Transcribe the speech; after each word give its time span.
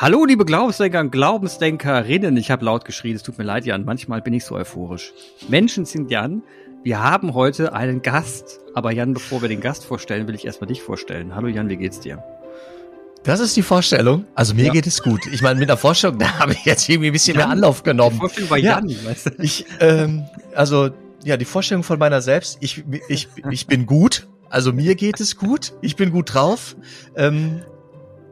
Hallo, 0.00 0.24
liebe 0.24 0.46
Glaubensdenker 0.46 1.00
und 1.00 1.12
Glaubensdenkerinnen. 1.12 2.34
Ich 2.38 2.50
habe 2.50 2.64
laut 2.64 2.86
geschrien, 2.86 3.16
es 3.16 3.22
tut 3.22 3.36
mir 3.36 3.44
leid, 3.44 3.66
Jan. 3.66 3.84
Manchmal 3.84 4.22
bin 4.22 4.32
ich 4.32 4.46
so 4.46 4.54
euphorisch. 4.54 5.12
Menschen 5.50 5.84
sind 5.84 6.10
Jan. 6.10 6.42
Wir 6.82 7.02
haben 7.02 7.34
heute 7.34 7.74
einen 7.74 8.00
Gast. 8.00 8.60
Aber 8.72 8.92
Jan, 8.92 9.12
bevor 9.12 9.42
wir 9.42 9.50
den 9.50 9.60
Gast 9.60 9.84
vorstellen, 9.84 10.26
will 10.26 10.34
ich 10.34 10.46
erstmal 10.46 10.68
dich 10.68 10.80
vorstellen. 10.80 11.34
Hallo 11.34 11.48
Jan, 11.48 11.68
wie 11.68 11.76
geht's 11.76 12.00
dir? 12.00 12.24
Das 13.24 13.40
ist 13.40 13.54
die 13.58 13.62
Vorstellung. 13.62 14.24
Also 14.34 14.54
mir 14.54 14.68
ja. 14.68 14.72
geht 14.72 14.86
es 14.86 15.02
gut. 15.02 15.20
Ich 15.30 15.42
meine, 15.42 15.60
mit 15.60 15.68
der 15.68 15.76
Vorstellung, 15.76 16.18
da 16.18 16.38
habe 16.38 16.54
ich 16.54 16.64
jetzt 16.64 16.88
irgendwie 16.88 17.08
ein 17.10 17.12
bisschen 17.12 17.36
Jan, 17.36 17.48
mehr 17.48 17.52
Anlauf 17.52 17.82
genommen. 17.82 18.14
Die 18.14 18.20
Vorstellung 18.20 18.48
war 18.48 18.56
Jan, 18.56 18.88
ja. 18.88 19.04
weißt 19.04 19.26
du? 19.26 19.30
Ich, 19.42 19.66
ähm, 19.80 20.24
also, 20.54 20.88
ja, 21.24 21.36
die 21.36 21.44
Vorstellung 21.44 21.82
von 21.82 21.98
meiner 21.98 22.22
selbst, 22.22 22.56
ich, 22.62 22.84
ich, 23.08 23.28
ich 23.50 23.66
bin 23.66 23.84
gut. 23.84 24.28
Also 24.48 24.72
mir 24.72 24.94
geht 24.94 25.20
es 25.20 25.36
gut. 25.36 25.74
Ich 25.82 25.94
bin 25.96 26.10
gut 26.10 26.32
drauf. 26.32 26.74
Ähm, 27.16 27.60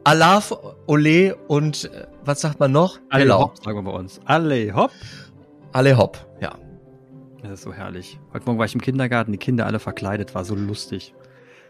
Alaf, 0.09 0.51
Ole 0.87 1.35
und 1.35 1.85
äh, 1.93 2.07
was 2.25 2.41
sagt 2.41 2.59
man 2.59 2.71
noch? 2.71 2.97
Alle 3.11 3.25
Hello. 3.25 3.41
hopp, 3.41 3.63
sagen 3.63 3.77
wir 3.77 3.83
bei 3.83 3.91
uns. 3.91 4.19
Alle 4.25 4.73
hopp. 4.73 4.89
Alle 5.71 5.95
hopp, 5.99 6.25
ja. 6.41 6.57
Das 7.43 7.51
ist 7.51 7.61
so 7.61 7.73
herrlich. 7.73 8.19
Heute 8.33 8.47
Morgen 8.47 8.57
war 8.57 8.65
ich 8.65 8.73
im 8.73 8.81
Kindergarten, 8.81 9.31
die 9.31 9.37
Kinder 9.37 9.67
alle 9.67 9.77
verkleidet, 9.77 10.33
war 10.33 10.45
so 10.45 10.55
lustig. 10.55 11.13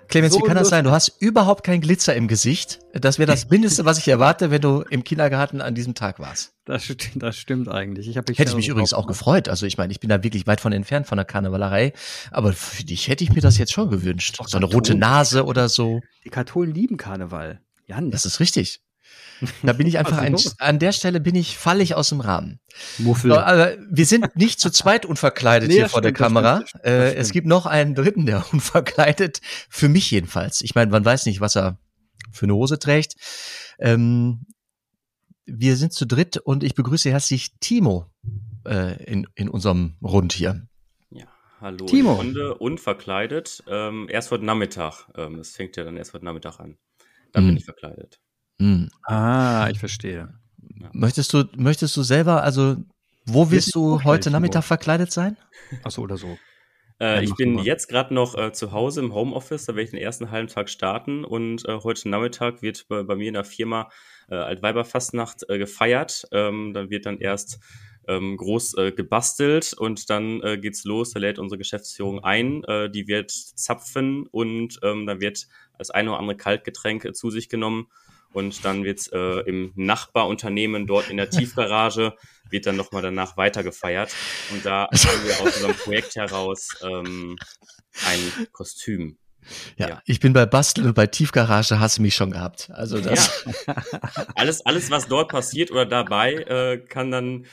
Clemens, 0.07 0.35
so 0.35 0.39
wie 0.39 0.43
kann 0.45 0.55
das 0.55 0.69
sein? 0.69 0.85
Du 0.85 0.91
hast 0.91 1.17
überhaupt 1.19 1.65
keinen 1.65 1.81
Glitzer 1.81 2.15
im 2.15 2.29
Gesicht. 2.29 2.79
Das 2.93 3.19
wäre 3.19 3.29
das 3.29 3.49
Mindeste, 3.49 3.83
was 3.83 3.97
ich 3.97 4.07
erwarte, 4.07 4.51
wenn 4.51 4.61
du 4.61 4.85
im 4.89 5.03
Kindergarten 5.03 5.59
an 5.59 5.75
diesem 5.75 5.93
Tag 5.93 6.19
warst. 6.19 6.53
Das, 6.63 6.95
das 7.15 7.35
stimmt 7.35 7.67
eigentlich. 7.67 8.07
Ich 8.07 8.15
hätte 8.15 8.31
ich 8.31 8.55
mich 8.55 8.69
übrigens 8.69 8.93
auch 8.93 9.05
gefreut. 9.05 9.49
Also 9.49 9.65
ich 9.65 9.77
meine, 9.77 9.91
ich 9.91 9.99
bin 9.99 10.09
da 10.09 10.23
wirklich 10.23 10.47
weit 10.47 10.61
von 10.61 10.71
entfernt 10.71 11.07
von 11.07 11.17
der 11.17 11.25
Karnevalerei. 11.25 11.91
Aber 12.31 12.53
für 12.53 12.85
dich 12.85 13.09
hätte 13.09 13.21
ich 13.25 13.33
mir 13.33 13.41
das 13.41 13.57
jetzt 13.57 13.73
schon 13.73 13.89
gewünscht. 13.89 14.39
So 14.47 14.55
eine 14.55 14.65
rote 14.65 14.95
Nase 14.95 15.43
oder 15.43 15.67
so. 15.67 15.99
Die 16.23 16.29
Katholen 16.29 16.73
lieben 16.73 16.95
Karneval. 16.95 17.59
Jan. 17.89 18.11
Das 18.11 18.25
ist 18.25 18.39
richtig. 18.39 18.81
Da 19.63 19.73
bin 19.73 19.87
ich 19.87 19.97
einfach 19.97 20.17
ein, 20.17 20.35
an 20.57 20.79
der 20.79 20.91
Stelle 20.91 21.19
bin 21.19 21.35
ich 21.35 21.57
fallig 21.57 21.95
aus 21.95 22.09
dem 22.09 22.21
Rahmen. 22.21 22.59
Muffel. 22.97 23.31
So, 23.31 23.37
aber 23.37 23.77
wir 23.89 24.05
sind 24.05 24.35
nicht 24.35 24.59
zu 24.59 24.69
zweit 24.69 25.05
unverkleidet 25.05 25.69
nee, 25.69 25.75
hier 25.75 25.89
vor 25.89 25.99
stimmt, 25.99 26.05
der 26.05 26.25
Kamera. 26.25 26.67
Stimmt, 26.67 26.85
äh, 26.85 27.13
es 27.15 27.31
gibt 27.31 27.47
noch 27.47 27.65
einen 27.65 27.95
dritten, 27.95 28.25
der 28.25 28.45
unverkleidet, 28.53 29.39
für 29.69 29.89
mich 29.89 30.11
jedenfalls. 30.11 30.61
Ich 30.61 30.75
meine, 30.75 30.91
man 30.91 31.05
weiß 31.05 31.25
nicht, 31.25 31.41
was 31.41 31.55
er 31.55 31.79
für 32.31 32.45
eine 32.45 32.55
Hose 32.55 32.79
trägt. 32.79 33.15
Ähm, 33.79 34.45
wir 35.45 35.77
sind 35.77 35.93
zu 35.93 36.05
dritt 36.05 36.37
und 36.37 36.63
ich 36.63 36.75
begrüße 36.75 37.09
herzlich 37.09 37.53
Timo 37.59 38.05
äh, 38.67 39.03
in, 39.03 39.25
in 39.35 39.49
unserem 39.49 39.95
Rund 40.03 40.33
hier. 40.33 40.67
Ja, 41.09 41.25
hallo 41.59 41.85
Timo. 41.85 42.13
Runde, 42.13 42.55
unverkleidet. 42.55 43.63
Ähm, 43.67 44.07
erst 44.11 44.31
heute 44.31 44.45
Nachmittag. 44.45 45.07
Ähm, 45.15 45.39
es 45.39 45.55
fängt 45.55 45.75
ja 45.77 45.83
dann 45.83 45.97
erst 45.97 46.13
heute 46.13 46.25
Nachmittag 46.25 46.59
an. 46.59 46.77
Dann 47.33 47.43
hm. 47.43 47.49
bin 47.49 47.57
ich 47.57 47.65
verkleidet. 47.65 48.19
Hm. 48.59 48.89
Ah, 49.03 49.67
ich 49.71 49.79
verstehe. 49.79 50.33
Ja. 50.79 50.89
Möchtest 50.93 51.33
du, 51.33 51.45
möchtest 51.55 51.95
du 51.95 52.03
selber, 52.03 52.43
also 52.43 52.77
wo 53.25 53.51
willst 53.51 53.75
du 53.75 54.03
heute 54.03 54.31
Nachmittag 54.31 54.63
verkleidet 54.63 55.11
sein? 55.11 55.37
Ach 55.83 55.91
so 55.91 56.01
oder 56.01 56.17
so. 56.17 56.37
Äh, 56.99 57.23
ich 57.23 57.33
bin 57.35 57.59
jetzt 57.59 57.87
gerade 57.87 58.13
noch 58.13 58.37
äh, 58.37 58.51
zu 58.51 58.71
Hause 58.71 58.99
im 59.01 59.13
Homeoffice, 59.13 59.65
da 59.65 59.73
werde 59.73 59.83
ich 59.83 59.91
den 59.91 59.99
ersten 59.99 60.31
halben 60.31 60.47
Tag 60.47 60.69
starten 60.69 61.23
und 61.23 61.65
äh, 61.65 61.79
heute 61.83 62.09
Nachmittag 62.09 62.61
wird 62.61 62.87
bei, 62.89 63.03
bei, 63.03 63.15
mir 63.15 63.29
in 63.29 63.35
der 63.35 63.45
Firma 63.45 63.89
äh, 64.29 64.35
Altweiberfastnacht 64.35 65.49
äh, 65.49 65.57
gefeiert. 65.57 66.25
Ähm, 66.31 66.73
dann 66.73 66.89
wird 66.89 67.05
dann 67.05 67.19
erst 67.19 67.59
ähm, 68.07 68.35
groß 68.35 68.73
äh, 68.77 68.91
gebastelt 68.91 69.73
und 69.73 70.09
dann 70.09 70.41
äh, 70.41 70.57
geht's 70.57 70.83
los. 70.83 71.11
Da 71.11 71.19
lädt 71.19 71.39
unsere 71.39 71.57
Geschäftsführung 71.57 72.23
ein, 72.23 72.63
äh, 72.65 72.89
die 72.89 73.07
wird 73.07 73.31
zapfen 73.31 74.27
und 74.27 74.79
ähm, 74.83 75.05
dann 75.05 75.21
wird 75.21 75.47
das 75.79 75.89
eine 75.89 76.11
oder 76.11 76.19
andere 76.19 76.37
Kaltgetränk 76.37 77.05
äh, 77.05 77.13
zu 77.13 77.31
sich 77.31 77.49
genommen 77.49 77.87
und 78.31 78.63
dann 78.63 78.83
wird's 78.83 79.07
äh, 79.07 79.39
im 79.47 79.71
Nachbarunternehmen 79.75 80.85
dort 80.85 81.09
in 81.09 81.17
der 81.17 81.29
Tiefgarage 81.31 82.15
wird 82.49 82.65
dann 82.65 82.75
nochmal 82.75 83.01
danach 83.01 83.37
weiter 83.37 83.63
gefeiert 83.63 84.13
und 84.51 84.65
da 84.65 84.89
haben 84.91 85.25
wir 85.25 85.41
aus 85.41 85.55
unserem 85.55 85.75
Projekt 85.75 86.15
heraus 86.15 86.69
ähm, 86.83 87.37
ein 88.05 88.47
Kostüm. 88.51 89.17
Ja, 89.77 89.87
ja, 89.87 90.01
ich 90.05 90.19
bin 90.19 90.33
bei 90.33 90.45
Basteln 90.45 90.87
und 90.87 90.93
bei 90.93 91.07
Tiefgarage 91.07 91.79
hast 91.79 91.97
du 91.97 92.01
mich 92.01 92.13
schon 92.13 92.29
gehabt. 92.29 92.69
Also 92.71 92.99
das. 92.99 93.45
Ja. 93.65 93.75
alles, 94.35 94.65
alles, 94.65 94.91
was 94.91 95.07
dort 95.07 95.31
passiert 95.31 95.71
oder 95.71 95.85
dabei, 95.85 96.33
äh, 96.33 96.77
kann 96.77 97.09
dann 97.09 97.45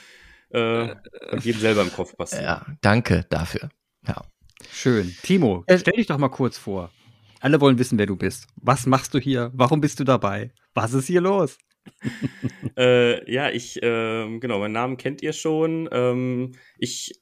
äh, 0.49 0.95
jedem 1.39 1.61
selber 1.61 1.81
im 1.81 1.91
Kopf 1.91 2.15
passieren. 2.15 2.43
Ja, 2.43 2.65
danke 2.81 3.25
dafür. 3.29 3.69
Ja. 4.05 4.25
Schön. 4.71 5.15
Timo, 5.23 5.63
äh, 5.67 5.77
stell 5.77 5.93
dich 5.93 6.07
doch 6.07 6.17
mal 6.17 6.29
kurz 6.29 6.57
vor. 6.57 6.91
Alle 7.39 7.61
wollen 7.61 7.77
wissen, 7.77 7.97
wer 7.99 8.05
du 8.05 8.15
bist. 8.15 8.47
Was 8.55 8.85
machst 8.85 9.13
du 9.13 9.19
hier? 9.19 9.51
Warum 9.53 9.81
bist 9.81 9.99
du 9.99 10.03
dabei? 10.03 10.51
Was 10.73 10.93
ist 10.93 11.07
hier 11.07 11.21
los? 11.21 11.57
äh, 12.77 13.31
ja, 13.31 13.49
ich, 13.49 13.81
äh, 13.81 14.39
genau, 14.39 14.59
meinen 14.59 14.73
Namen 14.73 14.97
kennt 14.97 15.21
ihr 15.21 15.33
schon. 15.33 15.87
Ähm, 15.91 16.53
ich 16.77 17.13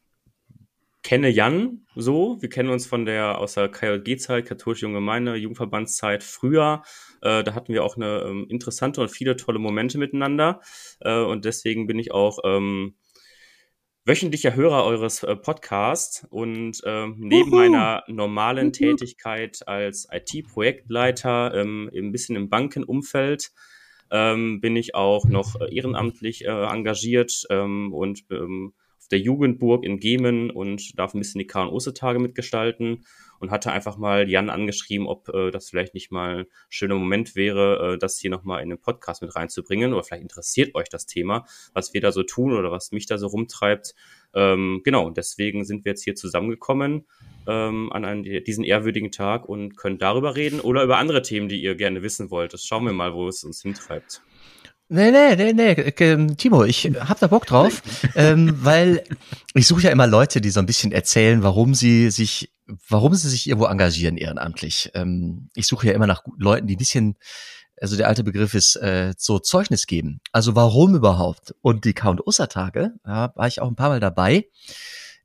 kenne 1.03 1.29
Jan 1.29 1.85
so. 1.95 2.41
Wir 2.41 2.49
kennen 2.49 2.69
uns 2.69 2.87
von 2.87 3.05
der, 3.05 3.37
aus 3.37 3.53
der 3.53 3.69
KJG-Zeit, 3.69 4.45
Katholische 4.45 4.85
Junge 4.87 4.95
Gemeinde, 4.95 5.35
Jugendverbandszeit 5.35 6.23
früher. 6.23 6.81
Äh, 7.21 7.43
da 7.43 7.53
hatten 7.53 7.73
wir 7.73 7.83
auch 7.83 7.95
eine 7.95 8.21
ähm, 8.21 8.47
interessante 8.49 9.01
und 9.01 9.09
viele 9.09 9.35
tolle 9.35 9.59
Momente 9.59 9.97
miteinander. 9.99 10.61
Äh, 11.01 11.19
und 11.19 11.45
deswegen 11.45 11.85
bin 11.85 11.99
ich 11.99 12.11
auch, 12.11 12.39
ähm, 12.43 12.95
wöchentlicher 14.05 14.55
Hörer 14.55 14.85
eures 14.85 15.23
äh, 15.23 15.35
Podcasts 15.35 16.25
und 16.29 16.79
äh, 16.83 17.07
neben 17.07 17.49
Uhu. 17.49 17.55
meiner 17.55 18.03
normalen 18.07 18.67
Uhu. 18.67 18.71
Tätigkeit 18.71 19.67
als 19.67 20.07
IT-Projektleiter 20.11 21.55
ähm, 21.55 21.89
ein 21.93 22.11
bisschen 22.11 22.35
im 22.35 22.49
Bankenumfeld 22.49 23.51
ähm, 24.11 24.61
bin 24.61 24.75
ich 24.75 24.93
auch 24.93 25.25
noch 25.25 25.59
ehrenamtlich 25.59 26.45
äh, 26.45 26.49
engagiert 26.49 27.45
ähm, 27.49 27.91
und 27.93 28.23
ähm, 28.29 28.73
der 29.11 29.19
Jugendburg 29.19 29.83
in 29.83 29.99
Gemen 29.99 30.49
und 30.49 30.97
darf 30.97 31.13
ein 31.13 31.19
bisschen 31.19 31.39
die 31.39 31.47
KNOSE-Tage 31.47 32.19
mitgestalten 32.19 33.05
und 33.39 33.51
hatte 33.51 33.71
einfach 33.71 33.97
mal 33.97 34.29
Jan 34.29 34.49
angeschrieben, 34.49 35.07
ob 35.07 35.29
äh, 35.29 35.51
das 35.51 35.69
vielleicht 35.69 35.93
nicht 35.93 36.11
mal 36.11 36.39
ein 36.39 36.45
schöner 36.69 36.95
Moment 36.95 37.35
wäre, 37.35 37.93
äh, 37.93 37.97
das 37.97 38.17
hier 38.19 38.29
nochmal 38.29 38.63
in 38.63 38.69
den 38.69 38.79
Podcast 38.79 39.21
mit 39.21 39.35
reinzubringen. 39.35 39.93
Oder 39.93 40.03
vielleicht 40.03 40.23
interessiert 40.23 40.75
euch 40.75 40.89
das 40.89 41.05
Thema, 41.05 41.45
was 41.73 41.93
wir 41.93 42.01
da 42.01 42.11
so 42.11 42.23
tun 42.23 42.53
oder 42.53 42.71
was 42.71 42.91
mich 42.91 43.05
da 43.05 43.17
so 43.17 43.27
rumtreibt. 43.27 43.95
Ähm, 44.33 44.81
genau, 44.83 45.09
deswegen 45.09 45.63
sind 45.65 45.85
wir 45.85 45.91
jetzt 45.91 46.03
hier 46.03 46.15
zusammengekommen 46.15 47.05
ähm, 47.47 47.91
an 47.91 48.05
einen, 48.05 48.23
diesen 48.23 48.63
ehrwürdigen 48.63 49.11
Tag 49.11 49.47
und 49.47 49.77
können 49.77 49.97
darüber 49.97 50.35
reden 50.35 50.59
oder 50.59 50.83
über 50.83 50.97
andere 50.97 51.21
Themen, 51.21 51.47
die 51.47 51.61
ihr 51.61 51.75
gerne 51.75 52.01
wissen 52.01 52.31
wollt. 52.31 52.53
Das 52.53 52.65
schauen 52.65 52.85
wir 52.85 52.93
mal, 52.93 53.13
wo 53.13 53.27
es 53.27 53.43
uns 53.43 53.61
hintreibt. 53.61 54.21
Nee, 54.87 55.09
nee, 55.09 55.35
nee, 55.35 55.53
nee, 55.53 55.71
ähm, 55.99 56.37
Timo, 56.37 56.63
ich 56.63 56.85
hab 56.85 57.19
da 57.19 57.25
Bock 57.25 57.47
drauf, 57.47 57.81
ähm, 58.15 58.63
weil 58.63 59.03
ich 59.55 59.65
suche 59.65 59.81
ja 59.83 59.89
immer 59.89 60.05
Leute, 60.05 60.41
die 60.41 60.51
so 60.51 60.59
ein 60.59 60.67
bisschen 60.67 60.91
erzählen, 60.91 61.41
warum 61.41 61.73
sie 61.73 62.11
sich, 62.11 62.53
warum 62.87 63.15
sie 63.15 63.29
sich 63.29 63.47
irgendwo 63.47 63.65
engagieren 63.65 64.15
ehrenamtlich. 64.15 64.91
Ähm, 64.93 65.49
ich 65.55 65.65
suche 65.65 65.87
ja 65.87 65.93
immer 65.93 66.05
nach 66.05 66.21
Leuten, 66.37 66.67
die 66.67 66.75
ein 66.75 66.77
bisschen, 66.77 67.15
also 67.81 67.97
der 67.97 68.07
alte 68.07 68.23
Begriff 68.23 68.53
ist 68.53 68.75
äh, 68.75 69.15
so 69.17 69.39
Zeugnis 69.39 69.87
geben. 69.87 70.19
Also 70.31 70.55
warum 70.55 70.93
überhaupt? 70.93 71.55
Und 71.61 71.85
die 71.85 71.93
Count 71.93 72.25
Ostertage, 72.27 72.93
ja, 73.07 73.33
war 73.35 73.47
ich 73.47 73.61
auch 73.61 73.67
ein 73.67 73.75
paar 73.75 73.89
Mal 73.89 73.99
dabei 73.99 74.45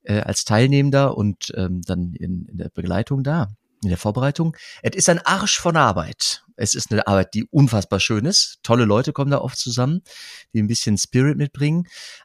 äh, 0.04 0.20
als 0.20 0.46
Teilnehmender 0.46 1.18
und 1.18 1.52
ähm, 1.54 1.82
dann 1.82 2.14
in, 2.14 2.46
in 2.46 2.56
der 2.56 2.70
Begleitung 2.70 3.22
da 3.22 3.48
in 3.82 3.88
der 3.88 3.98
Vorbereitung. 3.98 4.56
Es 4.82 4.94
ist 4.94 5.08
ein 5.08 5.20
Arsch 5.20 5.58
von 5.58 5.76
Arbeit. 5.76 6.44
Es 6.56 6.74
ist 6.74 6.92
eine 6.92 7.06
Arbeit, 7.06 7.32
die 7.32 7.44
unfassbar 7.44 8.00
schön 8.00 8.26
ist. 8.26 8.58
Tolle 8.62 8.84
Leute 8.84 9.12
kommen 9.14 9.30
da 9.30 9.38
oft 9.38 9.56
zusammen, 9.56 10.02
die 10.52 10.62
ein 10.62 10.66
bisschen 10.66 10.98
Spirit 10.98 11.38
mitbringen. 11.38 11.84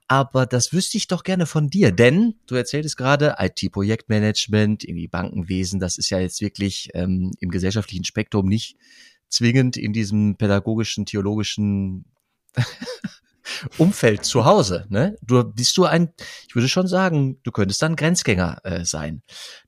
Aber 0.10 0.46
das 0.46 0.74
wüsste 0.74 0.98
ich 0.98 1.08
doch 1.08 1.24
gerne 1.24 1.46
von 1.46 1.70
dir, 1.70 1.94
denn 1.94 2.36
du 2.46 2.56
erzähltest 2.56 2.98
gerade 2.98 3.36
IT-Projektmanagement, 3.40 4.84
irgendwie 4.84 5.08
Bankenwesen, 5.08 5.80
das 5.80 5.98
ist 5.98 6.10
ja 6.10 6.20
jetzt 6.20 6.42
wirklich 6.42 6.90
ähm, 6.94 7.32
im 7.40 7.50
gesellschaftlichen 7.50 8.04
Spektrum 8.04 8.48
nicht 8.48 8.76
zwingend 9.30 9.78
in 9.78 9.94
diesem 9.94 10.36
pädagogischen, 10.36 11.06
theologischen 11.06 12.06
Umfeld 13.78 14.26
zu 14.26 14.46
Hause. 14.46 14.86
Ne? 14.90 15.18
Du 15.22 15.44
bist 15.44 15.76
du 15.78 15.86
ein, 15.86 16.14
ich 16.48 16.56
würde 16.56 16.68
schon 16.68 16.88
sagen, 16.88 17.40
du 17.44 17.52
könntest 17.52 17.82
dann 17.82 17.96
Grenzgänger 17.96 18.60
äh, 18.64 18.86
sein. 18.86 19.22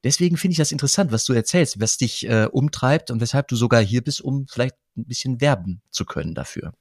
Deswegen 0.04 0.38
finde 0.38 0.54
ich 0.54 0.58
das 0.58 0.72
interessant, 0.72 1.12
was 1.12 1.26
du 1.26 1.34
erzählst, 1.34 1.80
was 1.80 1.98
dich 1.98 2.28
äh, 2.28 2.48
umtreibt 2.52 3.12
und 3.12 3.22
weshalb 3.22 3.48
du 3.48 3.56
sogar 3.56 3.82
hier 3.82 4.04
bist, 4.04 4.22
um 4.22 4.48
vielleicht 4.48 4.76
ein 4.98 5.06
bisschen 5.06 5.42
werben 5.42 5.82
zu 5.92 6.06
können 6.06 6.34
dafür. 6.34 6.74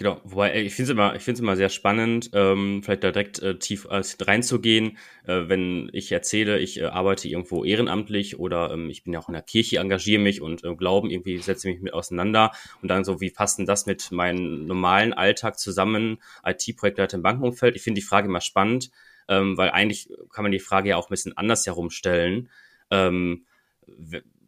Genau, 0.00 0.18
wobei 0.24 0.62
ich 0.62 0.74
finde 0.74 0.92
es 0.92 1.28
immer, 1.28 1.38
immer 1.40 1.56
sehr 1.56 1.68
spannend, 1.68 2.30
ähm, 2.32 2.82
vielleicht 2.82 3.04
da 3.04 3.10
direkt 3.10 3.38
äh, 3.40 3.58
tief 3.58 3.84
äh, 3.84 4.00
reinzugehen, 4.18 4.96
äh, 5.26 5.42
wenn 5.48 5.90
ich 5.92 6.10
erzähle, 6.10 6.58
ich 6.58 6.80
äh, 6.80 6.84
arbeite 6.84 7.28
irgendwo 7.28 7.64
ehrenamtlich 7.64 8.38
oder 8.38 8.70
ähm, 8.70 8.88
ich 8.88 9.04
bin 9.04 9.12
ja 9.12 9.20
auch 9.20 9.28
in 9.28 9.34
der 9.34 9.42
Kirche, 9.42 9.76
engagiere 9.76 10.22
mich 10.22 10.40
und 10.40 10.64
äh, 10.64 10.74
Glauben 10.74 11.10
irgendwie 11.10 11.36
setze 11.36 11.68
mich 11.68 11.82
mit 11.82 11.92
auseinander 11.92 12.52
und 12.80 12.88
dann 12.88 13.04
so, 13.04 13.20
wie 13.20 13.28
passt 13.28 13.58
denn 13.58 13.66
das 13.66 13.84
mit 13.84 14.10
meinem 14.10 14.64
normalen 14.64 15.12
Alltag 15.12 15.58
zusammen, 15.58 16.22
IT-Projektleiter 16.46 17.18
im 17.18 17.22
Bankenumfeld? 17.22 17.76
Ich 17.76 17.82
finde 17.82 18.00
die 18.00 18.06
Frage 18.06 18.28
immer 18.28 18.40
spannend, 18.40 18.90
ähm, 19.28 19.58
weil 19.58 19.68
eigentlich 19.68 20.08
kann 20.32 20.44
man 20.44 20.52
die 20.52 20.60
Frage 20.60 20.88
ja 20.88 20.96
auch 20.96 21.08
ein 21.08 21.10
bisschen 21.10 21.36
anders 21.36 21.66
herumstellen. 21.66 22.48
Ähm, 22.90 23.44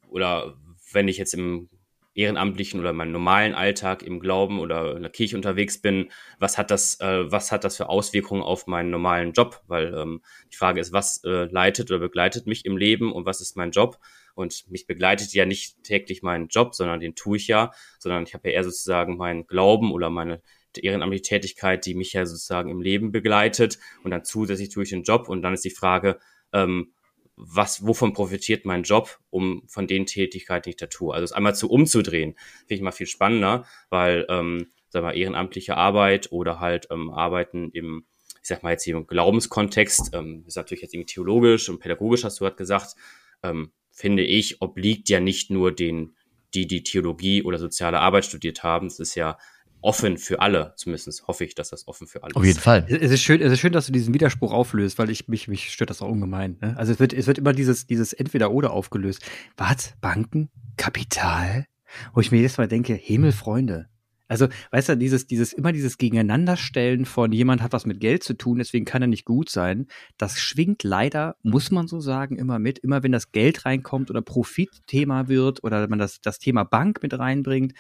oder 0.09 0.57
wenn 0.93 1.09
ich 1.09 1.19
jetzt 1.19 1.35
im 1.35 1.69
ehrenamtlichen 2.15 2.81
oder 2.81 2.93
meinem 2.93 3.13
normalen 3.13 3.55
Alltag 3.55 4.03
im 4.03 4.21
Glauben 4.21 4.61
oder 4.61 4.97
in 4.97 5.03
der 5.03 5.11
Kirche 5.11 5.37
unterwegs 5.37 5.81
bin, 5.81 6.11
was 6.39 6.59
hat 6.59 6.71
das, 6.71 7.01
äh, 7.01 7.31
was 7.31 7.53
hat 7.53 7.65
das 7.65 7.77
für 7.77 7.89
Auswirkungen 7.89 8.43
auf 8.43 8.67
meinen 8.67 8.91
normalen 8.91 9.33
Job? 9.33 9.63
Weil 9.67 9.95
ähm, 9.95 10.23
die 10.53 10.57
Frage 10.57 10.81
ist, 10.81 10.93
was 10.93 11.23
äh, 11.25 11.45
leitet 11.45 11.91
oder 11.91 12.01
begleitet 12.01 12.47
mich 12.47 12.65
im 12.65 12.77
Leben 12.77 13.13
und 13.13 13.25
was 13.25 13.41
ist 13.41 13.57
mein 13.57 13.71
Job? 13.71 13.99
Und 14.35 14.71
mich 14.71 14.87
begleitet 14.87 15.33
ja 15.35 15.45
nicht 15.45 15.83
täglich 15.85 16.23
mein 16.23 16.49
Job, 16.49 16.75
sondern 16.75 17.01
den 17.01 17.15
tue 17.15 17.37
ich 17.37 17.49
ja, 17.49 17.73
sondern 17.99 18.23
ich 18.25 18.35
habe 18.35 18.49
ja 18.49 18.57
eher 18.57 18.65
sozusagen 18.65 19.17
meinen 19.17 19.47
Glauben 19.47 19.93
oder 19.93 20.09
meine 20.11 20.43
ehrenamtliche 20.75 21.23
Tätigkeit, 21.23 21.85
die 21.85 21.95
mich 21.95 22.15
ja 22.15 22.25
sozusagen 22.25 22.71
im 22.71 22.81
Leben 22.81 23.13
begleitet 23.13 23.79
und 24.05 24.11
dann 24.11 24.25
zusätzlich 24.25 24.71
tue 24.71 24.85
ich 24.85 24.91
den 24.91 25.03
Job 25.03 25.29
und 25.29 25.43
dann 25.43 25.53
ist 25.53 25.65
die 25.65 25.71
Frage, 25.71 26.19
ähm, 26.55 26.93
was, 27.37 27.87
wovon 27.87 28.13
profitiert 28.13 28.65
mein 28.65 28.83
Job, 28.83 29.19
um 29.31 29.63
von 29.67 29.87
den 29.87 30.07
Tätigkeiten, 30.07 30.65
die 30.65 30.71
ich 30.71 30.77
da 30.77 30.87
tue. 30.87 31.15
Also 31.15 31.25
es 31.25 31.33
einmal 31.33 31.55
zu 31.55 31.71
umzudrehen, 31.71 32.35
finde 32.61 32.75
ich 32.75 32.81
mal 32.83 32.93
viel 32.93 33.07
spannender, 33.07 33.65
weil, 33.91 34.27
ähm, 34.29 34.69
sag 34.91 35.03
mal, 35.03 35.17
ehrenamtliche 35.17 35.77
Arbeit 35.77 36.31
oder 36.33 36.61
halt 36.61 36.89
ähm, 36.91 37.11
Arbeiten 37.11 37.71
im, 37.73 38.05
ich 38.43 38.49
sag 38.49 38.63
mal 38.63 38.73
jetzt 38.73 38.85
hier 38.85 38.97
im 38.97 39.07
Glaubenskontext, 39.07 40.11
ähm, 40.15 40.45
ist 40.47 40.57
natürlich 40.57 40.83
jetzt 40.83 40.95
irgendwie 40.95 41.15
theologisch 41.15 41.69
und 41.69 41.79
pädagogisch, 41.79 42.25
hast 42.25 42.41
du 42.41 42.45
gerade 42.45 42.57
gesagt, 42.57 42.95
ähm, 43.43 43.73
finde 43.91 44.25
ich, 44.25 44.61
obliegt 44.61 45.09
ja 45.09 45.21
nicht 45.21 45.51
nur 45.51 45.73
den, 45.73 46.15
die 46.55 46.67
die 46.67 46.83
Theologie 46.83 47.43
oder 47.43 47.59
soziale 47.59 48.01
Arbeit 48.01 48.25
studiert 48.27 48.63
haben. 48.63 48.87
Es 48.87 48.99
ist 48.99 49.15
ja 49.15 49.39
offen 49.83 50.17
für 50.17 50.41
alle. 50.41 50.73
Zumindest 50.77 51.27
hoffe 51.27 51.45
ich, 51.45 51.55
dass 51.55 51.71
das 51.71 51.87
offen 51.89 52.07
für 52.07 52.23
alle 52.23 52.31
ist. 52.31 52.37
Auf 52.37 52.45
jeden 52.45 52.59
Fall. 52.59 52.87
Es 52.89 53.11
ist 53.11 53.23
schön, 53.23 53.41
es 53.41 53.53
ist 53.53 53.61
schön, 53.61 53.73
dass 53.73 53.87
du 53.87 53.93
diesen 53.93 54.15
Widerspruch 54.15 54.53
auflöst, 54.53 54.99
weil 54.99 55.11
ich 55.11 55.29
mich, 55.29 55.49
mich 55.49 55.73
stört 55.73 55.91
das 55.91 56.03
auch 56.03 56.09
ungemein. 56.09 56.57
Ne? 56.61 56.77
Also 56.77 56.93
es 56.93 57.01
wird, 57.01 57.13
es 57.13 57.27
wird 57.27 57.39
immer 57.39 57.53
dieses, 57.53 57.87
dieses 57.87 58.13
Entweder-Oder 58.13 58.71
aufgelöst. 58.71 59.23
Was? 59.57 59.95
Banken? 60.01 60.51
Kapital? 60.77 61.67
Wo 62.15 62.21
ich 62.21 62.31
mir 62.31 62.39
jedes 62.39 62.57
Mal 62.57 62.69
denke, 62.69 62.95
Himmel, 62.95 63.33
Freunde. 63.33 63.89
Also, 64.33 64.49
weißt 64.71 64.89
du, 64.89 64.97
dieses, 64.97 65.27
dieses, 65.27 65.53
immer 65.53 65.73
dieses 65.73 65.99
Gegeneinanderstellen 65.99 67.05
von 67.05 67.33
jemand 67.33 67.61
hat 67.61 67.75
was 67.75 67.85
mit 67.85 68.01
Geld 68.01 68.23
zu 68.23 68.33
tun, 68.33 68.57
deswegen 68.57 68.87
kann 68.87 69.03
er 69.03 69.09
nicht 69.09 69.27
gut 69.27 69.51
sein, 69.51 69.89
das 70.17 70.39
schwingt 70.39 70.85
leider, 70.85 71.37
muss 71.43 71.71
man 71.71 71.87
so 71.87 72.01
sagen, 72.01 72.37
immer 72.37 72.59
mit. 72.59 72.79
Immer 72.79 73.03
wenn 73.03 73.13
das 73.13 73.33
Geld 73.33 73.67
reinkommt 73.67 74.09
oder 74.09 74.23
Profitthema 74.23 75.29
wird 75.29 75.63
oder 75.65 75.87
man 75.87 75.99
das, 75.99 76.23
das 76.23 76.39
Thema 76.39 76.65
Bank 76.65 77.03
mit 77.03 77.19
reinbringt, 77.19 77.75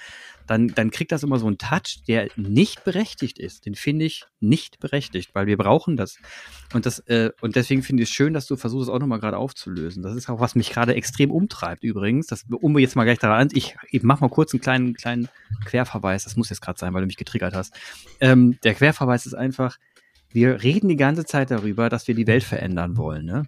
dann, 0.46 0.68
dann 0.68 0.90
kriegt 0.90 1.12
das 1.12 1.22
immer 1.22 1.38
so 1.38 1.46
einen 1.46 1.58
Touch, 1.58 2.02
der 2.06 2.28
nicht 2.36 2.84
berechtigt 2.84 3.38
ist. 3.38 3.66
Den 3.66 3.74
finde 3.74 4.04
ich 4.04 4.24
nicht 4.40 4.80
berechtigt, 4.80 5.34
weil 5.34 5.46
wir 5.46 5.56
brauchen 5.56 5.96
das. 5.96 6.18
Und 6.74 6.86
das, 6.86 7.00
äh, 7.00 7.30
und 7.40 7.56
deswegen 7.56 7.82
finde 7.82 8.02
ich 8.02 8.08
es 8.08 8.14
schön, 8.14 8.34
dass 8.34 8.46
du 8.46 8.56
versuchst, 8.56 8.88
es 8.88 8.94
auch 8.94 8.98
nochmal 8.98 9.20
gerade 9.20 9.36
aufzulösen. 9.36 10.02
Das 10.02 10.16
ist 10.16 10.28
auch, 10.28 10.40
was 10.40 10.54
mich 10.54 10.70
gerade 10.70 10.94
extrem 10.94 11.30
umtreibt 11.30 11.84
übrigens. 11.84 12.26
Das, 12.26 12.44
um 12.50 12.78
jetzt 12.78 12.96
mal 12.96 13.04
gleich 13.04 13.18
daran, 13.18 13.48
ich, 13.52 13.76
ich 13.90 14.02
mach 14.02 14.20
mal 14.20 14.30
kurz 14.30 14.52
einen 14.52 14.60
kleinen, 14.60 14.94
kleinen 14.94 15.28
Querverweis. 15.64 16.24
Das 16.24 16.36
muss 16.36 16.50
jetzt 16.50 16.60
gerade 16.60 16.78
sein, 16.78 16.92
weil 16.94 17.02
du 17.02 17.06
mich 17.06 17.16
getriggert 17.16 17.54
hast. 17.54 17.74
Ähm, 18.20 18.58
der 18.62 18.74
Querverweis 18.74 19.26
ist 19.26 19.34
einfach, 19.34 19.78
wir 20.32 20.62
reden 20.62 20.88
die 20.88 20.96
ganze 20.96 21.24
Zeit 21.24 21.50
darüber, 21.50 21.88
dass 21.88 22.08
wir 22.08 22.14
die 22.14 22.26
Welt 22.26 22.44
verändern 22.44 22.96
wollen, 22.96 23.26
ne? 23.26 23.44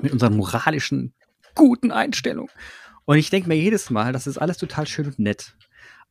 Mit 0.00 0.12
unseren 0.12 0.36
moralischen, 0.36 1.14
guten 1.54 1.90
Einstellungen. 1.90 2.50
Und 3.06 3.16
ich 3.16 3.30
denke 3.30 3.48
mir 3.48 3.54
jedes 3.54 3.88
Mal, 3.88 4.12
das 4.12 4.26
ist 4.26 4.36
alles 4.36 4.58
total 4.58 4.86
schön 4.86 5.06
und 5.06 5.18
nett. 5.18 5.55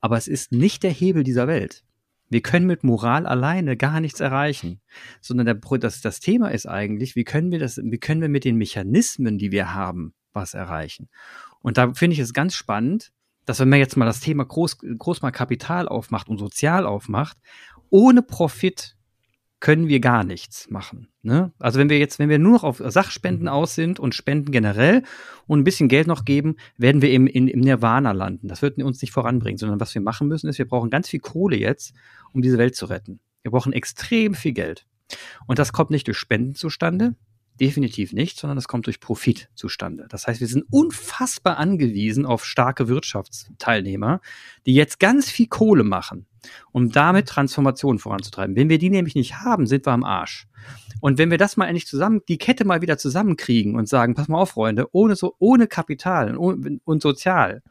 Aber 0.05 0.17
es 0.17 0.27
ist 0.27 0.51
nicht 0.51 0.83
der 0.83 0.91
Hebel 0.91 1.23
dieser 1.23 1.47
Welt. 1.47 1.83
Wir 2.29 2.43
können 2.43 2.67
mit 2.67 2.83
Moral 2.83 3.25
alleine 3.25 3.75
gar 3.75 3.99
nichts 3.99 4.19
erreichen, 4.19 4.79
sondern 5.19 5.47
der, 5.47 5.55
das, 5.79 5.99
das 5.99 6.19
Thema 6.19 6.49
ist 6.49 6.67
eigentlich, 6.67 7.15
wie 7.15 7.23
können 7.23 7.49
wir 7.49 7.57
das, 7.57 7.77
wie 7.83 7.97
können 7.97 8.21
wir 8.21 8.29
mit 8.29 8.45
den 8.45 8.55
Mechanismen, 8.55 9.39
die 9.39 9.51
wir 9.51 9.73
haben, 9.73 10.13
was 10.31 10.53
erreichen? 10.53 11.09
Und 11.63 11.79
da 11.79 11.91
finde 11.95 12.13
ich 12.13 12.19
es 12.19 12.33
ganz 12.33 12.53
spannend, 12.53 13.13
dass 13.45 13.59
wenn 13.59 13.69
man 13.69 13.79
jetzt 13.79 13.97
mal 13.97 14.05
das 14.05 14.19
Thema 14.19 14.45
groß, 14.45 14.77
groß 14.95 15.23
mal 15.23 15.31
Kapital 15.31 15.87
aufmacht 15.87 16.29
und 16.29 16.37
sozial 16.37 16.85
aufmacht, 16.85 17.39
ohne 17.89 18.21
Profit 18.21 18.94
können 19.59 19.87
wir 19.87 19.99
gar 19.99 20.23
nichts 20.23 20.69
machen. 20.69 21.07
Ne? 21.23 21.51
Also 21.59 21.79
wenn 21.79 21.89
wir 21.89 21.97
jetzt, 21.97 22.19
wenn 22.19 22.29
wir 22.29 22.39
nur 22.39 22.51
noch 22.51 22.63
auf 22.63 22.81
Sachspenden 22.85 23.47
aus 23.47 23.75
sind 23.75 23.99
und 23.99 24.13
Spenden 24.13 24.51
generell 24.51 25.03
und 25.47 25.59
ein 25.59 25.63
bisschen 25.63 25.89
Geld 25.89 26.07
noch 26.07 26.25
geben, 26.25 26.57
werden 26.77 27.01
wir 27.01 27.11
im, 27.11 27.25
in, 27.25 27.47
im 27.47 27.61
Nirvana 27.61 28.11
landen. 28.11 28.47
Das 28.47 28.61
wird 28.61 28.77
uns 28.81 29.01
nicht 29.01 29.11
voranbringen, 29.11 29.57
sondern 29.57 29.79
was 29.79 29.95
wir 29.95 30.01
machen 30.01 30.27
müssen, 30.27 30.47
ist, 30.49 30.57
wir 30.57 30.67
brauchen 30.67 30.89
ganz 30.89 31.09
viel 31.09 31.19
Kohle 31.19 31.57
jetzt, 31.57 31.93
um 32.33 32.41
diese 32.41 32.57
Welt 32.57 32.75
zu 32.75 32.85
retten. 32.85 33.19
Wir 33.41 33.51
brauchen 33.51 33.73
extrem 33.73 34.33
viel 34.33 34.53
Geld. 34.53 34.85
Und 35.47 35.59
das 35.59 35.71
kommt 35.73 35.91
nicht 35.91 36.07
durch 36.07 36.17
Spenden 36.17 36.55
zustande, 36.55 37.15
Definitiv 37.59 38.11
nicht, 38.11 38.37
sondern 38.37 38.57
es 38.57 38.67
kommt 38.67 38.85
durch 38.85 38.99
Profit 38.99 39.49
zustande. 39.55 40.07
Das 40.09 40.27
heißt, 40.27 40.41
wir 40.41 40.47
sind 40.47 40.65
unfassbar 40.69 41.57
angewiesen 41.57 42.25
auf 42.25 42.43
starke 42.43 42.89
Wirtschaftsteilnehmer, 42.89 44.19
die 44.65 44.73
jetzt 44.73 44.99
ganz 44.99 45.29
viel 45.29 45.47
Kohle 45.47 45.85
machen, 45.85 46.25
um 46.73 46.91
damit 46.91 47.27
Transformationen 47.27 47.99
voranzutreiben. 47.99 48.57
Wenn 48.57 48.69
wir 48.69 48.77
die 48.77 48.89
nämlich 48.89 49.15
nicht 49.15 49.39
haben, 49.39 49.67
sind 49.67 49.85
wir 49.85 49.93
am 49.93 50.03
Arsch. 50.03 50.47
Und 50.99 51.17
wenn 51.17 51.31
wir 51.31 51.37
das 51.37 51.55
mal 51.55 51.67
endlich 51.67 51.87
zusammen, 51.87 52.21
die 52.27 52.37
Kette 52.37 52.65
mal 52.65 52.81
wieder 52.81 52.97
zusammenkriegen 52.97 53.75
und 53.75 53.87
sagen, 53.87 54.15
pass 54.15 54.27
mal 54.27 54.39
auf, 54.39 54.51
Freunde, 54.51 54.87
ohne 54.91 55.15
so, 55.15 55.35
ohne 55.39 55.67
Kapital 55.67 56.35
und, 56.35 56.81
und 56.83 57.01
sozial, 57.01 57.61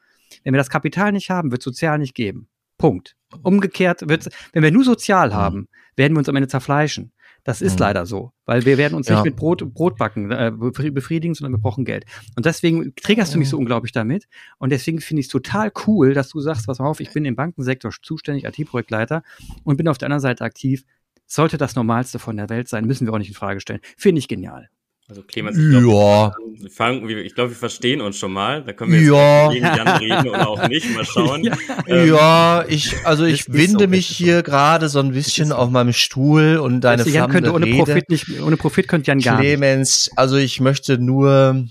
wenn 0.44 0.54
wir 0.54 0.58
das 0.58 0.70
Kapital 0.70 1.12
nicht 1.12 1.30
haben, 1.30 1.50
wird 1.50 1.62
sozial 1.62 1.98
nicht 1.98 2.14
geben. 2.14 2.48
Punkt. 2.78 3.16
Umgekehrt 3.42 4.08
wird, 4.08 4.28
wenn 4.52 4.62
wir 4.62 4.70
nur 4.70 4.84
sozial 4.84 5.28
mhm. 5.28 5.34
haben, 5.34 5.68
werden 5.96 6.14
wir 6.14 6.18
uns 6.18 6.28
am 6.28 6.36
Ende 6.36 6.48
zerfleischen. 6.48 7.12
Das 7.44 7.60
ist 7.60 7.74
mhm. 7.74 7.80
leider 7.80 8.06
so, 8.06 8.32
weil 8.46 8.64
wir 8.64 8.78
werden 8.78 8.94
uns 8.94 9.08
ja. 9.08 9.16
nicht 9.16 9.24
mit 9.24 9.36
Brot, 9.36 9.74
Brotbacken 9.74 10.30
äh, 10.30 10.50
befriedigen, 10.50 11.34
sondern 11.34 11.52
wir 11.52 11.62
brauchen 11.62 11.84
Geld. 11.84 12.06
Und 12.36 12.46
deswegen 12.46 12.94
triggerst 12.96 13.34
du 13.34 13.38
mich 13.38 13.50
so 13.50 13.58
unglaublich 13.58 13.92
damit. 13.92 14.26
Und 14.58 14.70
deswegen 14.70 15.00
finde 15.00 15.20
ich 15.20 15.26
es 15.26 15.30
total 15.30 15.70
cool, 15.86 16.14
dass 16.14 16.30
du 16.30 16.40
sagst, 16.40 16.66
pass 16.66 16.78
mal 16.78 16.86
auf, 16.86 17.00
ich 17.00 17.12
bin 17.12 17.24
im 17.26 17.36
Bankensektor 17.36 17.92
zuständig, 18.02 18.44
IT-Projektleiter 18.44 19.22
und 19.62 19.76
bin 19.76 19.88
auf 19.88 19.98
der 19.98 20.06
anderen 20.06 20.22
Seite 20.22 20.42
aktiv. 20.42 20.84
Sollte 21.26 21.58
das 21.58 21.74
Normalste 21.74 22.18
von 22.18 22.36
der 22.36 22.48
Welt 22.48 22.68
sein, 22.68 22.86
müssen 22.86 23.06
wir 23.06 23.12
auch 23.12 23.18
nicht 23.18 23.28
in 23.28 23.34
Frage 23.34 23.60
stellen. 23.60 23.80
Finde 23.96 24.18
ich 24.18 24.28
genial. 24.28 24.70
Also 25.06 25.22
Clemens, 25.22 25.58
ich 25.58 25.68
glaube, 25.68 25.86
ja. 25.86 27.06
wir, 27.06 27.24
glaube, 27.28 27.50
wir 27.50 27.56
verstehen 27.56 28.00
uns 28.00 28.16
schon 28.16 28.32
mal. 28.32 28.64
Da 28.64 28.72
können 28.72 28.92
wir 28.92 29.00
jetzt 29.00 29.10
ja. 29.10 29.48
gegen 29.50 29.64
Jan 29.66 29.88
reden 29.98 30.28
oder 30.30 30.48
auch 30.48 30.68
nicht. 30.68 30.94
Mal 30.94 31.04
schauen. 31.04 31.44
Ja, 31.86 31.96
ähm, 31.96 32.08
ja 32.08 32.64
ich, 32.68 33.06
also 33.06 33.24
ich 33.24 33.52
winde 33.52 33.86
mich 33.86 34.06
hier 34.06 34.42
gerade 34.42 34.88
so 34.88 35.00
ein 35.00 35.12
bisschen 35.12 35.52
auf 35.52 35.68
meinem 35.68 35.92
Stuhl 35.92 36.56
und 36.56 36.80
deine 36.80 37.02
also 37.02 37.14
Jan 37.14 37.30
könnte 37.30 37.52
ohne 37.52 37.66
Rede. 37.66 37.76
Profit 37.76 38.08
nicht, 38.08 38.40
ohne 38.40 38.56
Profit 38.56 38.88
könnte 38.88 39.08
Jan 39.08 39.18
gar 39.18 39.38
Clemens, 39.38 40.06
nicht. 40.06 40.18
also 40.18 40.36
ich 40.36 40.60
möchte 40.60 40.96
nur, 40.96 41.66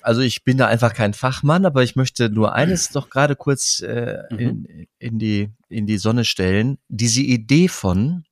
also 0.00 0.22
ich 0.22 0.44
bin 0.44 0.56
da 0.56 0.66
einfach 0.66 0.94
kein 0.94 1.12
Fachmann, 1.12 1.66
aber 1.66 1.82
ich 1.82 1.96
möchte 1.96 2.30
nur 2.30 2.54
eines 2.54 2.88
doch 2.88 3.10
gerade 3.10 3.36
kurz 3.36 3.80
äh, 3.80 4.22
mhm. 4.30 4.38
in, 4.38 4.86
in 4.98 5.18
die 5.18 5.50
in 5.68 5.86
die 5.86 5.98
Sonne 5.98 6.24
stellen. 6.24 6.78
Diese 6.88 7.20
Idee 7.20 7.68
von 7.68 8.24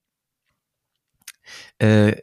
äh, 1.79 2.17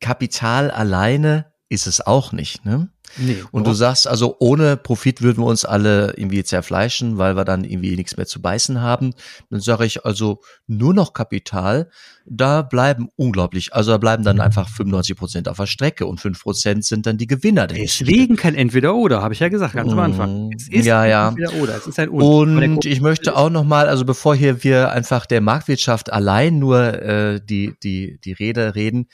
Kapital 0.00 0.70
alleine 0.70 1.52
ist 1.68 1.86
es 1.86 2.00
auch 2.00 2.32
nicht. 2.32 2.64
Ne? 2.64 2.88
Nee, 3.18 3.42
und 3.50 3.66
du 3.66 3.72
sagst, 3.72 4.06
also 4.06 4.36
ohne 4.40 4.76
Profit 4.76 5.22
würden 5.22 5.42
wir 5.42 5.46
uns 5.46 5.64
alle 5.64 6.14
irgendwie 6.16 6.44
zerfleischen, 6.44 7.18
weil 7.18 7.36
wir 7.36 7.44
dann 7.44 7.64
irgendwie 7.64 7.96
nichts 7.96 8.16
mehr 8.16 8.26
zu 8.26 8.42
beißen 8.42 8.80
haben. 8.80 9.14
Dann 9.50 9.60
sage 9.60 9.86
ich 9.86 10.04
also 10.04 10.40
nur 10.66 10.92
noch 10.92 11.12
Kapital, 11.12 11.88
da 12.26 12.62
bleiben 12.62 13.08
unglaublich, 13.16 13.72
also 13.72 13.92
da 13.92 13.98
bleiben 13.98 14.24
dann 14.24 14.40
einfach 14.40 14.68
95 14.68 15.16
Prozent 15.16 15.48
auf 15.48 15.56
der 15.56 15.66
Strecke 15.66 16.06
und 16.06 16.20
5 16.20 16.42
Prozent 16.42 16.84
sind 16.84 17.06
dann 17.06 17.16
die 17.16 17.26
Gewinner. 17.26 17.66
Deswegen 17.66 18.36
kein 18.36 18.54
Entweder-Oder, 18.54 19.22
habe 19.22 19.34
ich 19.34 19.40
ja 19.40 19.48
gesagt 19.48 19.74
ganz 19.74 19.92
am 19.92 19.98
Anfang. 19.98 20.48
Mm, 20.48 20.52
es 20.54 20.68
ist 20.68 20.84
ja, 20.84 21.04
ja. 21.06 21.28
Entweder-Oder, 21.28 21.76
es 21.76 21.86
ist 21.86 21.98
ein 21.98 22.08
Und, 22.08 22.58
und 22.58 22.84
ich 22.84 23.00
möchte 23.00 23.36
auch 23.36 23.50
nochmal, 23.50 23.88
also 23.88 24.04
bevor 24.04 24.34
hier 24.34 24.62
wir 24.62 24.90
einfach 24.90 25.26
der 25.26 25.40
Marktwirtschaft 25.40 26.12
allein 26.12 26.58
nur 26.58 27.02
äh, 27.02 27.40
die, 27.42 27.74
die, 27.82 28.18
die 28.22 28.32
Rede 28.32 28.74
reden, 28.74 29.06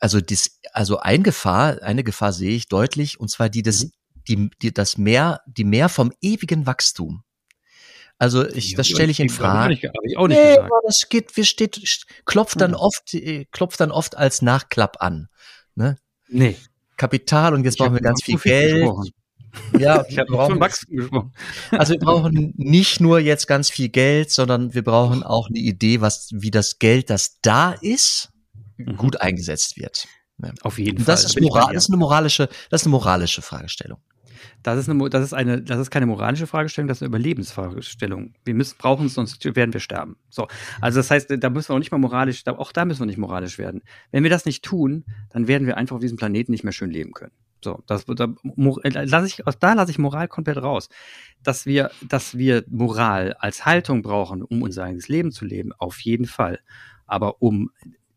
also 0.00 0.20
das, 0.20 0.58
also 0.72 0.98
ein 0.98 1.22
Gefahr, 1.22 1.82
eine 1.82 2.04
Gefahr 2.04 2.32
sehe 2.32 2.56
ich 2.56 2.68
deutlich, 2.68 3.20
und 3.20 3.30
zwar 3.30 3.48
die 3.48 3.62
des, 3.62 3.84
mhm. 3.84 3.90
die, 4.28 4.50
die, 4.62 4.74
das 4.74 4.98
Mehr, 4.98 5.40
die 5.46 5.64
Mehr 5.64 5.88
vom 5.88 6.12
ewigen 6.20 6.66
Wachstum. 6.66 7.22
Also 8.18 8.48
ich, 8.48 8.74
das 8.74 8.88
stelle 8.88 9.10
ich 9.10 9.20
in 9.20 9.28
Frage. 9.28 9.74
Ich 9.74 9.84
ich 10.02 10.16
auch 10.16 10.26
nicht 10.26 10.38
nee, 10.38 10.54
gesagt. 10.54 10.70
das 10.86 11.08
geht, 11.10 11.36
wir 11.36 11.44
steht, 11.44 12.06
klopft 12.24 12.60
dann 12.60 12.72
hm. 12.72 12.80
oft, 12.80 13.12
äh, 13.12 13.44
klopft 13.50 13.78
dann 13.78 13.90
oft 13.90 14.16
als 14.16 14.40
Nachklapp 14.40 15.02
an. 15.02 15.28
Ne? 15.74 15.98
Nee. 16.28 16.56
Kapital 16.96 17.52
und 17.52 17.64
jetzt 17.64 17.74
ich 17.74 17.78
brauchen 17.78 17.94
wir 17.94 18.00
ganz 18.00 18.22
viel 18.24 18.38
Geld. 18.38 18.84
Gesprochen. 18.84 19.10
Ja, 19.78 20.04
ich 20.08 20.18
habe 20.18 20.32
von 20.32 20.60
Wachstum 20.60 20.96
gesprochen. 20.96 21.34
Also 21.70 21.92
wir 21.92 22.00
brauchen 22.00 22.54
nicht 22.56 23.00
nur 23.00 23.18
jetzt 23.18 23.46
ganz 23.46 23.68
viel 23.68 23.90
Geld, 23.90 24.30
sondern 24.30 24.72
wir 24.72 24.82
brauchen 24.82 25.22
auch 25.22 25.48
eine 25.48 25.58
Idee, 25.58 26.00
was, 26.00 26.30
wie 26.32 26.50
das 26.50 26.78
Geld, 26.78 27.10
das 27.10 27.40
da 27.42 27.72
ist, 27.72 28.30
mhm. 28.76 28.96
gut 28.96 29.20
eingesetzt 29.20 29.76
wird. 29.76 30.06
Ja. 30.42 30.52
Auf 30.62 30.78
jeden 30.78 31.04
das 31.04 31.22
Fall. 31.22 31.30
Ist 31.30 31.40
moral, 31.40 31.74
das 31.74 31.84
ist 31.84 31.90
eine 31.90 31.96
moralische, 31.96 32.48
das 32.70 32.82
ist 32.82 32.86
eine 32.86 32.92
moralische 32.92 33.42
Fragestellung. 33.42 33.98
Das 34.62 34.78
ist, 34.78 34.88
eine, 34.88 35.08
das, 35.08 35.24
ist 35.24 35.32
eine, 35.32 35.62
das 35.62 35.78
ist 35.78 35.90
keine 35.90 36.06
moralische 36.06 36.46
Fragestellung, 36.46 36.88
das 36.88 36.98
ist 36.98 37.02
eine 37.02 37.08
Überlebensfragestellung. 37.08 38.34
Wir 38.44 38.54
müssen 38.54 38.76
brauchen, 38.78 39.08
sonst 39.08 39.44
werden 39.56 39.72
wir 39.72 39.80
sterben. 39.80 40.16
So. 40.28 40.48
Also 40.80 40.98
das 40.98 41.10
heißt, 41.10 41.34
da 41.38 41.50
müssen 41.50 41.70
wir 41.70 41.74
auch 41.74 41.78
nicht 41.78 41.92
mal 41.92 41.98
moralisch, 41.98 42.46
auch 42.46 42.72
da 42.72 42.84
müssen 42.84 43.00
wir 43.00 43.06
nicht 43.06 43.18
moralisch 43.18 43.58
werden. 43.58 43.82
Wenn 44.10 44.22
wir 44.22 44.30
das 44.30 44.44
nicht 44.44 44.64
tun, 44.64 45.04
dann 45.30 45.48
werden 45.48 45.66
wir 45.66 45.76
einfach 45.76 45.96
auf 45.96 46.02
diesem 46.02 46.18
Planeten 46.18 46.52
nicht 46.52 46.64
mehr 46.64 46.72
schön 46.72 46.90
leben 46.90 47.12
können. 47.12 47.32
So, 47.64 47.82
das, 47.86 48.04
da, 48.04 48.28
lass 48.44 49.26
ich, 49.26 49.42
da 49.60 49.72
lasse 49.72 49.90
ich 49.90 49.98
Moral 49.98 50.28
komplett 50.28 50.58
raus. 50.58 50.88
Dass 51.42 51.66
wir, 51.66 51.90
dass 52.06 52.36
wir 52.36 52.64
Moral 52.68 53.34
als 53.38 53.64
Haltung 53.64 54.02
brauchen, 54.02 54.42
um 54.42 54.62
unser 54.62 54.84
eigenes 54.84 55.08
Leben 55.08 55.32
zu 55.32 55.44
leben, 55.44 55.72
auf 55.78 56.00
jeden 56.00 56.26
Fall. 56.26 56.60
Aber 57.06 57.40
um, 57.40 57.70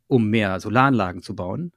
um 0.10 0.30
mehr 0.30 0.60
Solaranlagen 0.60 1.22
zu 1.22 1.36
bauen, 1.36 1.72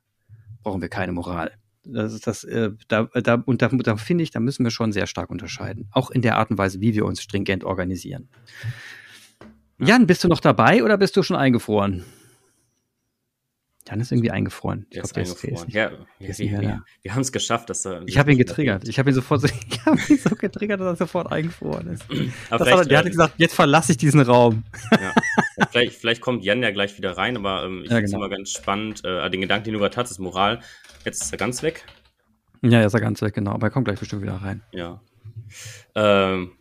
brauchen 0.63 0.81
wir 0.81 0.89
keine 0.89 1.13
Moral. 1.13 1.53
Das 1.85 2.13
ist 2.13 2.27
das, 2.27 2.45
äh, 2.45 2.71
da, 2.89 3.09
da, 3.13 3.35
und 3.35 3.61
da, 3.61 3.69
da 3.69 3.97
finde 3.97 4.25
ich, 4.25 4.31
da 4.31 4.41
müssen 4.41 4.65
wir 4.65 4.71
schon 4.71 4.93
sehr 4.93 5.07
stark 5.07 5.31
unterscheiden. 5.31 5.89
Auch 5.93 6.11
in 6.11 6.23
der 6.23 6.39
Art 6.39 6.51
und 6.51 6.59
Weise, 6.59 6.81
wie 6.81 6.95
wir 6.95 7.05
uns 7.05 7.23
stringent 7.23 7.65
organisieren. 7.65 8.29
Jan, 9.79 10.07
bist 10.07 10.25
du 10.25 10.29
noch 10.29 10.41
dabei 10.41 10.83
oder 10.83 10.97
bist 10.97 11.17
du 11.17 11.23
schon 11.23 11.37
eingefroren? 11.37 12.05
Jan 13.89 14.01
ist 14.01 14.13
irgendwie 14.13 14.31
eingefroren. 14.31 14.87
Ich 14.91 15.01
glaube, 15.01 15.13
der 15.13 15.23
ist 15.25 15.45
eingefroren. 15.45 15.69
Ist, 15.69 15.75
ja, 15.75 15.91
ja, 15.91 16.39
wir, 16.39 16.61
wir, 16.61 16.85
wir 17.03 17.15
haben 17.15 17.23
es 17.23 17.33
geschafft, 17.33 17.69
dass 17.69 17.85
er. 17.85 18.03
Ich 18.07 18.17
habe 18.17 18.31
ihn 18.31 18.39
getriggert. 18.39 18.87
Ich 18.89 18.99
habe 19.01 19.11
ihn 19.11 19.15
sofort 19.15 19.41
so, 19.41 19.49
ich 19.69 19.85
hab 19.85 20.09
ihn 20.09 20.19
so 20.19 20.37
getriggert, 20.37 20.81
dass 20.81 20.87
er 20.87 20.97
sofort 20.97 21.33
eingefroren 21.33 21.89
ist. 21.89 22.05
Aber 22.49 22.71
hat, 22.71 22.89
der 22.89 22.99
hat 22.99 23.07
gesagt, 23.07 23.35
jetzt 23.39 23.55
verlasse 23.55 23.93
ich 23.93 23.99
diesen 23.99 24.21
Raum. 24.21 24.63
Ja. 24.93 25.13
vielleicht, 25.71 25.95
vielleicht 25.95 26.21
kommt 26.21 26.45
Jan 26.45 26.63
ja 26.63 26.71
gleich 26.71 26.97
wieder 26.99 27.17
rein, 27.17 27.37
aber 27.37 27.65
ähm, 27.65 27.83
ich 27.85 27.91
ja, 27.91 27.97
finde 27.97 28.05
es 28.05 28.11
genau. 28.13 28.25
immer 28.25 28.37
ganz 28.37 28.51
spannend. 28.51 29.05
Äh, 29.05 29.29
den 29.31 29.41
Gedanken, 29.41 29.65
den 29.65 29.75
du 29.75 29.81
gerade 29.81 29.97
hattest, 29.97 30.21
Moral. 30.21 30.61
Jetzt 31.05 31.23
ist 31.23 31.33
er 31.33 31.39
ganz 31.39 31.63
weg. 31.63 31.85
Ja, 32.63 32.79
jetzt 32.79 32.89
ist 32.89 32.95
er 32.95 33.01
ganz 33.01 33.23
weg, 33.23 33.35
genau. 33.35 33.53
Aber 33.53 33.67
er 33.67 33.71
kommt 33.71 33.87
gleich 33.87 33.99
bestimmt 33.99 34.23
wieder 34.23 34.37
rein. 34.37 34.63
Ja. 34.73 35.01
Ähm, 35.95 36.53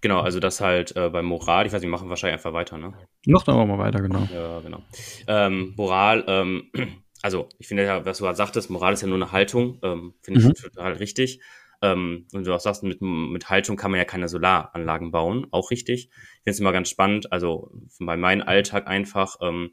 Genau, 0.00 0.20
also 0.20 0.38
das 0.38 0.60
halt 0.60 0.94
äh, 0.96 1.10
bei 1.10 1.22
Moral, 1.22 1.66
ich 1.66 1.72
weiß, 1.72 1.82
wir 1.82 1.88
machen 1.88 2.08
wahrscheinlich 2.08 2.34
einfach 2.34 2.52
weiter, 2.52 2.78
ne? 2.78 2.92
Noch 3.26 3.42
dann 3.42 3.56
mal 3.66 3.78
weiter, 3.78 4.00
genau. 4.00 4.28
Ja, 4.32 4.60
genau. 4.60 4.82
Ähm, 5.26 5.74
Moral, 5.76 6.24
ähm, 6.28 6.70
also 7.22 7.48
ich 7.58 7.66
finde 7.66 7.84
ja, 7.84 8.04
was 8.04 8.18
du 8.18 8.24
gerade 8.24 8.36
sagtest, 8.36 8.70
Moral 8.70 8.92
ist 8.92 9.02
ja 9.02 9.08
nur 9.08 9.16
eine 9.16 9.32
Haltung, 9.32 9.78
ähm, 9.82 10.14
finde 10.22 10.40
mhm. 10.40 10.52
ich 10.54 10.62
total 10.62 10.92
richtig. 10.94 11.40
Ähm, 11.82 12.26
und 12.32 12.46
du 12.46 12.54
auch 12.54 12.60
sagst, 12.60 12.82
mit, 12.82 13.00
mit 13.00 13.50
Haltung 13.50 13.76
kann 13.76 13.90
man 13.90 13.98
ja 13.98 14.04
keine 14.04 14.28
Solaranlagen 14.28 15.10
bauen, 15.10 15.46
auch 15.50 15.70
richtig. 15.70 16.10
Ich 16.48 16.50
finde 16.50 16.54
es 16.54 16.60
immer 16.60 16.72
ganz 16.72 16.88
spannend, 16.88 17.30
also 17.30 17.70
bei 17.98 18.16
meinem 18.16 18.40
Alltag 18.40 18.86
einfach 18.86 19.36
ähm, 19.42 19.72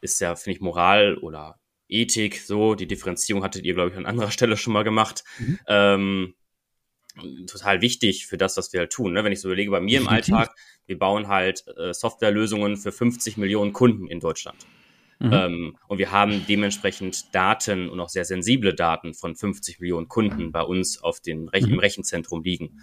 ist 0.00 0.20
ja, 0.20 0.36
finde 0.36 0.56
ich, 0.56 0.60
Moral 0.60 1.16
oder 1.16 1.58
Ethik 1.88 2.38
so, 2.38 2.76
die 2.76 2.86
Differenzierung 2.86 3.42
hattet 3.42 3.64
ihr, 3.64 3.74
glaube 3.74 3.90
ich, 3.90 3.96
an 3.96 4.06
anderer 4.06 4.30
Stelle 4.30 4.56
schon 4.56 4.72
mal 4.72 4.84
gemacht. 4.84 5.24
Mhm. 5.40 5.58
Ähm, 5.66 6.34
total 7.48 7.80
wichtig 7.80 8.26
für 8.26 8.36
das, 8.36 8.56
was 8.56 8.72
wir 8.72 8.80
halt 8.80 8.92
tun. 8.92 9.14
Ne? 9.14 9.24
Wenn 9.24 9.32
ich 9.32 9.40
so 9.40 9.48
überlege, 9.48 9.72
bei 9.72 9.80
mir 9.80 9.98
im 9.98 10.06
Alltag, 10.06 10.54
wir 10.86 10.96
bauen 10.96 11.26
halt 11.26 11.64
äh, 11.76 11.92
Softwarelösungen 11.92 12.76
für 12.76 12.92
50 12.92 13.36
Millionen 13.36 13.72
Kunden 13.72 14.06
in 14.06 14.20
Deutschland. 14.20 14.64
Mhm. 15.18 15.32
Ähm, 15.32 15.78
und 15.88 15.98
wir 15.98 16.12
haben 16.12 16.46
dementsprechend 16.46 17.34
Daten 17.34 17.88
und 17.88 17.98
auch 17.98 18.10
sehr 18.10 18.26
sensible 18.26 18.74
Daten 18.74 19.14
von 19.14 19.34
50 19.34 19.80
Millionen 19.80 20.06
Kunden 20.06 20.52
bei 20.52 20.62
uns 20.62 21.02
auf 21.02 21.20
den 21.20 21.48
Rech 21.48 21.66
mhm. 21.66 21.72
im 21.72 21.78
Rechenzentrum 21.80 22.44
liegen. 22.44 22.78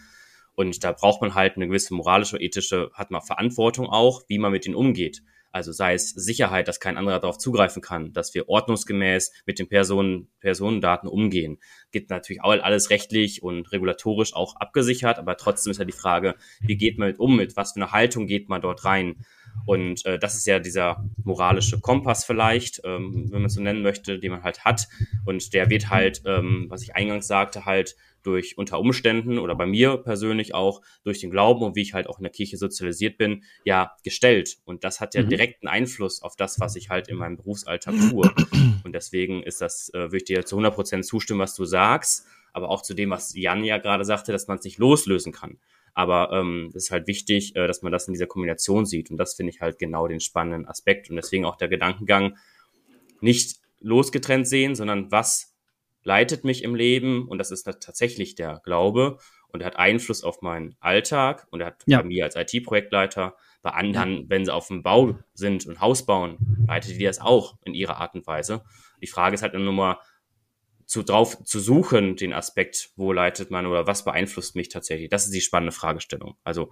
Und 0.59 0.83
da 0.83 0.91
braucht 0.91 1.21
man 1.21 1.35
halt 1.35 1.55
eine 1.55 1.67
gewisse 1.67 1.93
moralische, 1.93 2.35
ethische, 2.37 2.91
hat 2.93 3.11
man 3.11 3.21
Verantwortung 3.21 3.87
auch, 3.87 4.23
wie 4.27 4.39
man 4.39 4.51
mit 4.51 4.65
denen 4.65 4.75
umgeht. 4.75 5.23
Also 5.53 5.71
sei 5.71 5.93
es 5.93 6.09
Sicherheit, 6.09 6.67
dass 6.67 6.81
kein 6.81 6.97
anderer 6.97 7.21
darauf 7.21 7.37
zugreifen 7.37 7.81
kann, 7.81 8.11
dass 8.11 8.33
wir 8.33 8.49
ordnungsgemäß 8.49 9.31
mit 9.45 9.57
den 9.57 9.69
Personen, 9.69 10.27
Personendaten 10.41 11.07
umgehen. 11.07 11.59
Gibt 11.93 12.09
natürlich 12.09 12.43
auch 12.43 12.51
alles 12.51 12.89
rechtlich 12.89 13.41
und 13.41 13.71
regulatorisch 13.71 14.35
auch 14.35 14.57
abgesichert, 14.57 15.17
aber 15.17 15.37
trotzdem 15.37 15.71
ist 15.71 15.77
ja 15.77 15.85
die 15.85 15.93
Frage, 15.93 16.35
wie 16.59 16.75
geht 16.75 16.97
man 16.97 17.07
mit 17.07 17.19
um, 17.19 17.37
mit 17.37 17.55
was 17.55 17.71
für 17.71 17.77
eine 17.77 17.93
Haltung 17.93 18.27
geht 18.27 18.49
man 18.49 18.61
dort 18.61 18.83
rein? 18.83 19.25
Und 19.65 20.05
äh, 20.05 20.17
das 20.17 20.35
ist 20.35 20.47
ja 20.47 20.59
dieser 20.59 21.05
moralische 21.23 21.79
Kompass 21.79 22.25
vielleicht, 22.25 22.81
ähm, 22.83 23.27
wenn 23.29 23.41
man 23.41 23.45
es 23.45 23.53
so 23.53 23.61
nennen 23.61 23.83
möchte, 23.83 24.19
den 24.19 24.31
man 24.31 24.43
halt 24.43 24.65
hat. 24.65 24.87
Und 25.25 25.53
der 25.53 25.69
wird 25.69 25.89
halt, 25.89 26.23
ähm, 26.25 26.65
was 26.69 26.81
ich 26.81 26.95
eingangs 26.95 27.27
sagte, 27.27 27.65
halt 27.65 27.95
durch 28.23 28.57
unter 28.57 28.79
Umständen 28.79 29.39
oder 29.39 29.55
bei 29.55 29.65
mir 29.65 29.97
persönlich 29.97 30.53
auch 30.53 30.81
durch 31.03 31.19
den 31.19 31.31
Glauben 31.31 31.63
und 31.63 31.75
wie 31.75 31.81
ich 31.81 31.93
halt 31.93 32.07
auch 32.07 32.19
in 32.19 32.23
der 32.23 32.31
Kirche 32.31 32.57
sozialisiert 32.57 33.17
bin, 33.17 33.43
ja 33.63 33.91
gestellt. 34.03 34.57
Und 34.65 34.83
das 34.83 34.99
hat 34.99 35.15
ja 35.15 35.23
mhm. 35.23 35.29
direkten 35.29 35.67
Einfluss 35.67 36.21
auf 36.21 36.35
das, 36.35 36.59
was 36.59 36.75
ich 36.75 36.89
halt 36.89 37.07
in 37.07 37.17
meinem 37.17 37.37
Berufsalltag 37.37 37.95
tue. 38.09 38.29
Und 38.83 38.93
deswegen 38.93 39.43
ist 39.43 39.61
das, 39.61 39.89
äh, 39.93 39.99
würde 39.99 40.17
ich 40.17 40.23
dir 40.25 40.45
zu 40.45 40.55
100 40.55 40.73
Prozent 40.73 41.05
zustimmen, 41.05 41.39
was 41.39 41.55
du 41.55 41.65
sagst, 41.65 42.25
aber 42.53 42.69
auch 42.69 42.81
zu 42.81 42.93
dem, 42.93 43.11
was 43.11 43.35
Jan 43.35 43.63
ja 43.63 43.77
gerade 43.77 44.03
sagte, 44.03 44.31
dass 44.31 44.47
man 44.47 44.57
es 44.57 44.63
nicht 44.63 44.79
loslösen 44.79 45.31
kann. 45.31 45.59
Aber 45.93 46.31
ähm, 46.31 46.67
es 46.69 46.85
ist 46.85 46.91
halt 46.91 47.07
wichtig, 47.07 47.55
äh, 47.55 47.67
dass 47.67 47.81
man 47.81 47.91
das 47.91 48.07
in 48.07 48.13
dieser 48.13 48.27
Kombination 48.27 48.85
sieht. 48.85 49.11
Und 49.11 49.17
das 49.17 49.35
finde 49.35 49.51
ich 49.51 49.61
halt 49.61 49.79
genau 49.79 50.07
den 50.07 50.19
spannenden 50.19 50.67
Aspekt. 50.67 51.09
Und 51.09 51.15
deswegen 51.15 51.45
auch 51.45 51.55
der 51.55 51.67
Gedankengang, 51.67 52.37
nicht 53.21 53.59
losgetrennt 53.81 54.47
sehen, 54.47 54.75
sondern 54.75 55.11
was 55.11 55.55
leitet 56.03 56.43
mich 56.43 56.63
im 56.63 56.75
Leben 56.75 57.27
und 57.27 57.37
das 57.37 57.51
ist 57.51 57.63
tatsächlich 57.63 58.35
der 58.35 58.61
Glaube 58.63 59.17
und 59.49 59.61
er 59.61 59.67
hat 59.67 59.77
Einfluss 59.77 60.23
auf 60.23 60.41
meinen 60.41 60.75
Alltag 60.79 61.47
und 61.51 61.61
er 61.61 61.67
hat 61.67 61.83
ja. 61.85 62.01
bei 62.01 62.07
mir 62.07 62.25
als 62.25 62.35
IT-Projektleiter, 62.35 63.35
bei 63.61 63.71
anderen, 63.71 64.13
ja. 64.13 64.23
wenn 64.27 64.45
sie 64.45 64.53
auf 64.53 64.67
dem 64.67 64.83
Bau 64.83 65.17
sind 65.33 65.65
und 65.65 65.81
Haus 65.81 66.05
bauen, 66.05 66.65
leitet 66.67 66.99
die 66.99 67.03
das 67.03 67.19
auch 67.19 67.57
in 67.65 67.73
ihrer 67.73 67.97
Art 67.97 68.15
und 68.15 68.25
Weise. 68.27 68.63
Die 69.01 69.07
Frage 69.07 69.35
ist 69.35 69.41
halt 69.41 69.53
nur 69.53 69.73
mal 69.73 69.97
zu, 70.89 71.03
drauf 71.03 71.43
zu 71.43 71.59
suchen, 71.59 72.15
den 72.15 72.33
Aspekt, 72.33 72.89
wo 72.95 73.13
leitet 73.13 73.51
man 73.51 73.67
oder 73.67 73.85
was 73.85 74.03
beeinflusst 74.03 74.55
mich 74.55 74.69
tatsächlich. 74.69 75.07
Das 75.09 75.25
ist 75.25 75.33
die 75.35 75.41
spannende 75.41 75.71
Fragestellung. 75.71 76.35
Also 76.43 76.71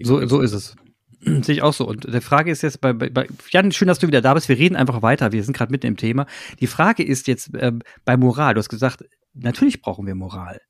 so, 0.00 0.26
so 0.26 0.40
ist 0.40 0.52
es. 0.52 0.76
Sehe 1.20 1.56
ich 1.56 1.62
auch 1.62 1.74
so. 1.74 1.86
Und 1.86 2.04
die 2.04 2.20
Frage 2.22 2.50
ist 2.50 2.62
jetzt 2.62 2.80
bei, 2.80 2.94
bei, 2.94 3.26
Jan, 3.50 3.70
schön, 3.70 3.86
dass 3.86 3.98
du 3.98 4.06
wieder 4.06 4.22
da 4.22 4.32
bist. 4.32 4.48
Wir 4.48 4.56
reden 4.56 4.76
einfach 4.76 5.02
weiter. 5.02 5.30
Wir 5.30 5.44
sind 5.44 5.54
gerade 5.54 5.70
mitten 5.70 5.86
im 5.86 5.98
Thema. 5.98 6.24
Die 6.60 6.66
Frage 6.66 7.02
ist 7.02 7.26
jetzt 7.26 7.54
äh, 7.54 7.72
bei 8.06 8.16
Moral. 8.16 8.54
Du 8.54 8.60
hast 8.60 8.70
gesagt, 8.70 9.04
natürlich 9.34 9.82
brauchen 9.82 10.06
wir 10.06 10.14
Moral. 10.14 10.62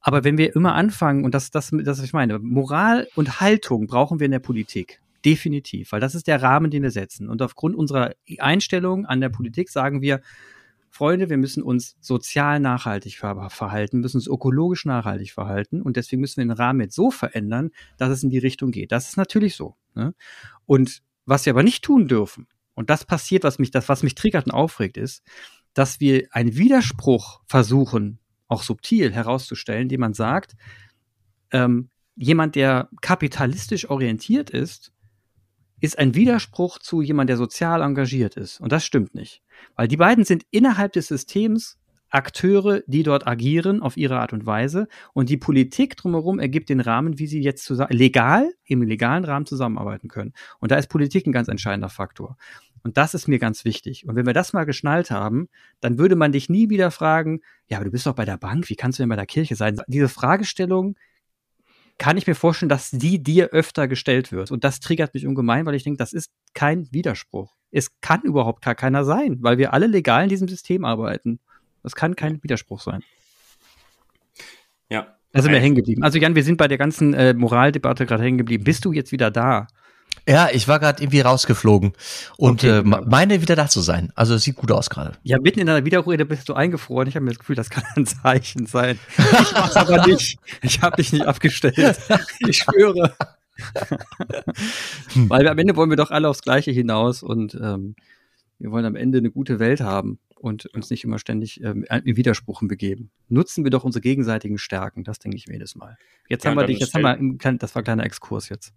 Aber 0.00 0.22
wenn 0.22 0.38
wir 0.38 0.54
immer 0.54 0.76
anfangen, 0.76 1.24
und 1.24 1.34
das, 1.34 1.50
das, 1.50 1.70
das, 1.72 1.98
was 1.98 2.04
ich 2.04 2.12
meine, 2.12 2.38
Moral 2.38 3.08
und 3.16 3.40
Haltung 3.40 3.88
brauchen 3.88 4.20
wir 4.20 4.26
in 4.26 4.32
der 4.32 4.38
Politik. 4.38 5.00
Definitiv, 5.24 5.90
weil 5.90 6.00
das 6.00 6.14
ist 6.14 6.28
der 6.28 6.42
Rahmen, 6.42 6.70
den 6.70 6.84
wir 6.84 6.92
setzen. 6.92 7.28
Und 7.28 7.42
aufgrund 7.42 7.74
unserer 7.74 8.12
Einstellung 8.38 9.04
an 9.04 9.20
der 9.20 9.30
Politik 9.30 9.68
sagen 9.68 10.00
wir, 10.00 10.20
Freunde, 10.98 11.30
wir 11.30 11.36
müssen 11.36 11.62
uns 11.62 11.96
sozial 12.00 12.58
nachhaltig 12.58 13.18
ver 13.18 13.50
verhalten, 13.50 14.00
müssen 14.00 14.16
uns 14.16 14.26
ökologisch 14.26 14.84
nachhaltig 14.84 15.30
verhalten 15.30 15.80
und 15.80 15.96
deswegen 15.96 16.20
müssen 16.20 16.38
wir 16.38 16.44
den 16.46 16.50
Rahmen 16.50 16.80
jetzt 16.80 16.96
so 16.96 17.12
verändern, 17.12 17.70
dass 17.98 18.10
es 18.10 18.24
in 18.24 18.30
die 18.30 18.38
Richtung 18.38 18.72
geht. 18.72 18.90
Das 18.90 19.08
ist 19.08 19.16
natürlich 19.16 19.54
so. 19.54 19.76
Ne? 19.94 20.12
Und 20.66 21.04
was 21.24 21.46
wir 21.46 21.52
aber 21.52 21.62
nicht 21.62 21.84
tun 21.84 22.08
dürfen, 22.08 22.48
und 22.74 22.90
das 22.90 23.04
passiert, 23.04 23.44
was 23.44 23.60
mich, 23.60 23.70
das, 23.70 23.88
was 23.88 24.02
mich 24.02 24.16
triggert 24.16 24.46
und 24.46 24.50
aufregt, 24.50 24.96
ist, 24.96 25.22
dass 25.72 26.00
wir 26.00 26.26
einen 26.32 26.56
Widerspruch 26.56 27.42
versuchen, 27.46 28.18
auch 28.48 28.64
subtil 28.64 29.12
herauszustellen, 29.12 29.82
indem 29.82 30.00
man 30.00 30.14
sagt, 30.14 30.56
ähm, 31.52 31.90
jemand, 32.16 32.56
der 32.56 32.88
kapitalistisch 33.02 33.88
orientiert 33.88 34.50
ist, 34.50 34.92
ist 35.80 35.98
ein 35.98 36.14
Widerspruch 36.14 36.78
zu 36.78 37.02
jemand, 37.02 37.30
der 37.30 37.36
sozial 37.36 37.82
engagiert 37.82 38.36
ist. 38.36 38.60
Und 38.60 38.72
das 38.72 38.84
stimmt 38.84 39.14
nicht. 39.14 39.42
Weil 39.76 39.88
die 39.88 39.96
beiden 39.96 40.24
sind 40.24 40.44
innerhalb 40.50 40.92
des 40.92 41.08
Systems 41.08 41.78
Akteure, 42.10 42.80
die 42.86 43.02
dort 43.02 43.26
agieren 43.26 43.82
auf 43.82 43.96
ihre 43.96 44.18
Art 44.18 44.32
und 44.32 44.46
Weise. 44.46 44.88
Und 45.12 45.28
die 45.28 45.36
Politik 45.36 45.96
drumherum 45.96 46.38
ergibt 46.38 46.70
den 46.70 46.80
Rahmen, 46.80 47.18
wie 47.18 47.26
sie 47.26 47.42
jetzt 47.42 47.68
legal, 47.90 48.50
im 48.64 48.82
legalen 48.82 49.24
Rahmen 49.24 49.46
zusammenarbeiten 49.46 50.08
können. 50.08 50.32
Und 50.58 50.70
da 50.70 50.76
ist 50.76 50.88
Politik 50.88 51.26
ein 51.26 51.32
ganz 51.32 51.48
entscheidender 51.48 51.90
Faktor. 51.90 52.36
Und 52.82 52.96
das 52.96 53.12
ist 53.12 53.28
mir 53.28 53.38
ganz 53.38 53.64
wichtig. 53.64 54.06
Und 54.06 54.16
wenn 54.16 54.26
wir 54.26 54.32
das 54.32 54.52
mal 54.52 54.64
geschnallt 54.64 55.10
haben, 55.10 55.48
dann 55.80 55.98
würde 55.98 56.16
man 56.16 56.32
dich 56.32 56.48
nie 56.48 56.70
wieder 56.70 56.90
fragen, 56.90 57.40
ja, 57.66 57.76
aber 57.76 57.84
du 57.84 57.90
bist 57.90 58.06
doch 58.06 58.14
bei 58.14 58.24
der 58.24 58.38
Bank, 58.38 58.70
wie 58.70 58.76
kannst 58.76 58.98
du 58.98 59.02
denn 59.02 59.10
bei 59.10 59.16
der 59.16 59.26
Kirche 59.26 59.56
sein? 59.56 59.78
Diese 59.88 60.08
Fragestellung 60.08 60.96
kann 61.98 62.16
ich 62.16 62.26
mir 62.26 62.34
vorstellen, 62.34 62.68
dass 62.68 62.90
die 62.90 63.22
dir 63.22 63.48
öfter 63.48 63.88
gestellt 63.88 64.32
wird. 64.32 64.50
Und 64.50 64.64
das 64.64 64.80
triggert 64.80 65.14
mich 65.14 65.26
ungemein, 65.26 65.66
weil 65.66 65.74
ich 65.74 65.82
denke, 65.82 65.98
das 65.98 66.12
ist 66.12 66.30
kein 66.54 66.90
Widerspruch. 66.92 67.54
Es 67.70 68.00
kann 68.00 68.22
überhaupt 68.22 68.64
gar 68.64 68.74
keiner 68.74 69.04
sein, 69.04 69.38
weil 69.40 69.58
wir 69.58 69.74
alle 69.74 69.86
legal 69.86 70.22
in 70.22 70.28
diesem 70.28 70.48
System 70.48 70.84
arbeiten. 70.84 71.40
Das 71.82 71.94
kann 71.94 72.16
kein 72.16 72.42
Widerspruch 72.42 72.80
sein. 72.80 73.02
Ja. 74.88 75.14
Da 75.32 75.42
sind 75.42 75.52
wir 75.52 75.60
hängen 75.60 75.74
geblieben. 75.74 76.02
Also 76.02 76.18
Jan, 76.18 76.34
wir 76.34 76.44
sind 76.44 76.56
bei 76.56 76.68
der 76.68 76.78
ganzen 76.78 77.12
äh, 77.12 77.34
Moraldebatte 77.34 78.06
gerade 78.06 78.22
hängen 78.22 78.38
geblieben. 78.38 78.64
Bist 78.64 78.84
du 78.84 78.92
jetzt 78.92 79.12
wieder 79.12 79.30
da? 79.30 79.66
Ja, 80.28 80.50
ich 80.52 80.68
war 80.68 80.78
gerade 80.78 81.02
irgendwie 81.02 81.20
rausgeflogen 81.20 81.94
und 82.36 82.62
okay, 82.62 82.80
äh, 82.80 82.82
meine 82.82 83.40
wieder 83.40 83.56
da 83.56 83.66
zu 83.66 83.80
sein. 83.80 84.12
Also 84.14 84.34
es 84.34 84.42
sieht 84.42 84.56
gut 84.56 84.70
aus 84.70 84.90
gerade. 84.90 85.16
Ja, 85.22 85.38
mitten 85.40 85.58
in 85.58 85.66
deiner 85.66 85.86
Wiederrede 85.86 86.26
bist 86.26 86.50
du 86.50 86.52
eingefroren. 86.52 87.08
Ich 87.08 87.14
habe 87.14 87.24
mir 87.24 87.30
das 87.30 87.38
Gefühl, 87.38 87.56
das 87.56 87.70
kann 87.70 87.82
ein 87.96 88.04
Zeichen 88.04 88.66
sein. 88.66 88.98
Ich 89.16 89.52
mach's 89.52 89.76
aber 89.76 90.06
nicht. 90.06 90.38
Ich 90.60 90.82
habe 90.82 90.96
dich 90.96 91.14
nicht 91.14 91.24
abgestellt. 91.24 91.98
Ich 92.46 92.58
schwöre. 92.58 93.14
Weil 95.14 95.48
am 95.48 95.58
Ende 95.58 95.76
wollen 95.76 95.88
wir 95.88 95.96
doch 95.96 96.10
alle 96.10 96.28
aufs 96.28 96.42
Gleiche 96.42 96.72
hinaus 96.72 97.22
und 97.22 97.54
ähm, 97.54 97.96
wir 98.58 98.70
wollen 98.70 98.84
am 98.84 98.96
Ende 98.96 99.18
eine 99.18 99.30
gute 99.30 99.58
Welt 99.58 99.80
haben 99.80 100.18
und 100.36 100.66
uns 100.66 100.90
nicht 100.90 101.04
immer 101.04 101.18
ständig 101.18 101.62
ähm, 101.62 101.84
in 102.04 102.16
Widersprüchen 102.16 102.68
begeben. 102.68 103.10
Nutzen 103.28 103.64
wir 103.64 103.70
doch 103.70 103.84
unsere 103.84 104.02
gegenseitigen 104.02 104.58
Stärken. 104.58 105.04
Das 105.04 105.18
denke 105.18 105.36
ich 105.36 105.46
mir 105.46 105.54
jedes 105.54 105.74
Mal. 105.74 105.96
Jetzt 106.28 106.44
ja, 106.44 106.50
haben 106.50 106.58
wir 106.58 106.66
dich, 106.66 106.80
jetzt 106.80 106.94
haben 106.94 107.02
wir, 107.02 107.52
das 107.54 107.74
war 107.74 107.80
ein 107.80 107.84
kleiner 107.84 108.04
Exkurs 108.04 108.48
jetzt. 108.48 108.74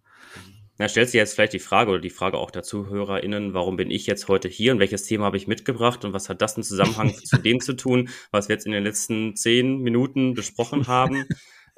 Na, 0.78 0.88
stellst 0.88 1.14
du 1.14 1.18
jetzt 1.18 1.36
vielleicht 1.36 1.54
die 1.54 1.60
Frage 1.60 1.92
oder 1.92 2.00
die 2.00 2.10
Frage 2.10 2.38
auch 2.38 2.50
der 2.50 2.64
ZuhörerInnen, 2.64 3.54
warum 3.54 3.76
bin 3.76 3.92
ich 3.92 4.08
jetzt 4.08 4.28
heute 4.28 4.48
hier 4.48 4.72
und 4.72 4.80
welches 4.80 5.04
Thema 5.04 5.26
habe 5.26 5.38
ich 5.38 5.48
mitgebracht 5.48 6.06
und 6.06 6.14
was 6.14 6.30
hat 6.30 6.42
das 6.42 6.58
im 6.58 6.64
Zusammenhang 6.64 7.14
zu 7.24 7.38
dem 7.38 7.60
zu 7.60 7.74
tun, 7.74 8.10
was 8.32 8.50
wir 8.50 8.56
jetzt 8.56 8.66
in 8.66 8.72
den 8.72 8.84
letzten 8.84 9.36
zehn 9.36 9.80
Minuten 9.80 10.34
besprochen 10.34 10.88
haben? 10.88 11.26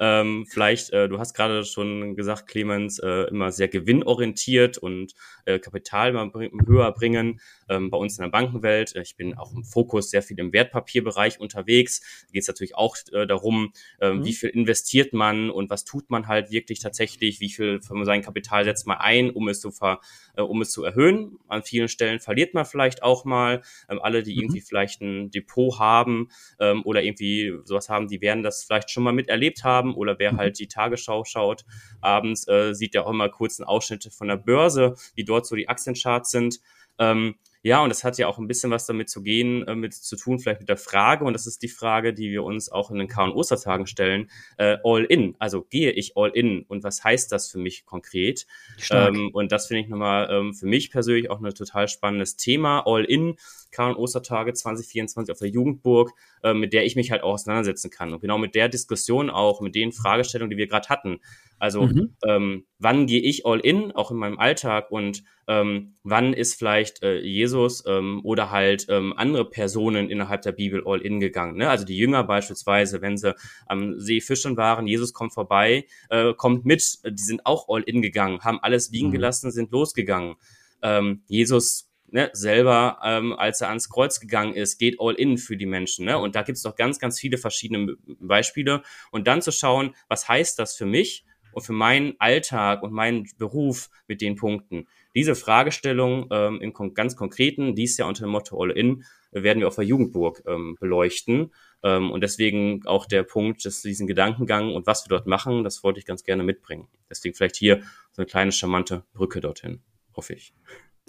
Ähm, 0.03 0.45
vielleicht, 0.49 0.91
äh, 0.91 1.07
du 1.07 1.17
hast 1.17 1.33
gerade 1.33 1.63
schon 1.63 2.17
gesagt, 2.17 2.47
Clemens, 2.47 2.99
äh, 2.99 3.29
immer 3.29 3.53
sehr 3.53 3.69
gewinnorientiert 3.69 4.77
und 4.77 5.13
äh, 5.45 5.59
Kapital 5.59 6.11
mal 6.11 6.29
bring, 6.29 6.51
höher 6.67 6.91
bringen. 6.91 7.39
Ähm, 7.69 7.89
bei 7.89 7.97
uns 7.97 8.17
in 8.17 8.23
der 8.23 8.29
Bankenwelt, 8.29 8.97
äh, 8.97 9.01
ich 9.01 9.15
bin 9.15 9.37
auch 9.37 9.53
im 9.53 9.63
Fokus 9.63 10.09
sehr 10.09 10.21
viel 10.21 10.37
im 10.39 10.51
Wertpapierbereich 10.51 11.39
unterwegs. 11.39 12.01
Da 12.27 12.33
geht 12.33 12.41
es 12.41 12.49
natürlich 12.49 12.75
auch 12.75 12.97
äh, 13.13 13.25
darum, 13.25 13.71
äh, 14.01 14.11
mhm. 14.11 14.25
wie 14.25 14.33
viel 14.33 14.49
investiert 14.49 15.13
man 15.13 15.49
und 15.49 15.69
was 15.69 15.85
tut 15.85 16.09
man 16.09 16.27
halt 16.27 16.51
wirklich 16.51 16.81
tatsächlich, 16.81 17.39
wie 17.39 17.49
viel 17.49 17.81
von 17.81 18.03
seinem 18.03 18.23
Kapital 18.23 18.65
setzt 18.65 18.85
man 18.85 18.97
ein, 18.97 19.29
um 19.29 19.47
es 19.47 19.61
zu 19.61 19.71
ver, 19.71 20.01
äh, 20.35 20.41
um 20.41 20.61
es 20.61 20.71
zu 20.71 20.83
erhöhen. 20.83 21.39
An 21.47 21.63
vielen 21.63 21.87
Stellen 21.87 22.19
verliert 22.19 22.53
man 22.53 22.65
vielleicht 22.65 23.03
auch 23.03 23.23
mal. 23.23 23.61
Ähm, 23.87 24.01
alle, 24.01 24.21
die 24.21 24.35
mhm. 24.35 24.41
irgendwie 24.41 24.61
vielleicht 24.61 24.99
ein 24.99 25.31
Depot 25.31 25.79
haben 25.79 26.27
ähm, 26.59 26.81
oder 26.83 27.03
irgendwie 27.03 27.53
sowas 27.63 27.87
haben, 27.87 28.09
die 28.09 28.19
werden 28.19 28.43
das 28.43 28.65
vielleicht 28.65 28.91
schon 28.91 29.03
mal 29.03 29.13
miterlebt 29.13 29.63
haben 29.63 29.92
haben 29.93 29.97
oder 29.99 30.19
wer 30.19 30.33
mhm. 30.33 30.37
halt 30.37 30.59
die 30.59 30.67
Tagesschau 30.67 31.23
schaut, 31.25 31.65
abends 32.01 32.47
äh, 32.47 32.73
sieht 32.73 32.93
ja 32.95 33.03
auch 33.03 33.09
immer 33.09 33.29
kurzen 33.29 33.63
Ausschnitte 33.63 34.11
von 34.11 34.27
der 34.27 34.37
Börse, 34.37 34.95
wie 35.15 35.23
dort 35.23 35.45
so 35.45 35.55
die 35.55 35.69
Aktiencharts 35.69 36.31
sind. 36.31 36.59
Ähm, 36.99 37.35
ja, 37.65 37.81
und 37.81 37.87
das 37.87 38.03
hat 38.03 38.17
ja 38.17 38.27
auch 38.27 38.37
ein 38.37 38.47
bisschen 38.47 38.71
was 38.71 38.85
damit 38.85 39.09
zu 39.09 39.23
gehen, 39.23 39.65
äh, 39.67 39.73
mit 39.73 39.93
zu 39.93 40.17
tun, 40.17 40.37
vielleicht 40.37 40.59
mit 40.59 40.69
der 40.69 40.77
Frage, 40.77 41.23
und 41.23 41.31
das 41.31 41.47
ist 41.47 41.63
die 41.63 41.69
Frage, 41.69 42.13
die 42.13 42.29
wir 42.29 42.43
uns 42.43 42.69
auch 42.69 42.91
in 42.91 42.97
den 42.97 43.07
K- 43.07 43.23
und 43.23 43.31
Ostertagen 43.31 43.87
stellen, 43.87 44.29
äh, 44.57 44.77
all 44.83 45.05
in. 45.05 45.35
Also 45.39 45.61
gehe 45.61 45.91
ich 45.91 46.17
all 46.17 46.29
in 46.31 46.63
und 46.63 46.83
was 46.83 47.03
heißt 47.05 47.31
das 47.31 47.49
für 47.49 47.59
mich 47.59 47.85
konkret? 47.85 48.47
Ähm, 48.91 49.29
und 49.31 49.53
das 49.53 49.67
finde 49.67 49.81
ich 49.81 49.87
nochmal 49.87 50.27
ähm, 50.29 50.53
für 50.53 50.65
mich 50.65 50.91
persönlich 50.91 51.29
auch 51.29 51.41
ein 51.41 51.53
total 51.55 51.87
spannendes 51.87 52.35
Thema. 52.35 52.83
All 52.85 53.05
in, 53.05 53.37
K- 53.73 53.89
und 53.89 53.95
Ostertage 53.95 54.53
2024 54.53 55.31
auf 55.31 55.39
der 55.39 55.49
Jugendburg, 55.49 56.11
äh, 56.43 56.53
mit 56.53 56.71
der 56.71 56.85
ich 56.85 56.95
mich 56.95 57.11
halt 57.11 57.23
auch 57.23 57.33
auseinandersetzen 57.33 57.89
kann. 57.89 58.13
Und 58.13 58.21
genau 58.21 58.37
mit 58.37 58.55
der 58.55 58.69
Diskussion 58.69 59.29
auch, 59.29 59.59
mit 59.59 59.75
den 59.75 59.91
Fragestellungen, 59.91 60.51
die 60.51 60.57
wir 60.57 60.67
gerade 60.67 60.87
hatten. 60.87 61.19
Also 61.59 61.83
mhm. 61.83 62.15
ähm, 62.25 62.65
wann 62.77 63.07
gehe 63.07 63.21
ich 63.21 63.45
all 63.45 63.59
in, 63.59 63.91
auch 63.93 64.11
in 64.11 64.17
meinem 64.17 64.37
Alltag 64.37 64.91
und 64.91 65.23
ähm, 65.47 65.93
wann 66.03 66.33
ist 66.33 66.55
vielleicht 66.55 67.03
äh, 67.03 67.19
Jesus 67.19 67.85
ähm, 67.87 68.21
oder 68.23 68.51
halt 68.51 68.87
ähm, 68.89 69.13
andere 69.15 69.49
Personen 69.49 70.09
innerhalb 70.09 70.41
der 70.41 70.51
Bibel 70.51 70.83
all 70.85 71.01
in 71.01 71.19
gegangen. 71.19 71.57
Ne? 71.57 71.69
Also 71.69 71.85
die 71.85 71.97
Jünger 71.97 72.23
beispielsweise, 72.23 73.01
wenn 73.01 73.17
sie 73.17 73.35
am 73.65 73.99
See 73.99 74.19
fischen 74.19 74.57
waren, 74.57 74.87
Jesus 74.87 75.13
kommt 75.13 75.33
vorbei, 75.33 75.85
äh, 76.09 76.33
kommt 76.33 76.65
mit, 76.65 76.99
die 77.05 77.23
sind 77.23 77.45
auch 77.45 77.69
all 77.69 77.83
in 77.83 78.01
gegangen, 78.01 78.41
haben 78.41 78.59
alles 78.61 78.91
liegen 78.91 79.07
mhm. 79.07 79.13
gelassen, 79.13 79.51
sind 79.51 79.71
losgegangen. 79.71 80.35
Ähm, 80.81 81.23
Jesus 81.27 81.92
ne, 82.13 82.29
selber, 82.33 82.99
ähm, 83.03 83.33
als 83.33 83.61
er 83.61 83.69
ans 83.69 83.89
Kreuz 83.89 84.19
gegangen 84.19 84.53
ist, 84.53 84.77
geht 84.77 84.97
all 84.99 85.15
in 85.15 85.37
für 85.37 85.57
die 85.57 85.65
Menschen. 85.65 86.05
Ne? 86.05 86.17
Und 86.17 86.35
da 86.35 86.43
gibt 86.43 86.57
es 86.57 86.63
doch 86.63 86.75
ganz, 86.75 86.99
ganz 86.99 87.19
viele 87.19 87.37
verschiedene 87.37 87.97
Beispiele. 88.19 88.83
Und 89.11 89.27
dann 89.27 89.41
zu 89.41 89.51
schauen, 89.51 89.95
was 90.07 90.29
heißt 90.29 90.57
das 90.59 90.75
für 90.75 90.85
mich? 90.85 91.25
und 91.53 91.61
für 91.61 91.73
meinen 91.73 92.15
Alltag 92.17 92.81
und 92.81 92.91
meinen 92.91 93.27
Beruf 93.37 93.91
mit 94.07 94.21
den 94.21 94.35
Punkten. 94.35 94.87
Diese 95.15 95.35
Fragestellung 95.35 96.27
ähm, 96.31 96.59
im 96.61 96.73
ganz 96.95 97.15
konkreten, 97.15 97.75
dies 97.75 97.95
Jahr 97.97 98.07
unter 98.07 98.25
dem 98.25 98.31
Motto 98.31 98.59
All 98.59 98.71
In, 98.71 99.03
werden 99.31 99.59
wir 99.59 99.67
auf 99.67 99.75
der 99.75 99.83
Jugendburg 99.83 100.41
ähm, 100.47 100.75
beleuchten. 100.79 101.53
Ähm, 101.83 102.11
und 102.11 102.21
deswegen 102.21 102.85
auch 102.85 103.05
der 103.05 103.21
Punkt, 103.21 103.65
dass 103.65 103.83
diesen 103.83 104.07
Gedankengang 104.07 104.73
und 104.73 104.87
was 104.87 105.05
wir 105.05 105.09
dort 105.09 105.27
machen, 105.27 105.63
das 105.63 105.83
wollte 105.83 105.99
ich 105.99 106.05
ganz 106.05 106.23
gerne 106.23 106.43
mitbringen. 106.43 106.87
Deswegen 107.09 107.35
vielleicht 107.35 107.55
hier 107.55 107.81
so 108.11 108.21
eine 108.21 108.25
kleine 108.25 108.51
charmante 108.51 109.03
Brücke 109.13 109.39
dorthin, 109.39 109.81
hoffe 110.15 110.33
ich. 110.33 110.53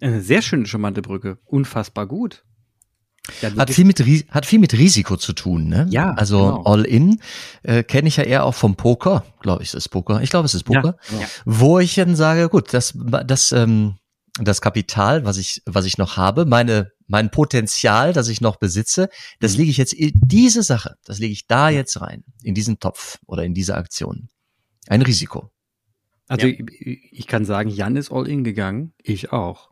Eine 0.00 0.20
sehr 0.20 0.42
schöne 0.42 0.66
charmante 0.66 1.02
Brücke. 1.02 1.38
Unfassbar 1.44 2.06
gut. 2.06 2.44
Ja, 3.40 3.56
hat 3.56 3.70
viel 3.70 3.86
mit 3.86 4.00
hat 4.00 4.44
viel 4.44 4.58
mit 4.58 4.74
Risiko 4.74 5.16
zu 5.16 5.32
tun, 5.32 5.68
ne? 5.68 5.86
Ja. 5.88 6.12
Also 6.12 6.38
genau. 6.38 6.64
All 6.64 6.84
In 6.84 7.20
äh, 7.62 7.82
kenne 7.82 8.08
ich 8.08 8.16
ja 8.16 8.24
eher 8.24 8.44
auch 8.44 8.54
vom 8.54 8.76
Poker, 8.76 9.24
glaube 9.40 9.62
ich, 9.62 9.70
es 9.70 9.74
ist 9.74 9.88
Poker. 9.88 10.20
Ich 10.20 10.28
glaube, 10.28 10.44
es 10.44 10.52
ist 10.52 10.64
Poker, 10.64 10.96
ja, 11.10 11.20
ja. 11.20 11.26
wo 11.46 11.78
ich 11.78 11.94
dann 11.94 12.16
sage, 12.16 12.50
gut, 12.50 12.74
das 12.74 12.92
das 13.26 13.52
ähm, 13.52 13.94
das 14.38 14.60
Kapital, 14.60 15.24
was 15.24 15.38
ich 15.38 15.62
was 15.64 15.86
ich 15.86 15.96
noch 15.96 16.18
habe, 16.18 16.44
meine 16.44 16.90
mein 17.06 17.30
Potenzial, 17.30 18.12
das 18.12 18.28
ich 18.28 18.42
noch 18.42 18.56
besitze, 18.56 19.08
das 19.40 19.52
mhm. 19.52 19.58
lege 19.60 19.70
ich 19.70 19.76
jetzt 19.78 19.94
in 19.94 20.12
diese 20.26 20.62
Sache, 20.62 20.96
das 21.04 21.18
lege 21.18 21.32
ich 21.32 21.46
da 21.46 21.70
jetzt 21.70 22.00
rein, 22.02 22.24
in 22.42 22.54
diesen 22.54 22.78
Topf 22.78 23.18
oder 23.26 23.44
in 23.44 23.54
diese 23.54 23.74
Aktion. 23.74 24.28
Ein 24.86 25.00
Risiko. 25.00 25.50
Also 26.28 26.46
ja. 26.46 26.54
ich, 26.58 27.08
ich 27.10 27.26
kann 27.26 27.46
sagen, 27.46 27.70
Jan 27.70 27.96
ist 27.96 28.12
all 28.12 28.28
in 28.28 28.44
gegangen, 28.44 28.92
ich 29.02 29.32
auch. 29.32 29.70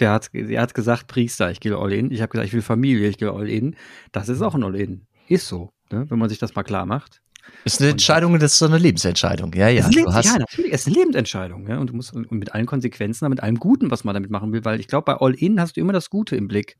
Der 0.00 0.12
hat, 0.12 0.30
er 0.32 0.62
hat 0.62 0.74
gesagt, 0.74 1.06
Priester, 1.06 1.50
ich 1.50 1.60
gehe 1.60 1.76
all 1.76 1.92
in. 1.92 2.10
Ich 2.10 2.20
habe 2.22 2.30
gesagt, 2.30 2.46
ich 2.46 2.54
will 2.54 2.62
Familie, 2.62 3.08
ich 3.08 3.18
gehe 3.18 3.30
all 3.30 3.48
in. 3.48 3.76
Das 4.12 4.28
ist 4.28 4.42
auch 4.42 4.54
ein 4.54 4.64
all 4.64 4.76
in. 4.76 5.06
Ist 5.28 5.48
so, 5.48 5.70
ne? 5.90 6.06
wenn 6.08 6.18
man 6.18 6.28
sich 6.28 6.38
das 6.38 6.54
mal 6.54 6.62
klar 6.62 6.86
macht. 6.86 7.20
Ist 7.64 7.80
eine 7.80 7.90
Entscheidung, 7.90 8.38
das 8.38 8.52
ist 8.52 8.58
so 8.58 8.66
eine 8.66 8.78
Lebensentscheidung. 8.78 9.52
Ja, 9.54 9.68
ja. 9.68 9.86
Lebens 9.88 10.14
hast 10.14 10.26
ja, 10.26 10.38
natürlich, 10.38 10.72
es 10.72 10.80
ist 10.80 10.86
eine 10.88 10.96
Lebensentscheidung. 10.96 11.68
Ja? 11.68 11.78
Und 11.78 11.90
du 11.90 11.94
musst 11.94 12.12
und 12.12 12.30
mit 12.32 12.54
allen 12.54 12.66
Konsequenzen, 12.66 13.28
mit 13.28 13.42
allem 13.42 13.56
Guten, 13.56 13.90
was 13.90 14.04
man 14.04 14.14
damit 14.14 14.30
machen 14.30 14.52
will, 14.52 14.64
weil 14.64 14.80
ich 14.80 14.88
glaube, 14.88 15.04
bei 15.04 15.14
All-In 15.14 15.60
hast 15.60 15.76
du 15.76 15.80
immer 15.80 15.92
das 15.92 16.10
Gute 16.10 16.36
im 16.36 16.48
Blick. 16.48 16.76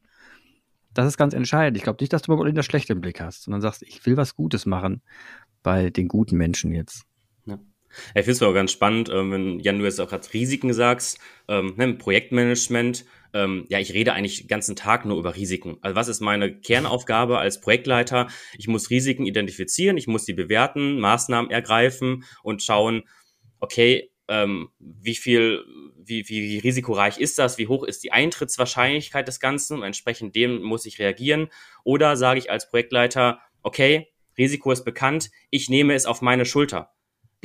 Das 0.92 1.06
ist 1.06 1.18
ganz 1.18 1.34
entscheidend. 1.34 1.76
Ich 1.76 1.82
glaube 1.82 1.98
nicht, 2.00 2.12
dass 2.12 2.22
du 2.22 2.34
bei 2.34 2.42
All-In 2.42 2.54
das 2.54 2.66
Schlechte 2.66 2.92
im 2.92 3.00
Blick 3.00 3.20
hast, 3.20 3.44
sondern 3.44 3.60
sagst, 3.60 3.82
ich 3.82 4.04
will 4.06 4.16
was 4.16 4.34
Gutes 4.34 4.66
machen 4.66 5.02
bei 5.62 5.90
den 5.90 6.08
guten 6.08 6.36
Menschen 6.36 6.72
jetzt. 6.72 7.04
Ich 8.14 8.24
finde 8.24 8.32
es 8.32 8.42
auch 8.42 8.54
ganz 8.54 8.72
spannend, 8.72 9.08
ähm, 9.08 9.32
wenn 9.32 9.60
Jan, 9.60 9.78
du 9.78 9.84
jetzt 9.84 10.00
auch 10.00 10.08
gerade 10.08 10.32
Risiken 10.32 10.72
sagst, 10.72 11.18
ähm, 11.48 11.74
ne, 11.76 11.94
Projektmanagement. 11.94 13.04
Ähm, 13.32 13.66
ja, 13.68 13.78
ich 13.78 13.92
rede 13.92 14.12
eigentlich 14.12 14.38
den 14.38 14.48
ganzen 14.48 14.76
Tag 14.76 15.04
nur 15.04 15.18
über 15.18 15.36
Risiken. 15.36 15.76
Also 15.82 15.94
was 15.94 16.08
ist 16.08 16.20
meine 16.20 16.58
Kernaufgabe 16.58 17.38
als 17.38 17.60
Projektleiter? 17.60 18.28
Ich 18.56 18.68
muss 18.68 18.90
Risiken 18.90 19.26
identifizieren, 19.26 19.96
ich 19.96 20.06
muss 20.06 20.24
die 20.24 20.32
bewerten, 20.32 20.98
Maßnahmen 21.00 21.50
ergreifen 21.50 22.24
und 22.42 22.62
schauen, 22.62 23.02
okay, 23.60 24.10
ähm, 24.28 24.68
wie 24.78 25.14
viel, 25.14 25.64
wie, 25.98 26.28
wie, 26.28 26.42
wie 26.42 26.58
risikoreich 26.58 27.18
ist 27.18 27.38
das, 27.38 27.58
wie 27.58 27.68
hoch 27.68 27.84
ist 27.84 28.02
die 28.04 28.12
Eintrittswahrscheinlichkeit 28.12 29.28
des 29.28 29.40
Ganzen 29.40 29.78
und 29.78 29.82
entsprechend 29.82 30.34
dem 30.34 30.62
muss 30.62 30.86
ich 30.86 30.98
reagieren. 30.98 31.48
Oder 31.84 32.16
sage 32.16 32.38
ich 32.38 32.50
als 32.50 32.68
Projektleiter, 32.68 33.40
okay, 33.62 34.08
Risiko 34.38 34.70
ist 34.72 34.84
bekannt, 34.84 35.30
ich 35.50 35.68
nehme 35.68 35.94
es 35.94 36.06
auf 36.06 36.22
meine 36.22 36.44
Schulter 36.44 36.95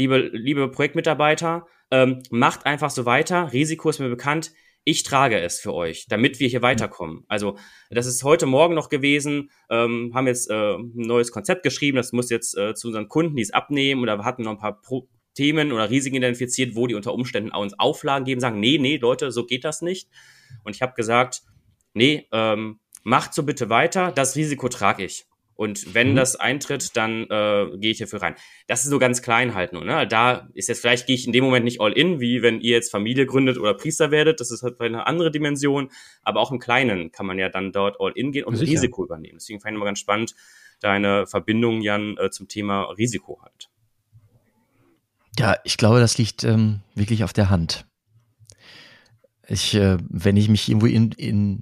liebe, 0.01 0.17
liebe 0.33 0.69
Projektmitarbeiter, 0.69 1.67
ähm, 1.91 2.23
macht 2.31 2.65
einfach 2.65 2.89
so 2.89 3.05
weiter. 3.05 3.53
Risiko 3.53 3.89
ist 3.89 3.99
mir 3.99 4.09
bekannt. 4.09 4.51
Ich 4.83 5.03
trage 5.03 5.39
es 5.39 5.59
für 5.59 5.73
euch, 5.75 6.07
damit 6.07 6.39
wir 6.39 6.47
hier 6.47 6.63
weiterkommen. 6.63 7.23
Also 7.27 7.55
das 7.91 8.07
ist 8.07 8.23
heute 8.23 8.47
Morgen 8.47 8.73
noch 8.73 8.89
gewesen. 8.89 9.51
Ähm, 9.69 10.11
haben 10.15 10.25
jetzt 10.25 10.49
äh, 10.49 10.73
ein 10.75 10.91
neues 10.93 11.31
Konzept 11.31 11.61
geschrieben. 11.61 11.97
Das 11.97 12.13
muss 12.13 12.31
jetzt 12.31 12.57
äh, 12.57 12.73
zu 12.73 12.87
unseren 12.87 13.07
Kunden, 13.07 13.35
die 13.35 13.43
es 13.43 13.51
abnehmen 13.51 14.01
oder 14.01 14.17
wir 14.17 14.25
hatten 14.25 14.41
noch 14.43 14.51
ein 14.51 14.57
paar 14.57 14.81
Pro 14.81 15.07
Themen 15.33 15.71
oder 15.71 15.89
Risiken 15.89 16.17
identifiziert, 16.17 16.75
wo 16.75 16.87
die 16.87 16.95
unter 16.95 17.13
Umständen 17.13 17.51
uns 17.51 17.79
Auflagen 17.79 18.25
geben, 18.25 18.41
sagen, 18.41 18.59
nee, 18.59 18.77
nee, 18.77 18.97
Leute, 18.97 19.31
so 19.31 19.45
geht 19.45 19.63
das 19.63 19.81
nicht. 19.81 20.09
Und 20.65 20.75
ich 20.75 20.81
habe 20.81 20.93
gesagt, 20.93 21.43
nee, 21.93 22.27
ähm, 22.33 22.79
macht 23.03 23.33
so 23.33 23.43
bitte 23.43 23.69
weiter. 23.69 24.11
Das 24.11 24.35
Risiko 24.35 24.67
trage 24.67 25.05
ich. 25.05 25.25
Und 25.61 25.93
wenn 25.93 26.13
mhm. 26.13 26.15
das 26.15 26.35
eintritt, 26.37 26.97
dann 26.97 27.25
äh, 27.29 27.77
gehe 27.77 27.91
ich 27.91 27.99
dafür 27.99 28.23
rein. 28.23 28.33
Das 28.65 28.83
ist 28.83 28.89
so 28.89 28.97
ganz 28.97 29.21
klein 29.21 29.53
halt 29.53 29.73
nur. 29.73 29.85
Ne? 29.85 30.07
Da 30.07 30.49
ist 30.55 30.69
jetzt 30.69 30.81
vielleicht 30.81 31.05
gehe 31.05 31.15
ich 31.15 31.27
in 31.27 31.33
dem 31.33 31.43
Moment 31.43 31.65
nicht 31.65 31.79
all 31.79 31.93
in, 31.93 32.19
wie 32.19 32.41
wenn 32.41 32.61
ihr 32.61 32.71
jetzt 32.71 32.89
Familie 32.89 33.27
gründet 33.27 33.59
oder 33.59 33.75
Priester 33.75 34.09
werdet. 34.09 34.39
Das 34.39 34.49
ist 34.49 34.63
halt 34.63 34.81
eine 34.81 35.05
andere 35.05 35.29
Dimension. 35.29 35.91
Aber 36.23 36.39
auch 36.39 36.51
im 36.51 36.57
Kleinen 36.57 37.11
kann 37.11 37.27
man 37.27 37.37
ja 37.37 37.47
dann 37.47 37.71
dort 37.71 37.97
all 37.99 38.11
in 38.15 38.31
gehen 38.31 38.45
und 38.45 38.55
Sicher. 38.55 38.71
Risiko 38.71 39.05
übernehmen. 39.05 39.37
Deswegen 39.37 39.59
fand 39.59 39.73
ich 39.73 39.75
immer 39.75 39.85
ganz 39.85 39.99
spannend 39.99 40.33
deine 40.79 41.27
Verbindung, 41.27 41.81
Jan, 41.81 42.17
äh, 42.17 42.31
zum 42.31 42.47
Thema 42.47 42.85
Risiko 42.85 43.39
halt. 43.43 43.69
Ja, 45.37 45.57
ich 45.63 45.77
glaube, 45.77 45.99
das 45.99 46.17
liegt 46.17 46.43
ähm, 46.43 46.79
wirklich 46.95 47.23
auf 47.23 47.33
der 47.33 47.51
Hand. 47.51 47.85
Ich, 49.47 49.75
äh, 49.75 49.99
wenn 50.09 50.37
ich 50.37 50.49
mich 50.49 50.67
irgendwo 50.69 50.87
in, 50.87 51.11
in 51.11 51.61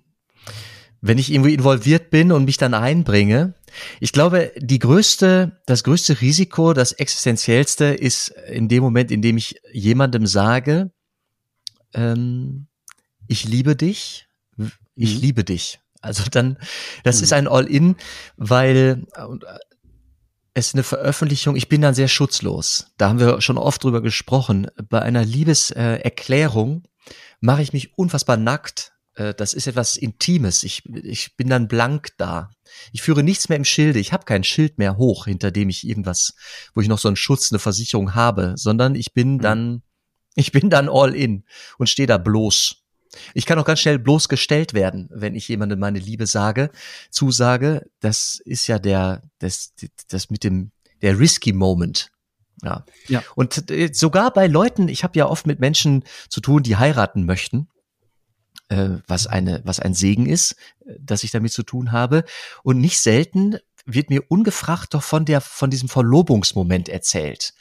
wenn 1.02 1.18
ich 1.18 1.32
irgendwo 1.32 1.50
involviert 1.50 2.10
bin 2.10 2.32
und 2.32 2.46
mich 2.46 2.58
dann 2.58 2.74
einbringe. 2.74 3.54
Ich 4.00 4.12
glaube, 4.12 4.52
die 4.58 4.80
größte, 4.80 5.62
das 5.66 5.84
größte 5.84 6.22
Risiko, 6.22 6.74
das 6.74 6.92
existenziellste 6.92 7.86
ist 7.86 8.30
in 8.30 8.68
dem 8.68 8.84
Moment, 8.84 9.12
in 9.12 9.22
dem 9.22 9.38
ich 9.38 9.62
jemandem 9.72 10.26
sage, 10.26 10.92
ähm, 11.94 12.68
ich 13.28 13.46
liebe 13.46 13.76
dich, 13.76 14.28
ich 14.96 15.16
mhm. 15.16 15.22
liebe 15.22 15.44
dich. 15.44 15.80
Also 16.02 16.24
dann, 16.30 16.58
das 17.04 17.18
mhm. 17.18 17.24
ist 17.24 17.34
ein 17.34 17.48
All-In, 17.48 17.96
weil 18.38 19.06
äh, 19.16 19.26
es 20.54 20.68
ist 20.68 20.76
eine 20.76 20.84
Veröffentlichung, 20.84 21.56
ich 21.56 21.70
bin 21.70 21.82
dann 21.82 21.94
sehr 21.94 22.08
schutzlos. 22.08 22.88
Da 22.98 23.10
haben 23.10 23.20
wir 23.20 23.42
schon 23.42 23.58
oft 23.58 23.84
drüber 23.84 24.02
gesprochen. 24.02 24.68
Bei 24.90 25.02
einer 25.02 25.24
Liebeserklärung 25.24 26.84
mache 27.40 27.62
ich 27.62 27.74
mich 27.74 27.98
unfassbar 27.98 28.38
nackt 28.38 28.94
das 29.20 29.54
ist 29.54 29.68
etwas 29.68 29.98
Intimes. 29.98 30.64
Ich, 30.64 30.84
ich 30.86 31.36
bin 31.36 31.50
dann 31.50 31.68
blank 31.68 32.10
da. 32.18 32.52
Ich 32.92 33.02
führe 33.02 33.24
nichts 33.24 33.50
mehr 33.50 33.58
im 33.58 33.66
Schilde. 33.66 34.00
Ich 34.00 34.14
habe 34.14 34.26
kein 34.26 34.44
Schild 34.44 34.78
mehr 34.78 34.98
hoch, 34.98 35.26
hinter 35.26 35.52
dem 35.52 35.70
ich 35.70 35.86
irgendwas, 35.88 36.34
wo 36.74 36.82
ich 36.82 36.88
noch 36.88 37.00
so 37.00 37.10
einen 37.10 37.18
Schutz, 37.18 37.52
eine 37.52 37.60
Versicherung 37.60 38.16
habe, 38.16 38.54
sondern 38.56 38.96
ich 38.96 39.14
bin 39.14 39.34
mhm. 39.34 39.42
dann, 39.42 39.84
Ich 40.36 40.52
bin 40.52 40.70
dann 40.70 40.88
all 40.90 41.16
in 41.16 41.44
und 41.78 41.90
stehe 41.90 42.08
da 42.08 42.18
bloß. 42.18 42.78
Ich 43.34 43.46
kann 43.46 43.60
auch 43.60 43.66
ganz 43.66 43.80
schnell 43.80 44.00
bloßgestellt 44.00 44.74
werden, 44.74 45.10
wenn 45.12 45.36
ich 45.36 45.48
jemandem 45.48 45.80
meine 45.80 46.00
Liebe 46.00 46.28
sage, 46.28 46.72
zusage. 47.10 47.90
Das 48.00 48.40
ist 48.46 48.68
ja 48.68 48.80
der, 48.80 49.24
das, 49.40 49.74
das 50.08 50.30
mit 50.30 50.44
dem, 50.44 50.72
der 51.02 51.20
risky 51.20 51.52
Moment. 51.52 52.12
Ja. 52.64 52.86
ja. 53.08 53.24
Und 53.36 53.72
äh, 53.72 53.90
sogar 53.94 54.32
bei 54.32 54.48
Leuten, 54.48 54.88
ich 54.88 55.04
habe 55.04 55.18
ja 55.18 55.28
oft 55.28 55.48
mit 55.48 55.60
Menschen 55.60 56.04
zu 56.30 56.42
tun, 56.42 56.64
die 56.64 56.78
heiraten 56.78 57.26
möchten, 57.26 57.70
äh, 58.70 59.00
was 59.08 59.28
eine, 59.28 59.62
was 59.66 59.80
ein 59.80 59.94
Segen 59.94 60.26
ist, 60.26 60.56
äh, 60.86 60.94
dass 61.00 61.24
ich 61.24 61.32
damit 61.32 61.52
zu 61.52 61.64
tun 61.64 61.92
habe. 61.92 62.24
Und 62.64 62.80
nicht 62.80 63.00
selten 63.00 63.58
wird 63.86 64.10
mir 64.10 64.24
ungefragt 64.30 64.94
doch 64.94 65.04
von 65.04 65.26
der, 65.26 65.42
von 65.42 65.70
diesem 65.70 65.90
Verlobungsmoment 65.90 66.90
erzählt. 66.90 67.54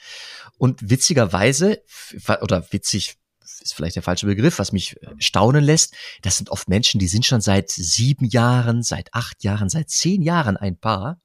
Und 0.59 0.91
witzigerweise, 0.91 1.83
oder 2.41 2.67
witzig 2.73 3.17
ist 3.63 3.75
vielleicht 3.75 3.97
der 3.97 4.03
falsche 4.03 4.27
Begriff, 4.27 4.59
was 4.59 4.73
mich 4.73 4.97
staunen 5.19 5.65
lässt, 5.65 5.95
das 6.23 6.37
sind 6.37 6.51
oft 6.51 6.69
Menschen, 6.69 7.01
die 7.01 7.09
sind 7.09 7.25
schon 7.25 7.41
seit 7.41 7.71
sieben 7.71 8.27
Jahren, 8.27 8.83
seit 8.83 9.15
acht 9.15 9.43
Jahren, 9.43 9.69
seit 9.69 9.91
zehn 9.91 10.23
Jahren 10.23 10.57
ein 10.57 10.77
Paar, 10.77 11.21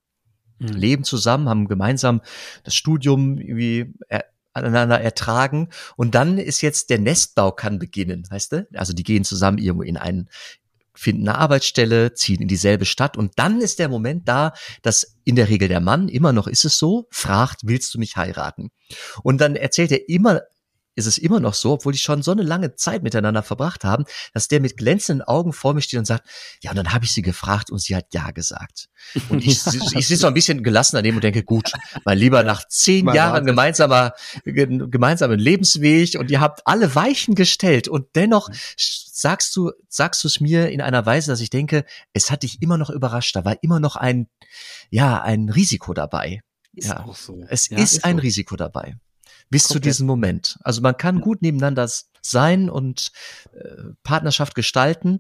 mhm. 0.60 0.68
leben 0.70 1.04
zusammen, 1.04 1.50
haben 1.50 1.68
gemeinsam 1.68 2.22
das 2.64 2.76
Studium 2.76 3.38
irgendwie 3.38 3.94
aneinander 4.54 5.02
ertragen 5.02 5.70
und 5.96 6.16
dann 6.16 6.38
ist 6.38 6.62
jetzt 6.62 6.90
der 6.90 7.00
Nestbau 7.00 7.52
kann 7.52 7.80
beginnen, 7.80 8.24
weißt 8.30 8.52
du? 8.52 8.68
Also 8.74 8.94
die 8.94 9.04
gehen 9.04 9.24
zusammen 9.24 9.58
irgendwo 9.58 9.84
in 9.84 9.98
einen 9.98 10.30
finden 10.96 11.28
eine 11.28 11.38
Arbeitsstelle, 11.40 12.14
ziehen 12.14 12.42
in 12.42 12.48
dieselbe 12.48 12.86
Stadt 12.86 13.18
und 13.18 13.34
dann 13.38 13.62
ist 13.62 13.80
der 13.80 13.90
Moment 13.90 14.28
da, 14.28 14.54
dass 14.84 15.18
in 15.24 15.36
der 15.36 15.50
Regel 15.50 15.68
der 15.68 15.80
Mann, 15.80 16.08
immer 16.08 16.34
noch 16.34 16.48
ist 16.48 16.66
es 16.66 16.78
so, 16.78 17.08
fragt, 17.10 17.62
willst 17.64 17.94
du 17.94 18.00
mich 18.00 18.16
heiraten? 18.16 18.70
Und 19.24 19.42
dann 19.42 19.56
erzählt 19.56 19.92
er 19.92 20.08
immer 20.08 20.42
ist 20.96 21.06
es 21.06 21.18
immer 21.18 21.40
noch 21.40 21.54
so, 21.54 21.74
obwohl 21.74 21.94
die 21.94 22.00
schon 22.00 22.22
so 22.22 22.32
eine 22.32 22.44
lange 22.44 22.76
Zeit 22.76 23.04
miteinander 23.04 23.44
verbracht 23.44 23.84
haben, 23.84 24.06
dass 24.34 24.48
der 24.48 24.60
mit 24.60 24.78
glänzenden 24.78 25.26
Augen 25.26 25.54
vor 25.54 25.74
mir 25.74 25.82
steht 25.82 26.00
und 26.00 26.06
sagt, 26.06 26.28
ja, 26.62 26.72
und 26.72 26.78
dann 26.78 26.94
habe 26.94 27.06
ich 27.06 27.12
sie 27.12 27.22
gefragt 27.22 27.72
und 27.72 27.80
sie 27.80 27.96
hat 27.96 28.08
ja 28.14 28.32
gesagt. 28.32 28.90
Und 29.30 29.44
ich, 29.44 29.66
ich 29.96 30.08
sitze 30.08 30.18
so 30.22 30.28
ein 30.28 30.34
bisschen 30.34 30.64
gelassen 30.64 30.96
daneben 30.96 31.18
und 31.18 31.24
denke, 31.24 31.44
gut, 31.44 31.72
mein 32.06 32.18
Lieber, 32.18 32.44
nach 32.44 32.68
zehn 32.68 33.06
mein 33.06 33.16
Jahren 33.16 33.46
gemeinsamer, 33.46 34.14
gemeinsamen 34.44 35.40
Lebensweg 35.40 36.18
und 36.20 36.30
ihr 36.30 36.42
habt 36.42 36.66
alle 36.66 36.94
Weichen 36.96 37.36
gestellt 37.36 37.88
und 37.88 38.08
dennoch 38.16 38.50
sagst 38.78 39.56
du, 39.56 39.72
sagst 39.90 40.24
du 40.24 40.28
es 40.28 40.40
mir 40.40 40.70
in 40.70 40.82
einer 40.82 41.06
Weise, 41.06 41.32
dass 41.32 41.42
ich 41.42 41.50
denke, 41.50 41.86
es 42.14 42.30
hat 42.30 42.44
dich 42.44 42.62
immer 42.62 42.78
noch 42.78 42.90
überrascht, 42.90 43.36
da 43.36 43.46
war 43.46 43.58
immer 43.62 43.80
noch 43.80 43.96
ein, 43.96 44.28
ja, 44.90 45.22
ein 45.22 45.50
Risiko 45.50 45.94
dabei. 45.94 46.42
Ist 46.76 46.88
ja, 46.88 47.06
auch 47.06 47.16
so. 47.16 47.44
Es 47.50 47.70
ja, 47.70 47.78
ist, 47.78 47.94
ist 47.94 48.06
ein 48.06 48.18
so. 48.18 48.22
Risiko 48.22 48.56
dabei 48.56 48.96
bis 49.54 49.68
Komplett. 49.68 49.84
zu 49.84 49.90
diesem 49.90 50.08
Moment. 50.08 50.58
Also 50.64 50.82
man 50.82 50.98
kann 50.98 51.22
gut 51.22 51.44
nebeneinander 51.44 51.88
sein 52.22 52.70
und 52.70 53.12
äh, 53.54 53.94
Partnerschaft 54.02 54.56
gestalten 54.56 55.20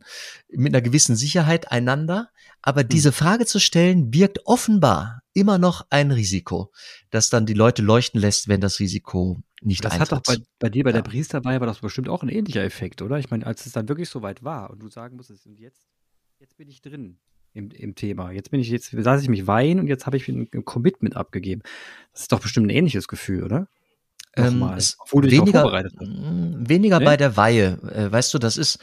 mit 0.50 0.74
einer 0.74 0.82
gewissen 0.82 1.16
Sicherheit 1.16 1.72
einander. 1.72 2.30
Aber 2.64 2.82
hm. 2.82 2.90
diese 2.90 3.12
Frage 3.12 3.46
zu 3.46 3.60
stellen, 3.60 4.10
birgt 4.10 4.46
offenbar 4.46 5.22
immer 5.34 5.60
noch 5.60 5.86
ein 5.92 6.12
Risiko, 6.12 6.72
das 7.12 7.30
dann 7.30 7.46
die 7.46 7.54
Leute 7.54 7.84
leuchten 7.84 8.20
lässt, 8.20 8.48
wenn 8.48 8.60
das 8.60 8.80
Risiko 8.80 9.40
nicht 9.62 9.86
das 9.86 9.94
eintritt. 9.94 10.12
Das 10.12 10.18
hat 10.18 10.28
doch 10.28 10.34
bei, 10.36 10.44
bei 10.60 10.70
dir 10.70 10.84
bei 10.84 10.90
ja. 10.90 10.96
der 10.96 11.04
Priesterbeihe 11.04 11.60
war 11.60 11.68
das 11.68 11.80
bestimmt 11.80 12.10
auch 12.10 12.24
ein 12.24 12.30
ähnlicher 12.30 12.64
Effekt, 12.64 13.04
oder? 13.04 13.20
Ich 13.20 13.30
meine, 13.30 13.46
als 13.46 13.68
es 13.68 13.74
dann 13.74 13.88
wirklich 13.88 14.10
so 14.10 14.24
weit 14.24 14.44
war 14.44 14.72
und 14.72 14.82
du 14.82 14.90
sagen 14.90 15.16
musstest, 15.16 15.46
und 15.46 15.60
jetzt, 15.60 15.86
jetzt 16.40 16.58
bin 16.58 16.70
ich 16.70 16.82
drin 16.82 17.20
im, 17.54 17.70
im 17.70 17.94
Thema. 17.94 18.32
Jetzt 18.32 18.50
bin 18.50 18.60
ich, 18.60 18.70
jetzt 18.70 18.94
lasse 18.94 19.22
ich 19.22 19.30
mich 19.30 19.46
weinen 19.46 19.80
und 19.80 19.88
jetzt 19.88 20.08
habe 20.08 20.18
ich 20.18 20.28
ein 20.28 20.66
Commitment 20.66 21.16
abgegeben. 21.16 21.62
Das 22.12 22.22
ist 22.22 22.32
doch 22.32 22.40
bestimmt 22.40 22.68
ein 22.68 22.72
ähnliches 22.72 23.08
Gefühl, 23.08 23.44
oder? 23.44 23.68
Ähm, 24.36 24.62
weniger, 24.62 25.90
mm, 26.00 26.68
weniger 26.68 27.00
nee? 27.00 27.06
bei 27.06 27.18
der 27.18 27.38
Weihe. 27.38 27.78
Äh, 27.94 28.12
weißt 28.12 28.34
du, 28.34 28.40
das 28.40 28.58
ist, 28.58 28.80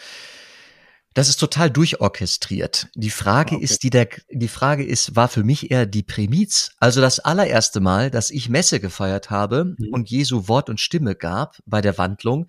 das 1.15 1.29
ist 1.29 1.39
total 1.39 1.71
durchorchestriert. 1.71 2.89
Die 2.95 3.11
Frage 3.11 3.53
ah, 3.53 3.57
okay. 3.57 3.65
ist, 3.65 3.83
die 3.83 3.91
der, 3.91 4.09
die 4.31 4.49
Frage 4.49 4.85
ist, 4.85 5.17
war 5.17 5.29
für 5.29 5.43
mich 5.43 5.71
eher 5.71 5.87
die 5.87 6.05
Prämiz. 6.05 6.71
Also 6.79 7.01
das 7.01 7.19
allererste 7.19 7.81
Mal, 7.81 8.11
dass 8.11 8.31
ich 8.31 8.49
Messe 8.49 8.79
gefeiert 8.79 9.31
habe 9.31 9.77
mhm. 9.77 9.89
und 9.93 10.09
Jesu 10.09 10.47
Wort 10.47 10.71
und 10.71 10.79
Stimme 10.79 11.17
gab 11.17 11.59
bei 11.67 11.81
der 11.81 11.99
Wandlung, 11.99 12.47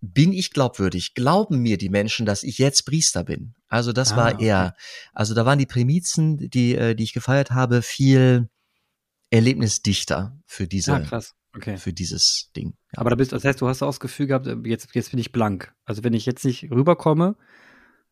bin 0.00 0.32
ich 0.32 0.50
glaubwürdig? 0.50 1.14
Glauben 1.14 1.60
mir 1.60 1.78
die 1.78 1.90
Menschen, 1.90 2.26
dass 2.26 2.42
ich 2.42 2.58
jetzt 2.58 2.86
Priester 2.86 3.22
bin? 3.22 3.54
Also 3.68 3.92
das 3.92 4.12
ah, 4.12 4.16
war 4.16 4.40
eher, 4.40 4.74
also 5.12 5.32
da 5.32 5.46
waren 5.46 5.60
die 5.60 5.66
Prämizen, 5.66 6.50
die, 6.50 6.74
äh, 6.74 6.96
die 6.96 7.04
ich 7.04 7.12
gefeiert 7.12 7.52
habe, 7.52 7.82
viel 7.82 8.48
erlebnisdichter 9.30 10.36
für 10.44 10.66
diese, 10.66 10.94
ah, 10.94 11.20
okay. 11.56 11.76
für 11.76 11.92
dieses 11.92 12.50
Ding. 12.56 12.74
Ja. 12.92 13.00
Aber 13.00 13.10
da 13.10 13.16
bist, 13.16 13.32
das 13.32 13.44
heißt, 13.44 13.60
du 13.60 13.68
hast 13.68 13.82
auch 13.82 13.88
das 13.88 14.00
Gefühl 14.00 14.26
gehabt, 14.26 14.46
äh, 14.46 14.56
jetzt, 14.64 14.94
jetzt 14.94 15.10
bin 15.10 15.20
ich 15.20 15.32
blank. 15.32 15.72
Also 15.84 16.04
wenn 16.04 16.14
ich 16.14 16.26
jetzt 16.26 16.44
nicht 16.44 16.70
rüberkomme, 16.70 17.36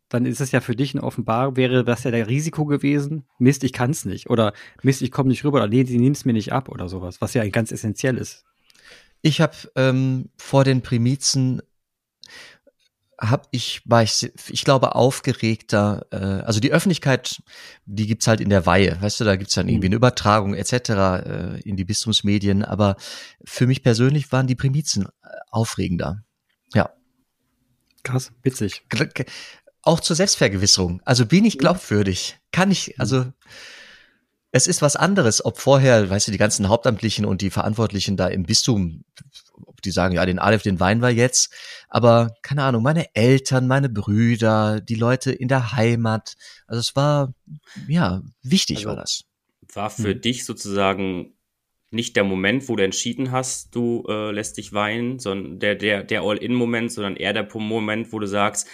dann 0.09 0.26
ist 0.26 0.40
es 0.40 0.50
ja 0.50 0.61
für 0.61 0.74
dich 0.74 0.92
ein 0.94 1.00
offenbar, 1.00 1.57
wäre 1.57 1.85
das 1.85 2.05
ja 2.05 2.11
der 2.11 2.26
Risiko 2.26 2.66
gewesen, 2.66 3.24
Mist, 3.38 3.62
ich 3.62 3.72
kann 3.72 3.92
es 3.92 4.05
nicht. 4.05 4.29
Oder 4.29 4.53
Mist, 4.83 5.03
ich 5.03 5.12
komme 5.12 5.29
nicht 5.29 5.44
rüber, 5.44 5.59
oder 5.59 5.68
nee, 5.68 5.85
sie 5.85 5.98
nimmt 5.98 6.16
es 6.16 6.24
mir 6.24 6.33
nicht 6.33 6.53
ab 6.53 6.68
oder 6.68 6.88
sowas, 6.88 7.20
was 7.20 7.35
ja 7.35 7.48
ganz 7.48 7.70
essentiell 7.70 8.18
ist. 8.18 8.44
Ich 9.22 9.40
habe 9.40 9.55
ähm, 9.76 10.31
vor 10.37 10.64
den 10.64 10.83
Primizen 10.83 11.62
hab 13.20 13.48
ich, 13.50 13.83
war 13.85 14.02
ich, 14.02 14.33
ich 14.48 14.64
glaube, 14.64 14.94
aufgeregter. 14.94 16.06
Äh, 16.11 16.16
also 16.16 16.59
die 16.59 16.72
Öffentlichkeit, 16.72 17.42
die 17.85 18.06
gibt's 18.06 18.26
halt 18.26 18.40
in 18.40 18.48
der 18.48 18.64
Weihe, 18.64 19.00
weißt 19.00 19.20
du, 19.20 19.24
da 19.24 19.37
gibt's 19.37 19.54
dann 19.54 19.68
irgendwie 19.68 19.88
mhm. 19.88 19.92
eine 19.92 19.96
Übertragung 19.96 20.54
etc. 20.54 20.72
Äh, 20.72 21.61
in 21.61 21.76
die 21.76 21.85
Bistumsmedien. 21.85 22.64
Aber 22.64 22.96
für 23.44 23.66
mich 23.66 23.83
persönlich 23.83 24.33
waren 24.33 24.46
die 24.46 24.54
Primizen 24.54 25.04
äh, 25.04 25.28
aufregender. 25.50 26.24
Ja. 26.74 26.90
Krass, 28.02 28.33
witzig. 28.42 28.85
Auch 29.83 30.00
zur 30.00 30.16
Selbstvergewisserung. 30.16 31.02
Also 31.04 31.26
bin 31.26 31.44
ich 31.44 31.59
glaubwürdig? 31.59 32.38
Kann 32.52 32.70
ich, 32.70 32.98
also 32.98 33.26
es 34.52 34.66
ist 34.66 34.82
was 34.82 34.96
anderes, 34.96 35.44
ob 35.44 35.58
vorher, 35.58 36.10
weißt 36.10 36.28
du, 36.28 36.32
die 36.32 36.38
ganzen 36.38 36.68
Hauptamtlichen 36.68 37.24
und 37.24 37.40
die 37.40 37.50
Verantwortlichen 37.50 38.16
da 38.16 38.28
im 38.28 38.44
Bistum 38.44 39.04
die 39.84 39.90
sagen, 39.90 40.14
ja, 40.14 40.26
den 40.26 40.38
Aleph, 40.38 40.62
den 40.62 40.80
weinen 40.80 41.02
wir 41.02 41.10
jetzt. 41.10 41.52
Aber 41.88 42.34
keine 42.42 42.64
Ahnung, 42.64 42.82
meine 42.82 43.14
Eltern, 43.14 43.66
meine 43.66 43.88
Brüder, 43.88 44.80
die 44.80 44.94
Leute 44.94 45.32
in 45.32 45.48
der 45.48 45.72
Heimat. 45.72 46.36
Also 46.66 46.80
es 46.80 46.96
war, 46.96 47.34
ja, 47.88 48.22
wichtig 48.42 48.78
also 48.78 48.88
war 48.90 48.96
das. 48.96 49.24
War 49.72 49.90
für 49.90 50.14
hm. 50.14 50.20
dich 50.20 50.44
sozusagen 50.44 51.34
nicht 51.90 52.14
der 52.16 52.24
Moment, 52.24 52.68
wo 52.68 52.76
du 52.76 52.84
entschieden 52.84 53.32
hast, 53.32 53.74
du 53.74 54.04
äh, 54.08 54.30
lässt 54.30 54.56
dich 54.58 54.72
weinen, 54.72 55.18
sondern 55.18 55.58
der, 55.58 55.74
der, 55.74 56.04
der 56.04 56.22
All-In-Moment, 56.22 56.92
sondern 56.92 57.16
eher 57.16 57.32
der 57.32 57.48
Moment, 57.54 58.12
wo 58.12 58.20
du 58.20 58.26
sagst, 58.26 58.68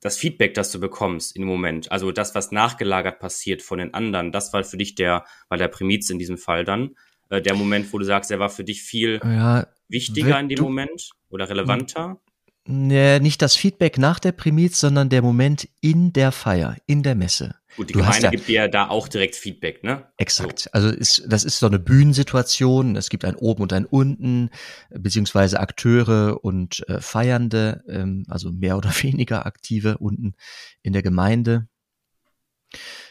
das 0.00 0.16
Feedback, 0.16 0.54
das 0.54 0.70
du 0.70 0.80
bekommst 0.80 1.34
im 1.36 1.44
Moment, 1.44 1.90
also 1.90 2.12
das, 2.12 2.34
was 2.34 2.52
nachgelagert 2.52 3.18
passiert 3.18 3.62
von 3.62 3.78
den 3.78 3.94
anderen, 3.94 4.32
das 4.32 4.52
war 4.52 4.62
für 4.64 4.76
dich 4.76 4.94
der, 4.94 5.24
war 5.48 5.58
der 5.58 5.68
Primiz 5.68 6.08
in 6.10 6.18
diesem 6.18 6.38
Fall 6.38 6.64
dann, 6.64 6.94
äh, 7.30 7.42
der 7.42 7.54
Moment, 7.54 7.92
wo 7.92 7.98
du 7.98 8.04
sagst, 8.04 8.30
der 8.30 8.38
war 8.38 8.48
für 8.48 8.64
dich 8.64 8.82
viel 8.82 9.20
ja, 9.22 9.66
wichtiger 9.88 10.38
in 10.38 10.48
dem 10.48 10.60
Moment 10.60 11.10
oder 11.30 11.48
relevanter? 11.48 12.20
Nee, 12.64 13.18
nicht 13.20 13.40
das 13.40 13.56
Feedback 13.56 13.98
nach 13.98 14.18
der 14.18 14.32
Primiz, 14.32 14.78
sondern 14.78 15.08
der 15.08 15.22
Moment 15.22 15.68
in 15.80 16.12
der 16.12 16.32
Feier, 16.32 16.76
in 16.86 17.02
der 17.02 17.14
Messe. 17.14 17.57
Gut, 17.78 17.90
die 17.90 17.92
du 17.92 18.00
Gemeinde 18.00 18.24
ja, 18.24 18.30
gibt 18.30 18.48
dir 18.48 18.66
da 18.66 18.88
auch 18.88 19.06
direkt 19.06 19.36
Feedback, 19.36 19.84
ne? 19.84 20.08
Exakt. 20.16 20.58
So. 20.58 20.70
Also 20.72 20.88
ist, 20.88 21.22
das 21.28 21.44
ist 21.44 21.60
so 21.60 21.66
eine 21.68 21.78
Bühnensituation. 21.78 22.96
Es 22.96 23.08
gibt 23.08 23.24
ein 23.24 23.36
Oben 23.36 23.62
und 23.62 23.72
ein 23.72 23.86
Unten, 23.86 24.50
beziehungsweise 24.90 25.60
Akteure 25.60 26.42
und 26.42 26.84
äh, 26.88 27.00
Feiernde, 27.00 27.84
ähm, 27.88 28.24
also 28.28 28.50
mehr 28.50 28.76
oder 28.76 28.90
weniger 29.02 29.46
aktive 29.46 29.98
unten 29.98 30.34
in 30.82 30.92
der 30.92 31.02
Gemeinde. 31.02 31.68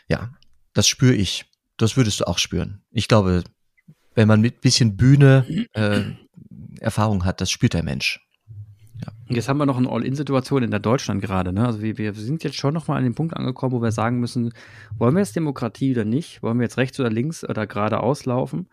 Ja, 0.10 0.34
das 0.74 0.86
spüre 0.90 1.16
ich. 1.16 1.46
Das 1.78 1.96
würdest 1.96 2.20
du 2.20 2.28
auch 2.28 2.38
spüren. 2.38 2.84
Ich 2.92 3.08
glaube, 3.08 3.46
wenn 4.16 4.28
man 4.28 4.42
mit 4.42 4.60
bisschen 4.60 4.98
Bühne 4.98 5.46
äh, 5.72 6.02
Erfahrung 6.82 7.24
hat, 7.24 7.40
das 7.40 7.52
spürt 7.52 7.74
der 7.74 7.84
Mensch. 7.84 8.20
Ja. 9.06 9.36
Jetzt 9.36 9.50
haben 9.50 9.58
wir 9.58 9.66
noch 9.66 9.78
eine 9.78 9.90
All-In-Situation 9.90 10.64
in 10.64 10.72
der 10.72 10.80
Deutschland 10.80 11.22
gerade. 11.22 11.54
Ne? 11.54 11.66
Also 11.66 11.82
wir, 11.82 11.98
wir 11.98 12.14
sind 12.14 12.44
jetzt 12.44 12.56
schon 12.56 12.74
noch 12.74 12.88
mal 12.88 12.98
an 12.98 13.04
dem 13.04 13.16
Punkt 13.16 13.36
angekommen, 13.36 13.74
wo 13.74 13.82
wir 13.82 13.92
sagen 13.92 14.20
müssen, 14.20 14.54
wollen 14.98 15.16
wir 15.16 15.20
jetzt 15.20 15.36
Demokratie 15.36 15.92
oder 15.92 16.06
nicht? 16.06 16.42
Wollen 16.42 16.58
wir 16.58 16.64
jetzt 16.64 16.78
rechts 16.78 17.00
oder 17.00 17.10
links 17.10 17.44
oder 17.44 17.68
geradeaus 17.68 18.26
laufen? 18.26 18.70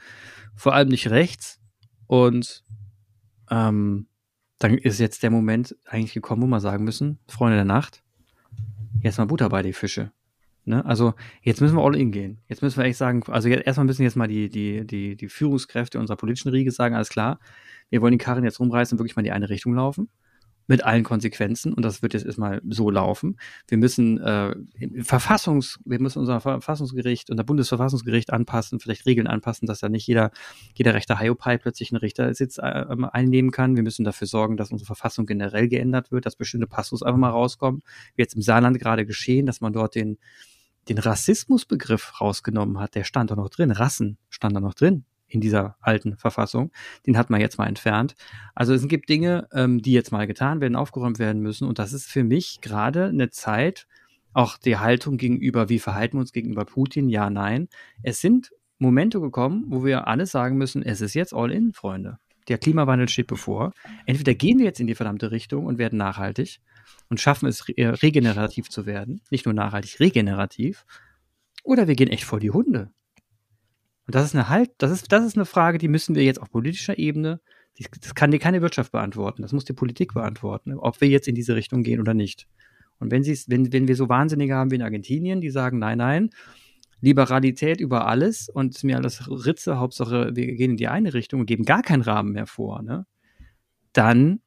Vor 0.54 0.74
allem 0.74 0.88
nicht 0.88 1.10
rechts. 1.10 1.60
Und 2.06 2.64
ähm, 3.50 4.06
dann 4.58 4.78
ist 4.78 5.00
jetzt 5.00 5.22
der 5.22 5.30
Moment 5.30 5.76
eigentlich 5.84 6.14
gekommen, 6.14 6.42
wo 6.42 6.46
wir 6.46 6.60
sagen 6.60 6.84
müssen, 6.84 7.18
Freunde 7.28 7.56
der 7.56 7.64
Nacht, 7.64 8.02
jetzt 9.02 9.18
mal 9.18 9.26
Butter 9.26 9.48
bei 9.48 9.62
die 9.62 9.72
Fische. 9.72 10.12
Ne? 10.66 10.84
Also 10.84 11.14
jetzt 11.42 11.60
müssen 11.60 11.76
wir 11.76 11.82
all 11.84 11.96
in 11.96 12.12
gehen. 12.12 12.38
Jetzt 12.48 12.62
müssen 12.62 12.78
wir 12.78 12.84
echt 12.84 12.98
sagen, 12.98 13.22
also 13.28 13.48
jetzt, 13.48 13.66
erstmal 13.66 13.86
müssen 13.86 14.02
jetzt 14.02 14.16
mal 14.16 14.28
die, 14.28 14.48
die, 14.48 14.86
die, 14.86 15.16
die 15.16 15.28
Führungskräfte 15.28 15.98
unserer 15.98 16.16
politischen 16.16 16.50
Riege 16.50 16.70
sagen, 16.70 16.94
alles 16.94 17.08
klar, 17.10 17.38
wir 17.90 18.00
wollen 18.00 18.12
die 18.12 18.18
Karren 18.18 18.44
jetzt 18.44 18.60
rumreißen 18.60 18.96
und 18.96 19.00
wirklich 19.00 19.16
mal 19.16 19.20
in 19.20 19.26
die 19.26 19.32
eine 19.32 19.50
Richtung 19.50 19.74
laufen. 19.74 20.08
mit 20.66 20.82
allen 20.84 21.04
Konsequenzen 21.04 21.74
und 21.74 21.82
das 21.82 22.02
wird 22.02 22.14
jetzt 22.14 22.24
erstmal 22.24 22.62
so 22.68 22.90
laufen. 22.90 23.36
Wir 23.68 23.78
müssen 23.78 24.18
äh, 24.18 24.54
Verfassungs, 25.02 25.78
wir 25.84 26.00
müssen 26.00 26.20
unser 26.20 26.40
Verfassungsgericht, 26.40 27.30
unser 27.30 27.44
Bundesverfassungsgericht 27.44 28.32
anpassen, 28.32 28.80
vielleicht 28.80 29.04
Regeln 29.06 29.26
anpassen, 29.26 29.66
dass 29.66 29.82
ja 29.82 29.88
nicht 29.88 30.06
jeder, 30.06 30.30
jeder 30.74 30.94
rechte 30.94 31.18
Hiopai 31.18 31.58
plötzlich 31.58 31.92
einen 31.92 31.98
Richtersitz 31.98 32.58
äh, 32.58 32.86
einnehmen 33.12 33.50
kann. 33.50 33.76
Wir 33.76 33.82
müssen 33.82 34.04
dafür 34.04 34.26
sorgen, 34.26 34.56
dass 34.56 34.72
unsere 34.72 34.86
Verfassung 34.86 35.26
generell 35.26 35.68
geändert 35.68 36.10
wird, 36.10 36.24
dass 36.24 36.36
bestimmte 36.36 36.66
Passus 36.66 37.02
einfach 37.02 37.18
mal 37.18 37.30
rauskommen. 37.30 37.82
Wie 38.16 38.22
jetzt 38.22 38.34
im 38.34 38.42
Saarland 38.42 38.78
gerade 38.78 39.04
geschehen, 39.04 39.46
dass 39.46 39.60
man 39.60 39.72
dort 39.72 39.94
den 39.94 40.18
den 40.88 40.98
Rassismusbegriff 40.98 42.20
rausgenommen 42.20 42.78
hat, 42.78 42.94
der 42.94 43.04
stand 43.04 43.30
da 43.30 43.36
noch 43.36 43.48
drin. 43.48 43.70
Rassen 43.70 44.18
stand 44.28 44.56
da 44.56 44.60
noch 44.60 44.74
drin 44.74 45.04
in 45.26 45.40
dieser 45.40 45.76
alten 45.80 46.16
Verfassung. 46.16 46.70
Den 47.06 47.16
hat 47.18 47.30
man 47.30 47.40
jetzt 47.40 47.58
mal 47.58 47.66
entfernt. 47.66 48.14
Also 48.54 48.72
es 48.74 48.86
gibt 48.86 49.08
Dinge, 49.08 49.48
ähm, 49.52 49.82
die 49.82 49.92
jetzt 49.92 50.12
mal 50.12 50.26
getan 50.26 50.60
werden, 50.60 50.76
aufgeräumt 50.76 51.18
werden 51.18 51.42
müssen. 51.42 51.66
Und 51.66 51.78
das 51.78 51.92
ist 51.92 52.06
für 52.06 52.24
mich 52.24 52.60
gerade 52.60 53.06
eine 53.06 53.30
Zeit, 53.30 53.86
auch 54.32 54.58
die 54.58 54.78
Haltung 54.78 55.16
gegenüber, 55.16 55.68
wie 55.68 55.78
verhalten 55.78 56.16
wir 56.16 56.20
uns 56.20 56.32
gegenüber 56.32 56.64
Putin? 56.64 57.08
Ja, 57.08 57.30
nein. 57.30 57.68
Es 58.02 58.20
sind 58.20 58.50
Momente 58.78 59.20
gekommen, 59.20 59.64
wo 59.68 59.84
wir 59.84 60.08
alle 60.08 60.26
sagen 60.26 60.56
müssen, 60.56 60.82
es 60.82 61.00
ist 61.00 61.14
jetzt 61.14 61.32
all 61.32 61.52
in, 61.52 61.72
Freunde. 61.72 62.18
Der 62.48 62.58
Klimawandel 62.58 63.08
steht 63.08 63.28
bevor. 63.28 63.72
Entweder 64.06 64.34
gehen 64.34 64.58
wir 64.58 64.66
jetzt 64.66 64.80
in 64.80 64.86
die 64.86 64.94
verdammte 64.94 65.30
Richtung 65.30 65.64
und 65.64 65.78
werden 65.78 65.96
nachhaltig 65.96 66.60
und 67.08 67.20
schaffen 67.20 67.48
es, 67.48 67.66
regenerativ 67.68 68.68
zu 68.68 68.86
werden. 68.86 69.20
Nicht 69.30 69.46
nur 69.46 69.54
nachhaltig, 69.54 70.00
regenerativ. 70.00 70.84
Oder 71.62 71.88
wir 71.88 71.94
gehen 71.94 72.10
echt 72.10 72.24
vor 72.24 72.40
die 72.40 72.50
Hunde. 72.50 72.90
Und 74.06 74.14
das 74.14 74.26
ist 74.26 74.34
eine 74.34 74.48
halt, 74.48 74.70
das 74.78 74.90
ist, 74.90 75.10
das 75.12 75.24
ist 75.24 75.36
eine 75.36 75.46
Frage, 75.46 75.78
die 75.78 75.88
müssen 75.88 76.14
wir 76.14 76.24
jetzt 76.24 76.40
auf 76.40 76.50
politischer 76.50 76.98
Ebene, 76.98 77.40
das 78.00 78.14
kann 78.14 78.30
dir 78.30 78.38
keine 78.38 78.62
Wirtschaft 78.62 78.92
beantworten, 78.92 79.42
das 79.42 79.52
muss 79.52 79.64
die 79.64 79.72
Politik 79.72 80.14
beantworten, 80.14 80.74
ob 80.74 81.00
wir 81.00 81.08
jetzt 81.08 81.26
in 81.26 81.34
diese 81.34 81.56
Richtung 81.56 81.82
gehen 81.82 82.00
oder 82.00 82.14
nicht. 82.14 82.46
Und 82.98 83.10
wenn 83.10 83.24
sie 83.24 83.36
wenn, 83.48 83.72
wenn 83.72 83.88
wir 83.88 83.96
so 83.96 84.08
Wahnsinnige 84.08 84.54
haben 84.54 84.70
wie 84.70 84.76
in 84.76 84.82
Argentinien, 84.82 85.40
die 85.40 85.50
sagen, 85.50 85.78
nein, 85.78 85.98
nein, 85.98 86.30
Liberalität 87.00 87.80
über 87.80 88.06
alles 88.06 88.48
und 88.48 88.82
mir 88.84 88.96
alles 88.96 89.28
Ritze, 89.28 89.78
Hauptsache 89.78 90.30
wir 90.34 90.54
gehen 90.54 90.72
in 90.72 90.76
die 90.76 90.88
eine 90.88 91.12
Richtung 91.14 91.40
und 91.40 91.46
geben 91.46 91.64
gar 91.64 91.82
keinen 91.82 92.02
Rahmen 92.02 92.32
mehr 92.32 92.46
vor, 92.46 92.82
ne? 92.82 93.06
Dann 93.92 94.40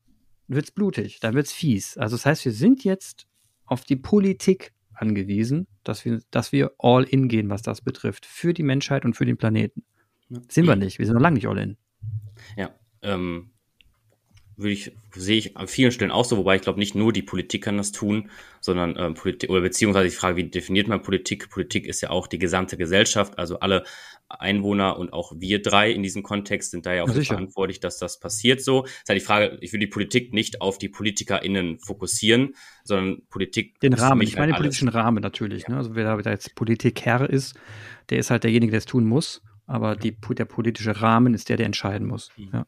wird's 0.47 0.71
blutig, 0.71 1.19
dann 1.19 1.36
wird's 1.36 1.53
fies. 1.53 1.97
Also 1.97 2.15
das 2.15 2.25
heißt, 2.25 2.45
wir 2.45 2.51
sind 2.51 2.83
jetzt 2.83 3.27
auf 3.65 3.83
die 3.83 3.95
Politik 3.95 4.73
angewiesen, 4.93 5.67
dass 5.83 6.05
wir, 6.05 6.21
dass 6.31 6.51
wir 6.51 6.71
all 6.79 7.03
in 7.03 7.27
gehen, 7.27 7.49
was 7.49 7.62
das 7.62 7.81
betrifft, 7.81 8.25
für 8.25 8.53
die 8.53 8.63
Menschheit 8.63 9.05
und 9.05 9.15
für 9.15 9.25
den 9.25 9.38
Planeten. 9.38 9.83
Ja. 10.29 10.41
Sind 10.49 10.67
wir 10.67 10.75
nicht, 10.75 10.99
wir 10.99 11.05
sind 11.05 11.15
noch 11.15 11.21
lange 11.21 11.36
nicht 11.36 11.47
all 11.47 11.57
in. 11.57 11.77
Ja, 12.55 12.71
ähm, 13.01 13.51
würde 14.58 14.72
ich, 14.72 14.91
sehe 15.15 15.38
ich 15.38 15.56
an 15.56 15.67
vielen 15.67 15.91
Stellen 15.91 16.12
auch 16.12 16.26
so, 16.26 16.36
wobei 16.36 16.56
ich 16.56 16.63
glaube, 16.63 16.80
nicht 16.80 16.96
nur 16.96 17.13
die 17.13 17.22
Politik 17.22 17.63
kann 17.63 17.78
das 17.78 17.91
tun, 17.91 18.30
sondern 18.60 18.96
ähm, 18.98 19.13
Politik, 19.13 19.52
oder 19.52 19.62
beziehungsweise 19.62 20.10
die 20.10 20.15
Frage, 20.15 20.36
wie 20.36 20.43
definiert 20.46 20.88
man 20.88 21.04
Politik? 21.04 21.50
Politik 21.50 21.86
ist 21.86 22.02
ja 22.02 22.10
auch 22.10 22.26
die 22.26 22.39
gesamte 22.39 22.76
Gesellschaft, 22.76 23.38
also 23.38 23.60
alle 23.60 23.84
Einwohner 24.30 24.98
und 24.98 25.13
auch 25.13 25.32
wir 25.38 25.62
drei 25.62 25.91
in 25.91 26.04
diesem 26.04 26.24
Kontext 26.24 26.72
sind 26.72 26.86
da 26.86 26.93
ja 26.93 27.04
auch 27.04 27.15
ja, 27.15 27.22
verantwortlich, 27.22 27.80
dass 27.80 27.98
das 28.00 28.20
passiert 28.20 28.62
so. 28.62 28.82
Das 28.82 28.91
ist 28.91 29.10
halt 29.10 29.22
die 29.22 29.26
Frage, 29.26 29.58
ich 29.62 29.72
will 29.72 29.80
die 29.80 29.88
Politik 29.88 30.34
nicht 30.34 30.60
auf 30.62 30.80
die 30.80 30.89
PolitikerInnen 30.89 31.80
fokussieren, 31.80 32.56
sondern 32.84 33.22
Politik. 33.30 33.80
Den 33.80 33.93
Rahmen, 33.93 34.22
ich 34.22 34.36
meine 34.36 34.54
halt 34.54 34.56
den 34.56 34.63
politischen 34.63 34.89
Rahmen 34.89 35.22
natürlich. 35.22 35.63
Ja. 35.63 35.70
Ne? 35.70 35.78
Also 35.78 35.96
wer 35.96 36.17
da 36.17 36.32
jetzt 36.32 36.56
Politikherr 36.56 37.30
ist, 37.30 37.56
der 38.10 38.17
ist 38.17 38.32
halt 38.32 38.43
derjenige, 38.43 38.72
der 38.72 38.80
es 38.80 38.86
tun 38.86 39.06
muss. 39.06 39.41
Aber 39.65 39.96
die, 39.96 40.15
der 40.30 40.46
politische 40.46 41.02
Rahmen 41.02 41.34
ist 41.34 41.50
der, 41.50 41.58
der 41.58 41.65
entscheiden 41.65 42.08
muss. 42.08 42.32
Mhm. 42.38 42.50
Ja. 42.54 42.65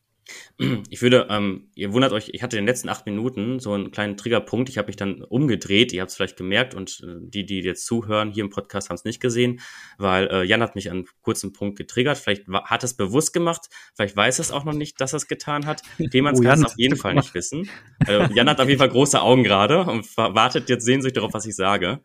Ich 0.90 1.02
würde, 1.02 1.28
ähm, 1.30 1.70
ihr 1.76 1.94
wundert 1.94 2.12
euch, 2.12 2.30
ich 2.34 2.44
hatte 2.44 2.58
in 2.58 2.64
den 2.64 2.68
letzten 2.68 2.90
acht 2.90 3.06
Minuten 3.06 3.60
so 3.60 3.74
einen 3.74 3.92
kleinen 3.92 4.18
Triggerpunkt. 4.18 4.68
Ich 4.68 4.78
habe 4.78 4.88
mich 4.88 4.98
dann 4.98 5.24
umgedreht. 5.24 5.94
Ihr 5.94 6.02
habt 6.02 6.12
es 6.12 6.18
vielleicht 6.18 6.36
gemerkt 6.36 6.76
und 6.76 7.02
äh, 7.02 7.16
die, 7.22 7.46
die 7.46 7.62
jetzt 7.62 7.86
zuhören 7.86 8.32
hier 8.32 8.44
im 8.44 8.50
Podcast, 8.50 8.90
haben 8.90 8.96
es 8.96 9.06
nicht 9.06 9.22
gesehen, 9.22 9.62
weil 9.98 10.28
äh, 10.28 10.44
Jan 10.44 10.62
hat 10.62 10.76
mich 10.76 10.92
an 10.92 10.98
einem 10.98 11.08
kurzen 11.22 11.54
Punkt 11.54 11.78
getriggert. 11.78 12.18
Vielleicht 12.18 12.48
hat 12.48 12.84
es 12.84 12.94
bewusst 12.94 13.32
gemacht, 13.32 13.70
vielleicht 13.96 14.16
weiß 14.18 14.40
es 14.40 14.52
auch 14.52 14.66
noch 14.66 14.74
nicht, 14.74 15.00
dass 15.00 15.14
er 15.14 15.18
es 15.18 15.28
getan 15.28 15.66
hat. 15.66 15.82
Demands 15.98 16.42
oh, 16.42 16.44
kann 16.44 16.60
es 16.60 16.66
auf 16.66 16.78
jeden 16.78 16.98
Fall 16.98 17.14
nicht 17.14 17.34
wissen. 17.34 17.70
Also, 18.06 18.34
Jan 18.34 18.50
hat 18.50 18.60
auf 18.60 18.68
jeden 18.68 18.80
Fall 18.80 18.90
große 18.90 19.22
Augen 19.22 19.44
gerade 19.44 19.86
und 19.86 20.06
wartet 20.18 20.70
jetzt 20.70 20.84
sehnsüchtig 20.84 21.16
darauf, 21.16 21.34
was 21.34 21.46
ich 21.46 21.56
sage. 21.56 22.02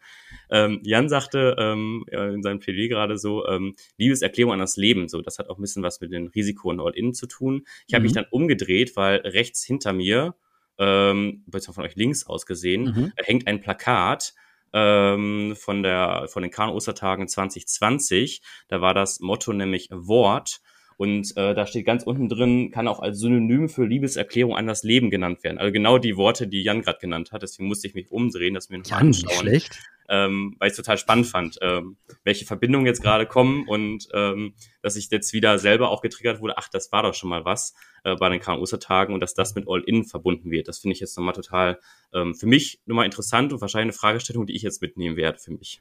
Ähm, 0.51 0.81
Jan 0.85 1.09
sagte 1.09 1.57
ähm, 1.59 2.05
in 2.11 2.43
seinem 2.43 2.61
PD 2.61 2.89
gerade 2.89 3.19
so, 3.19 3.47
ähm, 3.47 3.75
Liebeserklärung 3.97 4.53
an 4.53 4.59
das 4.59 4.77
Leben. 4.77 5.09
So, 5.09 5.21
das 5.21 5.39
hat 5.39 5.51
auch 5.51 5.59
ein 5.59 5.63
bisschen 5.63 5.83
was 5.83 6.01
mit 6.01 6.13
dem 6.13 6.29
Risiko 6.29 6.71
und 6.71 6.81
All-In 6.81 7.15
zu 7.15 7.27
tun. 7.27 7.65
Ich 7.87 7.95
habe 7.95 8.01
mhm. 8.01 8.05
mich 8.05 8.13
dann 8.13 8.27
umgedreht, 8.31 8.97
weil 8.97 9.17
rechts 9.19 9.65
hinter 9.65 9.93
mir, 9.93 10.35
ähm, 10.79 11.45
von 11.51 11.85
euch 11.85 11.97
links 11.97 12.27
aus 12.27 12.47
gesehen, 12.47 12.85
mhm. 12.85 13.13
hängt 13.17 13.47
ein 13.47 13.61
Plakat 13.61 14.35
ähm, 14.73 15.55
von 15.57 15.83
der 15.83 16.27
von 16.29 16.43
den 16.43 16.51
Kanu-Ostertagen 16.51 17.29
2020. 17.29 18.43
Da 18.69 18.81
war 18.81 18.93
das 18.93 19.21
Motto 19.21 19.53
nämlich 19.53 19.89
Wort. 19.91 20.61
Und 20.97 21.37
äh, 21.37 21.55
da 21.55 21.67
steht 21.67 21.87
ganz 21.87 22.05
unten 22.05 22.29
drin, 22.29 22.71
kann 22.71 22.87
auch 22.87 23.01
als 23.01 23.19
Synonym 23.19 23.69
für 23.69 23.85
Liebeserklärung 23.85 24.57
an 24.57 24.69
das 24.69 24.85
Leben 24.85 25.11
genannt 25.11 25.43
werden. 25.43 25.59
Also 25.59 25.73
genau 25.73 25.99
die 25.99 26.17
Worte, 26.17 26.47
die 26.47 26.63
Jan 26.63 26.83
gerade 26.83 27.01
genannt 27.01 27.33
hat. 27.33 27.43
Deswegen 27.43 27.67
musste 27.67 27.89
ich 27.89 27.95
mich 27.95 28.13
umdrehen, 28.13 28.55
dass 28.55 28.71
wir 28.71 28.79
noch 28.79 28.87
Jan, 28.87 29.09
anschauen. 29.09 29.33
schlecht 29.41 29.77
ähm, 30.09 30.57
weil 30.59 30.71
ich 30.71 30.77
total 30.77 30.99
spannend 30.99 31.27
fand, 31.27 31.59
ähm, 31.63 31.97
welche 32.25 32.45
Verbindungen 32.45 32.87
jetzt 32.87 33.03
gerade 33.03 33.27
kommen 33.27 33.67
und 33.67 34.09
ähm, 34.13 34.55
dass 34.83 34.97
ich 34.97 35.11
jetzt 35.11 35.33
wieder 35.33 35.59
selber 35.59 35.91
auch 35.91 36.03
getriggert 36.03 36.41
wurde, 36.41 36.59
ach, 36.59 36.69
das 36.69 36.93
war 36.93 37.03
doch 37.03 37.15
schon 37.15 37.31
mal 37.31 37.45
was 37.45 37.75
äh, 38.05 38.15
bei 38.17 38.29
den 38.29 38.41
KMU-Tagen 38.41 39.15
und 39.15 39.21
dass 39.21 39.35
das 39.35 39.55
mit 39.55 39.67
All-In 39.69 40.05
verbunden 40.05 40.51
wird. 40.51 40.69
Das 40.69 40.79
finde 40.79 40.95
ich 40.95 41.01
jetzt 41.01 41.17
nochmal 41.17 41.35
total 41.35 41.79
ähm, 42.13 42.35
für 42.35 42.47
mich 42.47 42.81
nochmal 42.87 43.07
interessant 43.07 43.53
und 43.53 43.61
wahrscheinlich 43.61 43.95
eine 43.95 43.99
Fragestellung, 43.99 44.47
die 44.47 44.55
ich 44.55 44.63
jetzt 44.63 44.83
mitnehmen 44.83 45.17
werde 45.17 45.39
für 45.39 45.53
mich. 45.53 45.81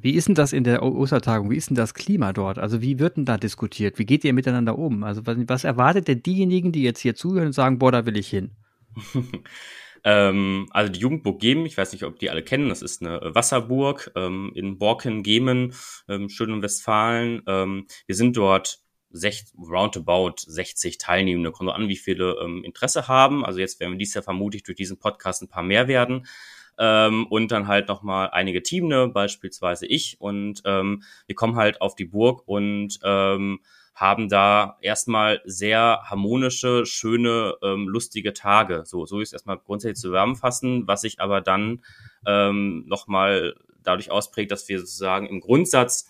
Wie 0.00 0.12
ist 0.12 0.28
denn 0.28 0.34
das 0.34 0.52
in 0.52 0.64
der 0.64 0.82
Ostertagung? 0.82 1.50
Wie 1.50 1.56
ist 1.56 1.70
denn 1.70 1.76
das 1.76 1.94
Klima 1.94 2.32
dort? 2.32 2.58
Also 2.58 2.82
wie 2.82 2.98
wird 2.98 3.16
denn 3.16 3.24
da 3.24 3.36
diskutiert? 3.36 3.98
Wie 3.98 4.06
geht 4.06 4.24
ihr 4.24 4.32
miteinander 4.32 4.78
um? 4.78 5.02
Also 5.04 5.26
was, 5.26 5.36
was 5.46 5.64
erwartet 5.64 6.08
denn 6.08 6.22
diejenigen, 6.22 6.72
die 6.72 6.82
jetzt 6.82 7.00
hier 7.00 7.14
zuhören 7.14 7.46
und 7.46 7.52
sagen, 7.52 7.78
boah, 7.78 7.92
da 7.92 8.06
will 8.06 8.16
ich 8.16 8.28
hin? 8.28 8.50
Ähm, 10.04 10.68
also 10.70 10.92
die 10.92 11.00
Jugendburg 11.00 11.40
Gemen, 11.40 11.66
ich 11.66 11.76
weiß 11.76 11.92
nicht, 11.92 12.04
ob 12.04 12.18
die 12.18 12.30
alle 12.30 12.42
kennen, 12.42 12.68
das 12.68 12.82
ist 12.82 13.02
eine 13.02 13.20
Wasserburg 13.34 14.12
ähm, 14.16 14.52
in 14.54 14.78
Borken-Gemen, 14.78 15.74
ähm, 16.08 16.28
schön 16.28 16.50
in 16.50 16.62
Westfalen. 16.62 17.42
Ähm, 17.46 17.86
wir 18.06 18.14
sind 18.14 18.36
dort 18.36 18.80
sech, 19.10 19.44
roundabout 19.58 20.34
60 20.38 20.98
Teilnehmende. 20.98 21.50
Kommt 21.50 21.70
an, 21.70 21.88
wie 21.88 21.96
viele 21.96 22.36
ähm, 22.42 22.64
Interesse 22.64 23.08
haben. 23.08 23.44
Also 23.44 23.60
jetzt 23.60 23.80
werden 23.80 23.92
wir 23.92 23.98
dies 23.98 24.14
Jahr 24.14 24.24
vermutlich 24.24 24.62
durch 24.62 24.76
diesen 24.76 24.98
Podcast 24.98 25.42
ein 25.42 25.48
paar 25.48 25.62
mehr 25.62 25.88
werden. 25.88 26.26
Ähm, 26.78 27.26
und 27.26 27.50
dann 27.50 27.66
halt 27.66 27.88
nochmal 27.88 28.30
einige 28.30 28.62
Teamne, 28.62 29.08
beispielsweise 29.08 29.86
ich. 29.86 30.20
Und 30.20 30.62
ähm, 30.64 31.02
wir 31.26 31.34
kommen 31.34 31.56
halt 31.56 31.80
auf 31.80 31.94
die 31.96 32.04
Burg 32.04 32.42
und 32.46 32.98
ähm, 33.02 33.60
haben 33.98 34.28
da 34.28 34.78
erstmal 34.80 35.40
sehr 35.44 36.02
harmonische, 36.04 36.86
schöne, 36.86 37.54
ähm, 37.62 37.88
lustige 37.88 38.32
Tage. 38.32 38.82
So, 38.84 39.06
so 39.06 39.20
ist 39.20 39.32
erstmal 39.32 39.58
grundsätzlich 39.58 40.00
zusammenfassen, 40.00 40.86
was 40.86 41.00
sich 41.00 41.20
aber 41.20 41.40
dann 41.40 41.82
ähm, 42.24 42.84
nochmal 42.86 43.56
dadurch 43.82 44.12
ausprägt, 44.12 44.52
dass 44.52 44.68
wir 44.68 44.78
sozusagen 44.78 45.26
im 45.26 45.40
Grundsatz, 45.40 46.08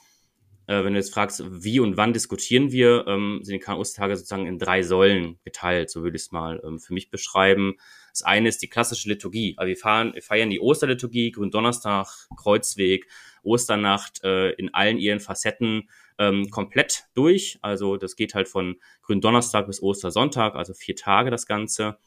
äh, 0.66 0.84
wenn 0.84 0.92
du 0.92 0.98
jetzt 0.98 1.14
fragst, 1.14 1.42
wie 1.48 1.80
und 1.80 1.96
wann 1.96 2.12
diskutieren 2.12 2.72
wir, 2.72 3.06
ähm, 3.06 3.40
sind 3.42 3.54
die 3.54 3.58
KNUS-Tage 3.60 4.16
sozusagen 4.16 4.46
in 4.46 4.58
drei 4.58 4.82
Säulen 4.82 5.38
geteilt, 5.44 5.88
so 5.90 6.02
würde 6.02 6.16
ich 6.16 6.24
es 6.24 6.30
mal 6.30 6.60
ähm, 6.64 6.78
für 6.78 6.92
mich 6.92 7.10
beschreiben. 7.10 7.76
Das 8.12 8.22
eine 8.22 8.50
ist 8.50 8.60
die 8.60 8.68
klassische 8.68 9.08
Liturgie. 9.08 9.54
Also 9.56 9.68
wir, 9.68 9.76
fahren, 9.76 10.12
wir 10.12 10.22
feiern 10.22 10.50
die 10.50 10.60
Osterliturgie, 10.60 11.30
Gründonnerstag, 11.30 12.06
Kreuzweg, 12.36 13.06
Osternacht 13.42 14.22
äh, 14.24 14.50
in 14.52 14.72
allen 14.74 14.98
ihren 14.98 15.20
Facetten 15.20 15.88
ähm, 16.18 16.50
komplett 16.50 17.04
durch. 17.14 17.58
Also 17.62 17.96
das 17.96 18.16
geht 18.16 18.34
halt 18.34 18.48
von 18.48 18.76
Gründonnerstag 19.02 19.66
bis 19.66 19.82
Ostersonntag, 19.82 20.54
also 20.54 20.74
vier 20.74 20.96
Tage 20.96 21.30
das 21.30 21.46
Ganze, 21.46 21.98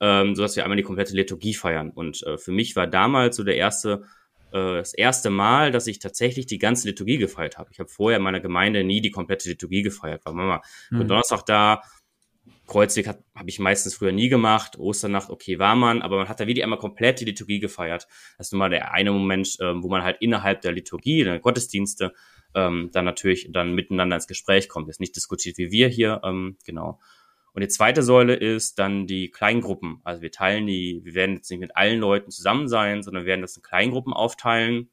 ähm, 0.00 0.34
sodass 0.34 0.56
wir 0.56 0.64
einmal 0.64 0.76
die 0.76 0.82
komplette 0.82 1.14
Liturgie 1.14 1.54
feiern. 1.54 1.90
Und 1.90 2.22
äh, 2.24 2.38
für 2.38 2.52
mich 2.52 2.76
war 2.76 2.86
damals 2.86 3.36
so 3.36 3.44
der 3.44 3.56
erste 3.56 4.04
äh, 4.52 4.76
das 4.76 4.94
erste 4.94 5.30
Mal, 5.30 5.72
dass 5.72 5.86
ich 5.86 5.98
tatsächlich 5.98 6.46
die 6.46 6.58
ganze 6.58 6.88
Liturgie 6.88 7.18
gefeiert 7.18 7.58
habe. 7.58 7.70
Ich 7.72 7.78
habe 7.78 7.88
vorher 7.88 8.18
in 8.18 8.22
meiner 8.22 8.40
Gemeinde 8.40 8.84
nie 8.84 9.00
die 9.00 9.10
komplette 9.10 9.48
Liturgie 9.48 9.82
gefeiert. 9.82 10.24
War 10.24 10.34
Mama 10.34 10.62
mhm. 10.90 11.08
Donnerstag 11.08 11.44
da, 11.46 11.82
Kreuzweg 12.66 13.08
habe 13.08 13.20
ich 13.46 13.58
meistens 13.58 13.94
früher 13.94 14.12
nie 14.12 14.28
gemacht, 14.28 14.78
Osternacht, 14.78 15.30
okay, 15.30 15.58
war 15.58 15.74
man, 15.74 16.00
aber 16.00 16.16
man 16.16 16.28
hat 16.28 16.40
da 16.40 16.46
wirklich 16.46 16.62
einmal 16.62 16.78
komplett 16.78 17.20
die 17.20 17.24
Liturgie 17.24 17.60
gefeiert. 17.60 18.06
Das 18.38 18.48
ist 18.48 18.52
nun 18.52 18.60
mal 18.60 18.70
der 18.70 18.92
eine 18.92 19.12
Moment, 19.12 19.56
ähm, 19.60 19.82
wo 19.82 19.88
man 19.88 20.02
halt 20.02 20.18
innerhalb 20.20 20.60
der 20.60 20.72
Liturgie, 20.72 21.24
der 21.24 21.40
Gottesdienste, 21.40 22.12
ähm, 22.54 22.90
dann 22.92 23.04
natürlich 23.04 23.48
dann 23.50 23.74
miteinander 23.74 24.16
ins 24.16 24.26
Gespräch 24.26 24.68
kommt. 24.68 24.88
Ist 24.88 25.00
nicht 25.00 25.16
diskutiert 25.16 25.58
wie 25.58 25.70
wir 25.70 25.88
hier, 25.88 26.20
ähm, 26.24 26.56
genau. 26.64 27.00
Und 27.52 27.60
die 27.60 27.68
zweite 27.68 28.02
Säule 28.02 28.34
ist 28.34 28.78
dann 28.78 29.06
die 29.06 29.30
Kleingruppen. 29.30 30.00
Also 30.04 30.22
wir 30.22 30.30
teilen 30.30 30.66
die, 30.66 31.00
wir 31.04 31.14
werden 31.14 31.36
jetzt 31.36 31.50
nicht 31.50 31.60
mit 31.60 31.76
allen 31.76 32.00
Leuten 32.00 32.30
zusammen 32.30 32.68
sein, 32.68 33.02
sondern 33.02 33.24
wir 33.24 33.28
werden 33.28 33.42
das 33.42 33.56
in 33.56 33.62
Kleingruppen 33.62 34.12
aufteilen 34.12 34.90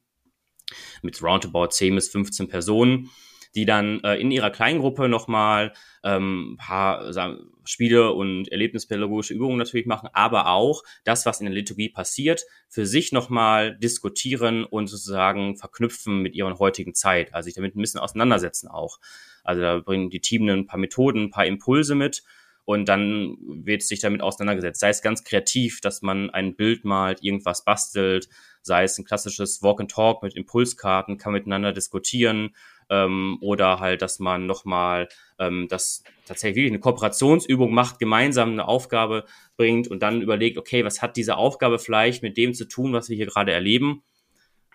mit 1.01 1.21
roundabout 1.23 1.67
10 1.67 1.95
bis 1.95 2.09
15 2.09 2.47
Personen. 2.47 3.09
Die 3.55 3.65
dann 3.65 4.01
äh, 4.03 4.15
in 4.15 4.31
ihrer 4.31 4.51
Kleingruppe 4.51 5.09
nochmal 5.09 5.73
ähm, 6.03 6.57
paar 6.59 7.11
sagen, 7.13 7.51
Spiele 7.63 8.11
und 8.13 8.47
erlebnispädagogische 8.51 9.33
Übungen 9.33 9.57
natürlich 9.57 9.85
machen, 9.85 10.09
aber 10.13 10.47
auch 10.47 10.83
das, 11.03 11.25
was 11.25 11.39
in 11.39 11.45
der 11.45 11.55
Liturgie 11.55 11.89
passiert, 11.89 12.45
für 12.67 12.85
sich 12.85 13.11
nochmal 13.11 13.77
diskutieren 13.77 14.63
und 14.63 14.87
sozusagen 14.87 15.55
verknüpfen 15.55 16.21
mit 16.21 16.35
ihrer 16.35 16.57
heutigen 16.59 16.93
Zeit, 16.93 17.33
also 17.33 17.45
sich 17.45 17.55
damit 17.55 17.75
ein 17.75 17.81
bisschen 17.81 17.99
auseinandersetzen 17.99 18.67
auch. 18.67 18.99
Also 19.43 19.61
da 19.61 19.79
bringen 19.79 20.09
die 20.09 20.21
Teams 20.21 20.51
ein 20.51 20.65
paar 20.65 20.79
Methoden, 20.79 21.23
ein 21.23 21.31
paar 21.31 21.45
Impulse 21.45 21.95
mit 21.95 22.23
und 22.65 22.87
dann 22.87 23.35
wird 23.41 23.81
sich 23.81 23.99
damit 23.99 24.21
auseinandergesetzt. 24.21 24.79
Sei 24.79 24.89
es 24.89 25.01
ganz 25.01 25.23
kreativ, 25.23 25.81
dass 25.81 26.03
man 26.03 26.29
ein 26.29 26.55
Bild 26.55 26.85
malt, 26.85 27.23
irgendwas 27.23 27.65
bastelt, 27.65 28.29
sei 28.61 28.83
es 28.83 28.97
ein 28.99 29.05
klassisches 29.05 29.63
Walk 29.63 29.79
and 29.79 29.89
Talk 29.89 30.21
mit 30.21 30.35
Impulskarten, 30.35 31.17
kann 31.17 31.33
miteinander 31.33 31.73
diskutieren 31.73 32.55
ähm, 32.89 33.37
oder 33.41 33.79
halt, 33.79 34.01
dass 34.01 34.19
man 34.19 34.45
nochmal 34.45 35.07
ähm, 35.37 35.67
das 35.69 36.03
tatsächlich 36.25 36.67
eine 36.67 36.79
Kooperationsübung 36.79 37.73
macht, 37.73 37.99
gemeinsam 37.99 38.51
eine 38.51 38.67
Aufgabe 38.67 39.25
bringt 39.57 39.87
und 39.87 40.01
dann 40.01 40.21
überlegt, 40.21 40.57
okay, 40.57 40.83
was 40.85 41.01
hat 41.01 41.17
diese 41.17 41.37
Aufgabe 41.37 41.79
vielleicht 41.79 42.23
mit 42.23 42.37
dem 42.37 42.53
zu 42.53 42.65
tun, 42.67 42.93
was 42.93 43.09
wir 43.09 43.15
hier 43.15 43.27
gerade 43.27 43.51
erleben? 43.51 44.03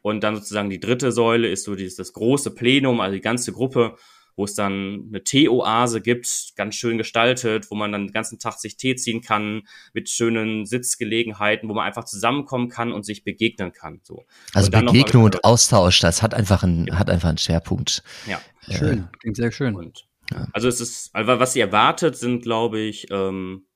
Und 0.02 0.22
dann 0.22 0.36
sozusagen 0.36 0.68
die 0.68 0.80
dritte 0.80 1.12
Säule 1.12 1.48
ist 1.48 1.64
so 1.64 1.74
dieses, 1.74 1.96
das 1.96 2.12
große 2.12 2.54
Plenum, 2.54 3.00
also 3.00 3.14
die 3.14 3.22
ganze 3.22 3.52
Gruppe 3.52 3.96
wo 4.36 4.44
es 4.44 4.54
dann 4.54 5.06
eine 5.08 5.22
Teeoase 5.22 6.00
gibt, 6.00 6.52
ganz 6.56 6.74
schön 6.74 6.98
gestaltet, 6.98 7.70
wo 7.70 7.74
man 7.74 7.92
dann 7.92 8.06
den 8.06 8.12
ganzen 8.12 8.38
Tag 8.38 8.54
sich 8.54 8.76
Tee 8.76 8.96
ziehen 8.96 9.20
kann, 9.20 9.62
mit 9.92 10.08
schönen 10.08 10.66
Sitzgelegenheiten, 10.66 11.68
wo 11.68 11.74
man 11.74 11.86
einfach 11.86 12.04
zusammenkommen 12.04 12.68
kann 12.68 12.92
und 12.92 13.04
sich 13.04 13.24
begegnen 13.24 13.72
kann. 13.72 14.00
So. 14.02 14.24
Also 14.52 14.70
und 14.72 14.86
Begegnung 14.86 15.24
und 15.24 15.44
Austausch, 15.44 16.00
das 16.00 16.22
hat 16.22 16.34
einfach 16.34 16.62
einen, 16.62 16.86
ja. 16.86 16.98
hat 16.98 17.10
einfach 17.10 17.28
einen 17.28 17.38
Schwerpunkt. 17.38 18.02
Ja. 18.26 18.40
Schön, 18.70 19.08
klingt 19.20 19.36
sehr 19.36 19.52
schön. 19.52 19.74
Und, 19.74 20.06
ja. 20.32 20.48
Also 20.52 20.68
es 20.68 20.80
ist, 20.80 21.14
also 21.14 21.38
was 21.38 21.52
sie 21.52 21.60
erwartet, 21.60 22.16
sind, 22.16 22.42
glaube 22.42 22.80
ich, 22.80 23.06
ähm, 23.10 23.66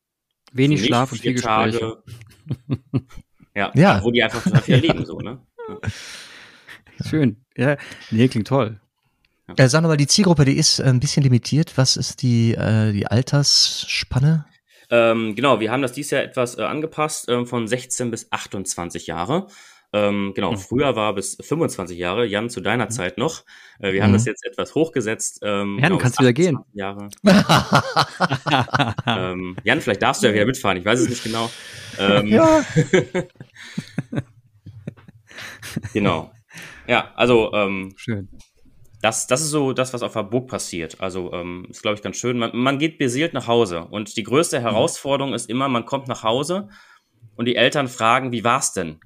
wenig 0.53 0.85
Schlaf 0.85 1.13
und 1.13 1.21
viel 1.21 1.35
Gespräche. 1.35 2.03
ja, 3.55 3.71
ja, 3.75 4.03
wo 4.03 4.11
die 4.11 4.23
einfach 4.23 4.43
total 4.43 4.63
viel 4.63 4.75
erleben, 4.75 5.05
so, 5.05 5.19
ne? 5.19 5.41
Ja. 7.01 7.11
Schön. 7.11 7.45
Ja, 7.57 7.77
nee, 8.11 8.27
klingt 8.27 8.49
toll. 8.49 8.81
Ja. 9.49 9.65
Äh, 9.65 9.69
sag 9.69 9.83
nochmal, 9.83 9.97
die 9.97 10.07
Zielgruppe, 10.07 10.45
die 10.45 10.59
ist 10.59 10.79
äh, 10.79 10.85
ein 10.85 11.01
bisschen 11.01 11.23
limitiert. 11.23 11.73
Was 11.77 11.97
ist 11.97 12.23
die, 12.23 12.55
äh, 12.55 12.93
die 12.93 13.07
Altersspanne? 13.07 14.45
Ähm, 14.91 15.35
genau, 15.35 15.61
wir 15.61 15.71
haben 15.71 15.83
das 15.83 15.93
dieses 15.93 16.11
Jahr 16.13 16.23
etwas 16.23 16.59
äh, 16.59 16.63
angepasst, 16.63 17.29
äh, 17.29 17.45
von 17.45 17.67
16 17.67 18.11
bis 18.11 18.31
28 18.31 19.07
Jahre. 19.07 19.47
Ähm, 19.95 20.33
genau, 20.35 20.53
mhm. 20.53 20.59
früher 20.59 20.97
war 20.97 21.15
bis 21.15 21.39
25 21.41 21.99
Jahre, 21.99 22.27
Jan 22.27 22.51
zu 22.51 22.61
deiner 22.61 22.85
mhm. 22.87 22.91
Zeit 22.91 23.17
noch. 23.17 23.45
Äh, 23.79 23.93
wir 23.93 24.01
mhm. 24.01 24.05
haben 24.05 24.13
das 24.13 24.27
jetzt 24.27 24.45
etwas 24.45 24.75
hochgesetzt. 24.75 25.41
Ähm, 25.43 25.79
Jan, 25.79 25.91
genau, 25.91 25.99
kannst 25.99 26.21
wieder 26.21 26.35
gehen. 26.35 26.59
Jahre. 26.75 27.09
ähm, 29.07 29.57
Jan, 29.65 29.81
vielleicht 29.81 30.03
darfst 30.03 30.23
du 30.23 30.27
ja 30.27 30.35
wieder 30.35 30.45
mitfahren, 30.45 30.77
ich 30.77 30.85
weiß 30.85 31.01
es 31.01 31.09
nicht 31.09 31.25
genau. 31.25 31.51
Ähm, 31.99 32.27
ja. 32.29 32.65
genau. 35.95 36.31
Ja, 36.87 37.13
also 37.15 37.53
ähm, 37.55 37.95
schön 37.97 38.29
das, 39.01 39.27
das 39.27 39.43
ist 39.43 39.51
so 39.51 39.73
das, 39.73 39.93
was 39.95 40.03
auf 40.03 40.15
der 40.15 40.25
Burg 40.25 40.49
passiert. 40.49 41.01
Also 41.01 41.33
ähm, 41.33 41.67
ist, 41.71 41.83
glaube 41.83 41.97
ich, 41.97 42.03
ganz 42.03 42.17
schön. 42.17 42.39
Man, 42.39 42.51
man 42.55 42.79
geht 42.79 42.99
beseelt 42.99 43.33
nach 43.33 43.47
Hause. 43.47 43.85
Und 43.91 44.17
die 44.17 44.25
größte 44.25 44.59
mhm. 44.59 44.65
Herausforderung 44.65 45.35
ist 45.35 45.49
immer, 45.49 45.69
man 45.69 45.87
kommt 45.87 46.09
nach 46.09 46.23
Hause 46.23 46.69
und 47.37 47.47
die 47.47 47.57
Eltern 47.57 47.89
fragen, 47.89 48.33
wie 48.33 48.45
war's 48.45 48.73
denn? 48.73 49.01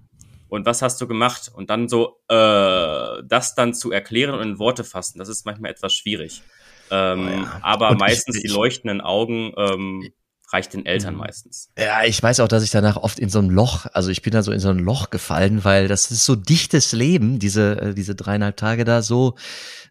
Und 0.48 0.66
was 0.66 0.82
hast 0.82 1.00
du 1.00 1.06
gemacht? 1.06 1.50
Und 1.54 1.70
dann 1.70 1.88
so, 1.88 2.20
äh, 2.28 3.22
das 3.24 3.54
dann 3.54 3.74
zu 3.74 3.90
erklären 3.90 4.34
und 4.34 4.42
in 4.42 4.58
Worte 4.58 4.84
fassen, 4.84 5.18
das 5.18 5.28
ist 5.28 5.46
manchmal 5.46 5.70
etwas 5.70 5.94
schwierig. 5.94 6.42
Ähm, 6.90 7.26
oh 7.26 7.30
ja. 7.30 7.60
Aber 7.62 7.90
und 7.90 8.00
meistens 8.00 8.36
ich, 8.36 8.42
die 8.42 8.48
leuchtenden 8.48 9.00
Augen 9.00 9.52
ähm, 9.56 10.12
reicht 10.52 10.74
den 10.74 10.86
Eltern 10.86 11.14
mhm. 11.14 11.20
meistens. 11.20 11.70
Ja, 11.78 12.04
ich 12.04 12.22
weiß 12.22 12.40
auch, 12.40 12.48
dass 12.48 12.62
ich 12.62 12.70
danach 12.70 12.96
oft 12.96 13.18
in 13.18 13.28
so 13.28 13.38
ein 13.38 13.48
Loch, 13.48 13.86
also 13.92 14.10
ich 14.10 14.22
bin 14.22 14.32
da 14.32 14.42
so 14.42 14.52
in 14.52 14.60
so 14.60 14.68
ein 14.68 14.78
Loch 14.78 15.10
gefallen, 15.10 15.64
weil 15.64 15.88
das 15.88 16.10
ist 16.10 16.24
so 16.24 16.36
dichtes 16.36 16.92
Leben, 16.92 17.38
diese, 17.38 17.80
äh, 17.80 17.94
diese 17.94 18.14
dreieinhalb 18.14 18.56
Tage 18.56 18.84
da 18.84 19.02
so, 19.02 19.36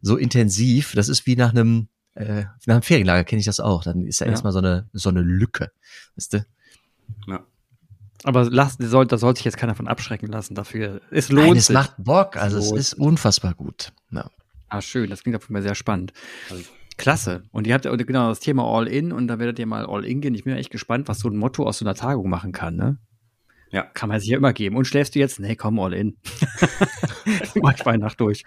so 0.02 0.18
intensiv. 0.18 0.94
Das 0.94 1.10
ist 1.10 1.26
wie 1.26 1.36
nach 1.36 1.52
einem, 1.52 1.88
äh, 2.14 2.44
nach 2.66 2.76
einem 2.76 2.82
Ferienlager 2.84 3.24
kenne 3.24 3.40
ich 3.40 3.46
das 3.46 3.60
auch. 3.60 3.84
Dann 3.84 4.06
ist 4.06 4.20
ja, 4.20 4.28
ja. 4.28 4.32
erstmal 4.32 4.54
so 4.54 4.60
eine, 4.60 4.90
so 4.94 5.10
eine 5.10 5.22
Lücke. 5.22 5.72
Weißt 6.16 6.34
du? 6.34 6.46
Ja. 7.28 7.46
Aber 8.24 8.50
lass, 8.50 8.78
soll, 8.80 9.08
da 9.08 9.18
sollte 9.18 9.40
sich 9.40 9.46
jetzt 9.46 9.58
keiner 9.58 9.74
von 9.74 9.88
abschrecken 9.88 10.28
lassen 10.28 10.54
dafür. 10.54 11.02
Es 11.10 11.30
lohnt 11.30 11.48
Nein, 11.48 11.58
es 11.58 11.68
sich. 11.68 11.74
macht 11.74 11.96
Bock, 11.98 12.38
also 12.38 12.60
es, 12.60 12.72
es 12.72 12.94
ist 12.94 12.94
unfassbar 12.94 13.56
gut. 13.56 13.94
Ja. 14.12 14.30
Ah, 14.70 14.82
schön, 14.82 15.10
das 15.10 15.24
klingt 15.24 15.36
auf 15.36 15.44
jeden 15.44 15.56
Fall 15.56 15.64
sehr 15.64 15.76
spannend. 15.76 16.14
Also 16.50 16.64
Klasse. 16.98 17.44
Und 17.52 17.68
ihr 17.68 17.74
habt 17.74 17.86
ja 17.86 17.96
genau 17.96 18.30
das 18.30 18.40
Thema 18.40 18.64
All-In 18.64 19.12
und 19.12 19.28
da 19.28 19.40
werdet 19.40 19.60
ihr 19.60 19.66
mal 19.66 19.86
All-In 19.86 20.22
gehen. 20.22 20.36
Ich 20.36 20.44
bin 20.44 20.54
ja 20.54 20.60
echt 20.60 20.72
gespannt, 20.72 21.08
was 21.08 21.20
so 21.20 21.30
ein 21.30 21.38
Motto 21.38 21.66
aus 21.66 21.80
so 21.80 21.86
einer 21.86 21.96
Tagung 21.96 22.30
machen 22.30 22.52
kann, 22.52 22.76
ne? 22.76 22.98
Ja. 23.72 23.84
Kann 23.84 24.10
man 24.10 24.20
sich 24.20 24.30
ja 24.30 24.38
immer 24.38 24.52
geben. 24.52 24.76
Und 24.76 24.86
schläfst 24.86 25.16
du 25.16 25.20
jetzt? 25.20 25.40
Nee, 25.40 25.56
komm, 25.56 25.80
all 25.80 25.94
in. 25.94 26.18
Mach 27.62 27.74
ich 27.74 27.86
Nacht 28.00 28.20
durch. 28.20 28.44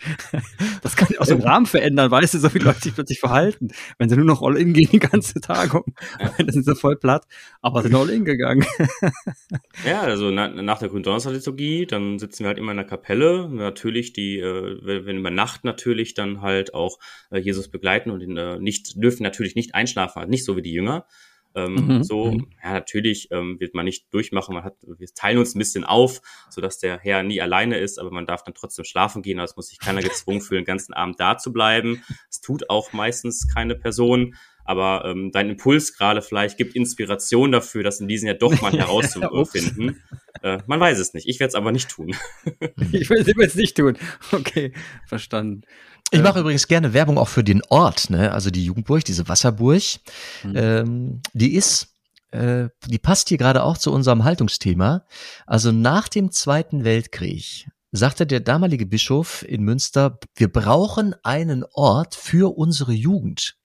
Das 0.83 0.97
kann 0.97 1.09
auch 1.19 1.25
so 1.25 1.35
den 1.35 1.43
Rahmen 1.43 1.67
verändern, 1.67 2.11
weißt 2.11 2.35
du, 2.35 2.39
so 2.39 2.49
viele 2.51 2.67
Leute 2.67 2.81
sich 2.81 2.95
plötzlich 2.95 3.21
verhalten. 3.21 3.69
Wenn 3.99 4.09
sie 4.09 4.17
nur 4.17 4.27
noch 4.27 4.43
all 4.43 4.57
in 4.57 4.75
gehen 4.75 4.91
die 4.93 4.99
ganze 4.99 5.41
Tagung, 5.41 5.95
dann 6.39 6.51
sind 6.51 6.65
sie 6.65 6.75
voll 6.75 6.97
platt, 6.97 7.25
aber 7.63 7.83
sind 7.83 7.95
all 7.95 8.11
in 8.11 8.25
gegangen. 8.25 8.67
ja, 9.87 10.03
also 10.03 10.31
na, 10.31 10.49
nach 10.49 10.79
der 10.79 10.89
Gründonnerstag-Liturgie, 10.89 11.87
dann 11.87 12.19
sitzen 12.19 12.45
wir 12.45 12.49
halt 12.49 12.59
immer 12.59 12.73
in 12.73 12.79
der 12.79 12.87
Kapelle. 12.87 13.49
Natürlich 13.49 14.13
die, 14.13 14.39
äh, 14.39 15.05
wenn 15.07 15.19
über 15.19 15.31
Nacht 15.31 15.65
natürlich 15.65 16.15
dann 16.15 16.43
halt 16.43 16.75
auch 16.75 16.99
äh, 17.31 17.39
Jesus 17.39 17.71
begleiten 17.71 18.11
und 18.11 18.21
ihn, 18.21 18.37
äh, 18.37 18.59
nicht, 18.59 19.03
dürfen 19.03 19.23
natürlich 19.23 19.55
nicht 19.55 19.75
einschlafen, 19.75 20.19
also 20.19 20.31
nicht 20.31 20.45
so 20.45 20.57
wie 20.57 20.63
die 20.63 20.73
Jünger. 20.73 21.07
Ähm, 21.55 21.75
mhm. 21.75 22.05
So, 22.05 22.33
mhm. 22.33 22.47
ja, 22.63 22.73
natürlich 22.73 23.29
ähm, 23.31 23.59
wird 23.61 23.75
man 23.75 23.85
nicht 23.85 24.13
durchmachen. 24.13 24.55
Man 24.55 24.65
hat, 24.65 24.77
wir 24.83 25.09
teilen 25.15 25.39
uns 25.39 25.55
ein 25.55 25.59
bisschen 25.59 25.85
auf, 25.85 26.21
so 26.51 26.61
dass 26.61 26.79
der 26.79 26.99
Herr 26.99 27.23
nie 27.23 27.41
alleine 27.41 27.79
ist, 27.79 27.99
aber 27.99 28.11
man 28.11 28.27
darf 28.27 28.43
dann 28.43 28.55
trotzdem 28.55 28.85
schlafen 28.85 29.23
gehen. 29.23 29.39
Also 29.39 29.53
es 29.53 29.57
muss 29.57 29.69
sich 29.69 29.79
keiner 29.79 30.03
gezwungen 30.03 30.41
fühlen, 30.41 30.63
den 30.63 30.67
ganzen 30.67 30.95
Abend 30.95 31.21
da 31.21 31.39
zu 31.39 31.53
bleiben. 31.53 32.03
Es 32.29 32.41
tut 32.41 32.71
auch 32.71 32.93
meistens 32.93 33.53
keine 33.53 33.75
Person. 33.75 34.35
Aber 34.65 35.05
ähm, 35.05 35.31
dein 35.31 35.51
Impuls 35.51 35.95
gerade 35.95 36.23
vielleicht 36.23 36.57
gibt 36.57 36.75
Inspiration 36.75 37.53
dafür, 37.53 37.83
das 37.83 38.01
in 38.01 38.09
diesem 38.09 38.29
Jahr 38.29 38.37
doch 38.37 38.61
mal 38.63 38.73
herauszufinden. 38.79 40.03
äh, 40.43 40.59
man 40.67 40.81
weiß 40.81 40.99
es 40.99 41.13
nicht. 41.13 41.29
Ich 41.29 41.39
werde 41.39 41.51
es 41.51 41.55
aber 41.55 41.71
nicht 41.71 41.91
tun. 41.91 42.17
ich 42.93 43.11
will 43.11 43.25
es 43.41 43.55
nicht 43.55 43.77
tun. 43.77 43.99
Okay, 44.33 44.73
verstanden. 45.07 45.63
Ich 46.11 46.23
mache 46.23 46.41
übrigens 46.41 46.69
gerne 46.69 46.93
Werbung 46.93 47.19
auch 47.19 47.29
für 47.29 47.43
den 47.43 47.63
Ort, 47.69 48.11
ne? 48.11 48.33
Also 48.33 48.51
die 48.51 48.65
Jugendburg, 48.65 49.05
diese 49.05 49.29
Wasserburg, 49.29 49.83
mhm. 50.45 50.53
ähm, 50.55 51.23
die 51.33 51.55
ist, 51.55 51.89
äh, 52.31 52.69
die 52.87 52.99
passt 52.99 53.29
hier 53.29 53.39
gerade 53.39 53.65
auch 53.65 53.79
zu 53.79 53.93
unserem 53.93 54.23
Haltungsthema. 54.23 55.07
Also 55.47 55.73
nach 55.73 56.09
dem 56.09 56.31
Zweiten 56.31 56.85
Weltkrieg 56.85 57.69
sagte 57.91 58.27
der 58.27 58.41
damalige 58.41 58.87
Bischof 58.87 59.45
in 59.49 59.63
Münster, 59.63 60.19
wir 60.37 60.53
brauchen 60.53 61.15
einen 61.25 61.65
Ort 61.73 62.15
für 62.15 62.57
unsere 62.57 62.93
Jugend 62.93 63.57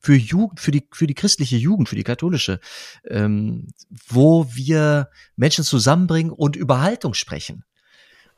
für 0.00 0.14
Jugend, 0.14 0.60
für 0.60 0.70
die, 0.70 0.86
für 0.92 1.06
die 1.06 1.14
christliche 1.14 1.56
Jugend, 1.56 1.88
für 1.88 1.96
die 1.96 2.04
katholische, 2.04 2.60
ähm, 3.04 3.68
wo 4.06 4.46
wir 4.54 5.10
Menschen 5.36 5.64
zusammenbringen 5.64 6.32
und 6.32 6.56
über 6.56 6.80
Haltung 6.80 7.14
sprechen. 7.14 7.64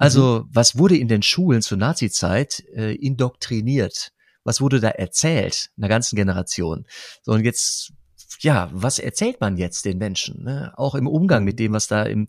Also, 0.01 0.45
mhm. 0.45 0.51
was 0.53 0.79
wurde 0.79 0.97
in 0.97 1.09
den 1.09 1.23
Schulen 1.23 1.61
zur 1.61 1.79
Nazizeit 1.79 2.65
äh, 2.75 2.95
indoktriniert? 2.95 4.13
Was 4.45 4.61
wurde 4.63 4.81
da 4.81 4.89
erzählt 4.89 5.71
einer 5.77 5.89
ganzen 5.89 6.17
Generation? 6.17 6.87
So, 7.23 7.33
und 7.33 7.45
jetzt, 7.45 7.93
ja, 8.41 8.71
was 8.73 8.99
erzählt 8.99 9.41
man 9.41 9.59
jetzt 9.59 9.85
den 9.85 9.99
Menschen? 9.99 10.43
Ne? 10.43 10.73
Auch 10.77 10.95
im 10.95 11.07
Umgang 11.07 11.45
mit 11.45 11.59
dem, 11.59 11.75
was 11.75 11.87
da 11.87 12.05
im, 12.05 12.29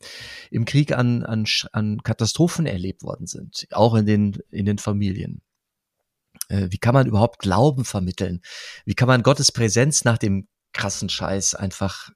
im 0.49 0.65
Krieg 0.65 0.91
an, 0.91 1.23
an, 1.23 1.45
an 1.71 2.03
Katastrophen 2.03 2.65
erlebt 2.65 3.03
worden 3.03 3.25
sind, 3.25 3.67
auch 3.71 3.95
in 3.95 4.05
den, 4.05 4.37
in 4.51 4.65
den 4.65 4.77
Familien. 4.77 5.41
Äh, 6.49 6.67
wie 6.71 6.77
kann 6.77 6.93
man 6.93 7.07
überhaupt 7.07 7.39
Glauben 7.39 7.85
vermitteln? 7.85 8.41
Wie 8.83 8.95
kann 8.95 9.07
man 9.07 9.23
Gottes 9.23 9.53
Präsenz 9.53 10.03
nach 10.03 10.17
dem 10.17 10.49
krassen 10.73 11.07
Scheiß 11.07 11.55
einfach 11.55 12.09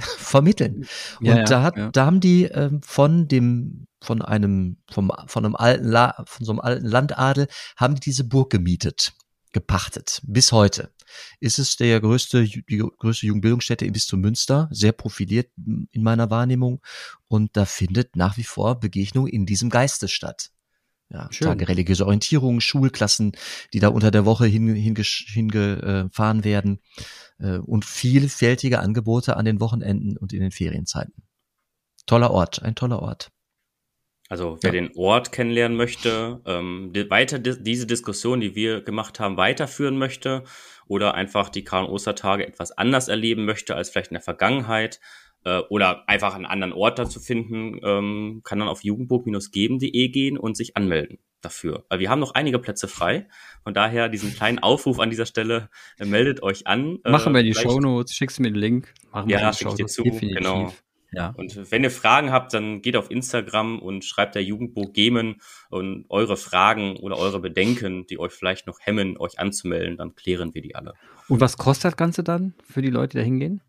vermitteln. 0.00 0.86
Und 1.20 1.26
ja, 1.26 1.44
da 1.44 1.62
hat, 1.62 1.76
ja. 1.76 1.90
da 1.90 2.06
haben 2.06 2.20
die 2.20 2.44
ähm, 2.44 2.80
von 2.82 3.28
dem, 3.28 3.86
von 4.02 4.22
einem, 4.22 4.78
vom, 4.90 5.12
von 5.26 5.44
einem 5.44 5.56
alten, 5.56 5.88
La, 5.88 6.24
von 6.26 6.44
so 6.44 6.52
einem 6.52 6.60
alten 6.60 6.86
Landadel, 6.86 7.48
haben 7.76 7.94
die 7.94 8.00
diese 8.00 8.24
Burg 8.24 8.50
gemietet, 8.50 9.12
gepachtet. 9.52 10.20
Bis 10.24 10.52
heute 10.52 10.92
ist 11.40 11.58
es 11.58 11.76
der 11.76 12.00
größte, 12.00 12.44
die 12.44 12.78
größte 12.78 13.26
Jugendbildungsstätte 13.26 13.84
in 13.84 13.92
Bistum 13.92 14.20
Münster, 14.20 14.68
sehr 14.70 14.92
profiliert 14.92 15.50
in 15.56 16.02
meiner 16.02 16.30
Wahrnehmung. 16.30 16.80
Und 17.28 17.56
da 17.56 17.64
findet 17.64 18.16
nach 18.16 18.36
wie 18.36 18.44
vor 18.44 18.80
Begegnung 18.80 19.26
in 19.26 19.46
diesem 19.46 19.70
Geiste 19.70 20.08
statt. 20.08 20.50
Ja, 21.10 21.28
Schön. 21.30 21.48
Tage 21.48 21.68
religiöse 21.68 22.06
Orientierung, 22.06 22.60
Schulklassen, 22.60 23.32
die 23.74 23.80
da 23.80 23.88
unter 23.88 24.10
der 24.10 24.24
Woche 24.24 24.46
hingefahren 24.46 24.96
hinge, 25.32 26.44
werden 26.44 26.80
äh, 27.38 27.58
und 27.58 27.84
vielfältige 27.84 28.80
Angebote 28.80 29.36
an 29.36 29.44
den 29.44 29.60
Wochenenden 29.60 30.16
und 30.16 30.32
in 30.32 30.40
den 30.40 30.52
Ferienzeiten. 30.52 31.22
Toller 32.06 32.30
Ort, 32.30 32.62
ein 32.62 32.74
toller 32.74 33.00
Ort. 33.00 33.30
Also 34.32 34.56
wer 34.62 34.72
Ja. 34.72 34.80
den 34.80 34.96
Ort 34.96 35.30
kennenlernen 35.30 35.76
möchte, 35.76 36.40
ähm, 36.46 36.90
die, 36.94 37.10
weiter 37.10 37.38
di 37.38 37.52
diese 37.62 37.86
Diskussion, 37.86 38.40
die 38.40 38.54
wir 38.54 38.80
gemacht 38.80 39.20
haben, 39.20 39.36
weiterführen 39.36 39.98
möchte 39.98 40.44
oder 40.86 41.12
einfach 41.12 41.50
die 41.50 41.66
und 41.70 41.84
Ostertage 41.90 42.46
etwas 42.46 42.72
anders 42.72 43.08
erleben 43.08 43.44
möchte 43.44 43.76
als 43.76 43.90
vielleicht 43.90 44.10
in 44.10 44.14
der 44.14 44.22
Vergangenheit 44.22 45.00
äh, 45.44 45.58
oder 45.68 46.08
einfach 46.08 46.34
einen 46.34 46.46
anderen 46.46 46.72
Ort 46.72 46.98
dazu 46.98 47.20
finden, 47.20 47.78
ähm, 47.84 48.40
kann 48.42 48.58
dann 48.58 48.68
auf 48.68 48.82
jugendburg-geben.de 48.82 50.08
gehen 50.08 50.38
und 50.38 50.56
sich 50.56 50.78
anmelden 50.78 51.18
dafür. 51.42 51.84
Weil 51.90 51.98
wir 51.98 52.08
haben 52.08 52.20
noch 52.20 52.32
einige 52.32 52.58
Plätze 52.58 52.88
frei. 52.88 53.28
Von 53.64 53.74
daher 53.74 54.08
diesen 54.08 54.32
kleinen 54.32 54.60
Aufruf 54.60 54.98
an 54.98 55.10
dieser 55.10 55.26
Stelle, 55.26 55.68
äh, 55.98 56.06
meldet 56.06 56.42
euch 56.42 56.66
an. 56.66 57.00
Äh, 57.04 57.10
Machen 57.10 57.34
wir 57.34 57.40
in 57.40 57.48
die 57.48 57.54
Shownotes, 57.54 58.14
schickst 58.14 58.40
mir 58.40 58.50
den 58.50 58.54
Link. 58.58 58.94
Machen 59.12 59.28
wir 59.28 59.38
Ja, 59.38 59.50
in 59.50 59.52
die 59.52 59.62
Shownotes, 59.62 59.96
genau. 60.20 60.72
Ja. 61.12 61.34
Und 61.36 61.70
wenn 61.70 61.84
ihr 61.84 61.90
Fragen 61.90 62.32
habt, 62.32 62.54
dann 62.54 62.80
geht 62.80 62.96
auf 62.96 63.10
Instagram 63.10 63.78
und 63.78 64.04
schreibt 64.04 64.34
der 64.34 64.42
Jugendburg 64.42 64.94
Gemen 64.94 65.40
und 65.70 66.06
eure 66.08 66.36
Fragen 66.36 66.96
oder 66.96 67.18
eure 67.18 67.40
Bedenken, 67.40 68.06
die 68.06 68.18
euch 68.18 68.32
vielleicht 68.32 68.66
noch 68.66 68.78
hemmen, 68.80 69.18
euch 69.18 69.38
anzumelden, 69.38 69.98
dann 69.98 70.14
klären 70.14 70.54
wir 70.54 70.62
die 70.62 70.74
alle. 70.74 70.94
Und 71.28 71.40
was 71.40 71.58
kostet 71.58 71.92
das 71.92 71.96
Ganze 71.96 72.24
dann 72.24 72.54
für 72.64 72.82
die 72.82 72.90
Leute, 72.90 73.10
die 73.10 73.18
da 73.18 73.24
hingehen? 73.24 73.60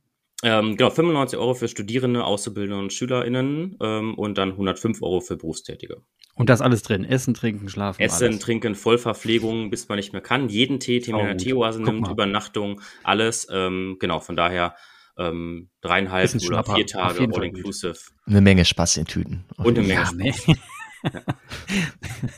Ähm, 0.43 0.75
genau, 0.75 0.89
95 0.89 1.39
Euro 1.39 1.53
für 1.53 1.69
Studierende, 1.69 2.23
Auszubildende 2.23 2.77
und 2.77 2.91
SchülerInnen 2.91 3.77
ähm, 3.81 4.13
und 4.15 4.37
dann 4.37 4.51
105 4.51 5.01
Euro 5.01 5.21
für 5.21 5.37
Berufstätige. 5.37 6.01
Und 6.35 6.49
das 6.49 6.61
alles 6.61 6.81
drin. 6.81 7.05
Essen, 7.05 7.33
trinken, 7.33 7.69
schlafen. 7.69 8.01
Essen, 8.01 8.25
alles. 8.25 8.39
Trinken, 8.39 8.75
Vollverpflegung, 8.75 9.69
bis 9.69 9.87
man 9.87 9.97
nicht 9.97 10.11
mehr 10.11 10.21
kann. 10.21 10.49
Jeden 10.49 10.79
Tee, 10.79 10.99
den 10.99 11.13
man 11.13 11.21
in 11.21 11.27
der. 11.27 11.37
Teeoase 11.37 11.81
nimmt. 11.81 12.07
Übernachtung, 12.09 12.81
alles. 13.03 13.47
Ähm, 13.51 13.97
genau, 13.99 14.19
von 14.19 14.35
daher 14.35 14.75
ähm, 15.17 15.69
dreieinhalb 15.81 16.29
oder 16.33 16.39
Schnapper. 16.39 16.75
vier 16.75 16.87
Tage 16.87 17.19
jeden 17.21 17.33
Fall 17.33 17.41
all-inclusive. 17.43 17.95
Eine 18.25 18.41
Menge 18.41 18.65
Spaß 18.65 18.97
in 18.97 19.05
Tüten. 19.05 19.45
Und 19.57 19.77
eine 19.77 19.87
Menge 19.87 19.93
Ja, 19.93 20.05
Spaß. 20.05 20.47
nee. 20.47 20.55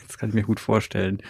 das 0.06 0.18
kann 0.18 0.28
ich 0.30 0.34
mir 0.34 0.42
gut 0.42 0.60
vorstellen. 0.60 1.22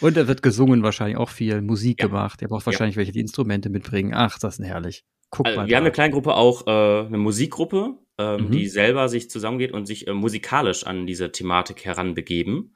Und 0.00 0.16
da 0.16 0.26
wird 0.28 0.42
gesungen 0.42 0.82
wahrscheinlich 0.82 1.16
auch 1.16 1.28
viel, 1.30 1.60
Musik 1.62 2.00
Ja. 2.00 2.06
gemacht. 2.08 2.42
Ihr 2.42 2.48
braucht 2.48 2.66
wahrscheinlich 2.66 2.96
welche, 2.96 3.12
die 3.12 3.20
Instrumente 3.20 3.70
mitbringen. 3.70 4.12
Ach, 4.14 4.38
das 4.38 4.58
ist 4.58 4.64
herrlich. 4.66 5.04
Guck 5.30 5.46
Also, 5.46 5.60
mal. 5.60 5.68
wir 5.68 5.76
haben 5.76 5.82
da. 5.84 5.86
eine 5.86 5.92
kleine 5.92 6.12
Gruppe 6.12 6.34
auch, 6.34 6.66
äh, 6.66 7.06
eine 7.06 7.18
Musikgruppe, 7.18 7.98
ähm, 8.18 8.46
Mhm. 8.46 8.50
die 8.50 8.66
selber 8.68 9.08
sich 9.08 9.30
zusammengeht 9.30 9.72
und 9.72 9.86
sich 9.86 10.08
äh, 10.08 10.12
musikalisch 10.12 10.84
an 10.84 11.06
diese 11.06 11.30
Thematik 11.30 11.84
heranbegeben. 11.84 12.74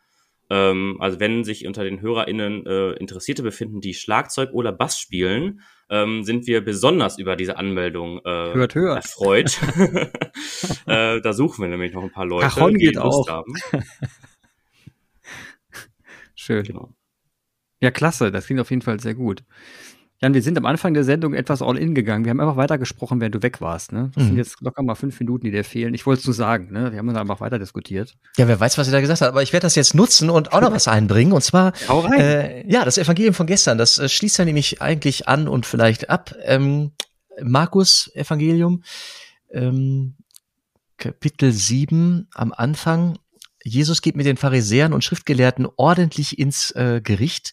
Ähm, 0.51 0.97
also 1.01 1.19
wenn 1.21 1.43
sich 1.43 1.67
unter 1.67 1.83
den 1.85 2.01
HörerInnen 2.01 2.67
äh, 2.67 2.91
Interessierte 2.93 3.43
befinden, 3.43 3.81
die 3.81 3.95
Schlagzeug 3.95 4.51
oder 4.53 4.73
Bass 4.73 5.01
spielen, 5.01 5.61
ähm, 5.91 6.25
sind 6.25 6.47
wir 6.47 6.65
besonders 6.65 7.19
über 7.19 7.37
diese 7.37 7.57
Anmeldung 7.57 8.19
äh, 8.25 8.55
Hört, 8.55 8.75
hört. 8.75 8.97
erfreut. 9.05 9.59
äh, 10.87 11.21
da 11.21 11.33
suchen 11.33 11.63
wir 11.63 11.69
nämlich 11.69 11.93
noch 11.93 12.03
ein 12.03 12.11
paar 12.13 12.27
Leute, 12.27 12.49
Cajon 12.49 12.75
die 12.75 12.87
geht 12.87 12.95
Lust 12.97 13.29
auch. 13.29 13.29
haben. 13.29 13.55
Schön. 16.35 16.65
Genau. 16.65 16.93
Ja, 17.81 17.91
klasse. 17.91 18.31
Das 18.31 18.47
klingt 18.47 18.61
auf 18.61 18.71
jeden 18.71 18.83
Fall 18.83 19.01
sehr 19.01 19.15
gut. 19.15 19.45
Jan, 20.23 20.33
wir 20.33 20.43
sind 20.43 20.57
am 20.57 20.65
Anfang 20.65 20.95
der 20.95 21.05
Sendung 21.05 21.35
etwas 21.35 21.61
all 21.61 21.77
in 21.77 21.95
gegangen. 21.95 22.25
Wir 22.25 22.31
haben 22.31 22.41
einfach 22.41 22.57
weitergesprochen, 22.57 23.21
während 23.21 23.35
du 23.35 23.43
weg 23.43 23.61
warst. 23.61 23.93
Ne? 23.93 24.11
Das 24.15 24.23
Mhm. 24.25 24.29
sind 24.29 24.37
jetzt 24.39 24.61
locker 24.61 24.83
mal 24.83 24.95
fünf 24.95 25.19
Minuten, 25.21 25.45
die 25.45 25.51
dir 25.51 25.65
fehlen. 25.65 25.93
Ich 25.93 26.07
wollte 26.07 26.21
es 26.21 26.27
nur 26.27 26.35
sagen. 26.35 26.73
Ne? 26.73 26.93
Wir 26.93 26.99
haben 26.99 27.07
dann 27.09 27.17
einfach 27.17 27.41
weiter 27.41 27.59
diskutiert. 27.59 28.15
Ja, 28.39 28.47
wer 28.49 28.59
weiß, 28.59 28.79
was 28.79 28.87
er 28.89 28.93
da 28.93 29.01
gesagt 29.01 29.21
hat. 29.21 29.29
Aber 29.29 29.43
ich 29.43 29.53
werde 29.53 29.65
das 29.67 29.75
jetzt 29.75 29.95
nutzen 29.95 30.31
und 30.31 30.53
auch 30.53 30.61
noch 30.61 30.73
was 30.73 30.89
einbringen. 30.89 31.33
Und 31.33 31.43
zwar, 31.43 31.73
äh, 32.17 32.67
ja, 32.71 32.85
das 32.85 32.97
Evangelium 32.97 33.35
von 33.35 33.47
gestern. 33.47 33.77
Das 33.77 33.99
äh, 33.99 34.09
schließt 34.09 34.39
ja 34.39 34.45
nämlich 34.45 34.81
eigentlich 34.81 35.29
an 35.29 35.49
und 35.49 35.67
vielleicht 35.67 36.09
ab. 36.09 36.35
Ähm, 36.45 36.93
Markus 37.43 38.11
Evangelium, 38.15 38.83
ähm, 39.51 40.15
Kapitel 40.97 41.51
7 41.53 42.29
am 42.35 42.53
Anfang. 42.53 43.19
Jesus 43.67 44.03
geht 44.03 44.15
mit 44.15 44.27
den 44.27 44.37
Pharisäern 44.37 44.93
und 44.93 45.03
Schriftgelehrten 45.03 45.67
ordentlich 45.77 46.39
ins 46.39 46.71
äh, 46.73 47.01
Gericht. 47.03 47.53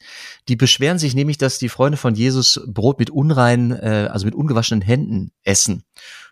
Die 0.49 0.57
beschweren 0.57 0.99
sich 0.99 1.15
nämlich, 1.15 1.37
dass 1.37 1.57
die 1.57 1.69
Freunde 1.69 1.97
von 1.97 2.15
Jesus 2.15 2.61
Brot 2.67 2.99
mit 2.99 3.09
unreinen, 3.09 3.71
äh, 3.71 4.09
also 4.11 4.25
mit 4.25 4.35
ungewaschenen 4.35 4.81
Händen 4.81 5.31
essen. 5.43 5.83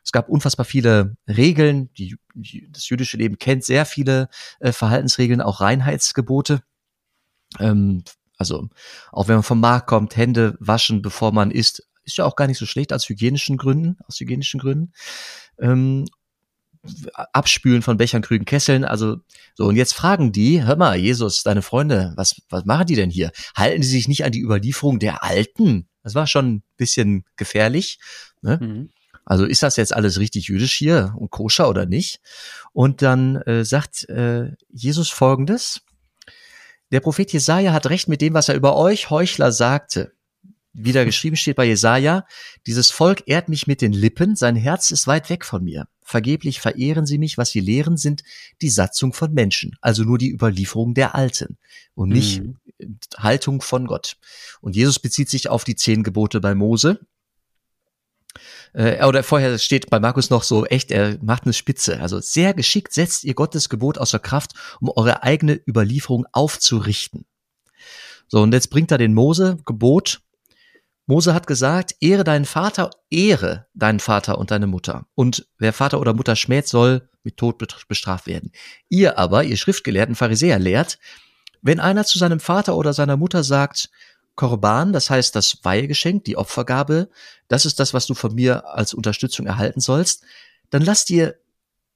Es 0.04 0.12
gab 0.12 0.28
unfassbar 0.28 0.66
viele 0.66 1.16
Regeln. 1.28 1.94
Die, 1.94 2.18
das 2.70 2.90
jüdische 2.90 3.16
Leben 3.16 3.40
kennt 3.40 3.64
sehr 3.64 3.86
viele 3.86 4.28
äh, 4.60 4.74
Verhaltensregeln, 4.74 5.42
auch 5.42 5.62
Reinheitsgebote. 5.62 6.62
Ähm, 7.58 8.04
also 8.38 8.70
auch 9.12 9.28
wenn 9.30 9.36
man 9.36 9.44
vom 9.44 9.62
Markt 9.62 9.88
kommt, 9.88 10.18
Hände 10.18 10.58
waschen, 10.60 11.02
bevor 11.02 11.32
man 11.32 11.52
isst, 11.52 11.88
ist 12.04 12.18
ja 12.18 12.26
auch 12.26 12.36
gar 12.36 12.48
nicht 12.48 12.58
so 12.58 12.66
schlecht 12.66 12.92
aus 12.92 13.08
hygienischen 13.08 13.58
Gründen, 13.58 13.98
aus 14.08 14.20
hygienischen 14.20 14.60
Gründen. 14.60 14.92
Ähm, 15.58 16.06
Abspülen 17.34 17.82
von 17.82 17.98
Bechern, 17.98 18.22
Krügen, 18.22 18.46
Kesseln, 18.46 18.86
also 18.86 19.18
so 19.54 19.66
und 19.66 19.76
jetzt 19.76 19.94
fragen 19.94 20.32
die, 20.32 20.64
hör 20.64 20.78
mal, 20.78 20.98
Jesus, 20.98 21.44
deine 21.44 21.62
Freunde, 21.62 22.14
was 22.16 22.42
was 22.50 22.64
machen 22.66 22.88
die 22.88 22.96
denn 22.96 23.10
hier? 23.10 23.32
Halten 23.56 23.82
die 23.82 23.88
sich 23.88 24.08
nicht 24.08 24.24
an 24.24 24.32
die 24.32 24.42
Überlieferung 24.42 25.00
der 25.00 25.24
Alten? 25.24 25.90
Das 26.04 26.16
war 26.16 26.26
schon 26.26 26.56
ein 26.56 26.64
bisschen 26.78 27.26
gefährlich. 27.36 28.00
Ne? 28.42 28.60
Mhm. 28.62 28.90
Also 29.26 29.46
ist 29.46 29.62
das 29.62 29.76
jetzt 29.76 29.94
alles 29.94 30.20
richtig 30.20 30.48
jüdisch 30.48 30.74
hier 30.74 31.14
und 31.18 31.30
koscher 31.30 31.70
oder 31.70 31.86
nicht? 31.86 32.22
Und 32.72 33.02
dann 33.02 33.36
äh, 33.44 33.64
sagt 33.64 34.08
äh, 34.10 34.54
Jesus 34.70 35.10
folgendes. 35.10 35.82
Der 36.92 37.02
Prophet 37.02 37.32
Jesaja 37.32 37.72
hat 37.72 37.88
recht 37.88 38.08
mit 38.08 38.22
dem, 38.22 38.34
was 38.34 38.50
er 38.50 38.56
über 38.56 38.76
euch 38.76 39.10
Heuchler 39.10 39.52
sagte. 39.52 40.14
Wie 40.74 40.92
da 40.92 41.04
geschrieben 41.04 41.36
steht 41.36 41.56
bei 41.56 41.66
Jesaja, 41.66 42.26
dieses 42.68 42.92
Volk 42.92 43.24
ehrt 43.26 43.50
mich 43.50 43.66
mit 43.66 43.82
den 43.82 43.92
Lippen, 43.92 44.36
sein 44.36 44.56
Herz 44.56 44.92
ist 44.92 45.08
weit 45.08 45.30
weg 45.30 45.44
von 45.44 45.64
mir. 45.64 45.88
Vergeblich 46.04 46.60
verehren 46.60 47.06
sie 47.06 47.18
mich, 47.18 47.38
was 47.38 47.50
sie 47.50 47.60
lehren, 47.60 47.98
sind 47.98 48.24
die 48.62 48.70
Satzung 48.70 49.14
von 49.14 49.34
Menschen, 49.34 49.76
also 49.82 50.04
nur 50.04 50.18
die 50.18 50.32
Überlieferung 50.32 50.94
der 50.94 51.16
Alten 51.16 51.58
und 51.96 52.10
nicht 52.10 52.42
Mhm. 52.42 52.58
Haltung 53.18 53.62
von 53.62 53.88
Gott. 53.88 54.18
Und 54.62 54.76
Jesus 54.76 55.00
bezieht 55.00 55.30
sich 55.30 55.50
auf 55.50 55.64
die 55.64 55.76
zehn 55.76 56.04
Gebote 56.04 56.40
bei 56.40 56.56
Mose. 56.56 57.00
Äh, 58.74 59.04
oder 59.06 59.24
vorher 59.24 59.58
steht 59.58 59.90
bei 59.90 60.00
Markus 60.00 60.30
noch 60.30 60.44
so, 60.44 60.66
echt, 60.66 60.92
er 60.92 61.18
macht 61.22 61.44
eine 61.44 61.54
Spitze. 61.54 62.00
Also 62.00 62.20
sehr 62.20 62.54
geschickt 62.54 62.94
setzt 62.94 63.24
ihr 63.24 63.34
Gottes 63.34 63.70
Gebot 63.70 63.98
außer 63.98 64.20
Kraft, 64.20 64.54
um 64.80 64.90
eure 64.90 65.24
eigene 65.24 65.60
Überlieferung 65.68 66.26
aufzurichten. 66.32 67.26
So, 68.28 68.42
und 68.42 68.54
jetzt 68.54 68.70
bringt 68.70 68.92
er 68.92 68.98
den 69.00 69.14
Mose 69.14 69.58
Gebot. 69.66 70.22
Mose 71.10 71.34
hat 71.34 71.48
gesagt, 71.48 71.96
ehre 72.02 72.24
deinen 72.24 72.46
Vater, 72.46 72.92
ehre 73.10 73.66
deinen 73.74 74.00
Vater 74.00 74.38
und 74.38 74.52
deine 74.52 74.68
Mutter. 74.68 75.08
Und 75.16 75.48
wer 75.58 75.74
Vater 75.74 76.00
oder 76.00 76.14
Mutter 76.14 76.36
schmäht, 76.36 76.68
soll 76.68 77.10
mit 77.24 77.38
Tod 77.38 77.58
bestraft 77.88 78.28
werden. 78.28 78.52
Ihr 78.90 79.18
aber, 79.18 79.44
ihr 79.44 79.58
Schriftgelehrten 79.58 80.14
Pharisäer, 80.14 80.60
lehrt, 80.60 81.00
wenn 81.64 81.80
einer 81.80 82.06
zu 82.06 82.20
seinem 82.20 82.40
Vater 82.40 82.78
oder 82.78 82.94
seiner 82.94 83.18
Mutter 83.18 83.44
sagt, 83.44 83.90
Korban, 84.36 84.94
das 84.94 85.10
heißt 85.10 85.36
das 85.36 85.58
Weihegeschenk, 85.64 86.26
die 86.26 86.38
Opfergabe, 86.38 87.10
das 87.48 87.66
ist 87.66 87.80
das, 87.80 87.96
was 87.96 88.06
du 88.06 88.14
von 88.14 88.36
mir 88.36 88.68
als 88.68 88.94
Unterstützung 88.94 89.48
erhalten 89.48 89.80
sollst, 89.80 90.24
dann 90.70 90.84
lass 90.84 91.06
dir 91.06 91.40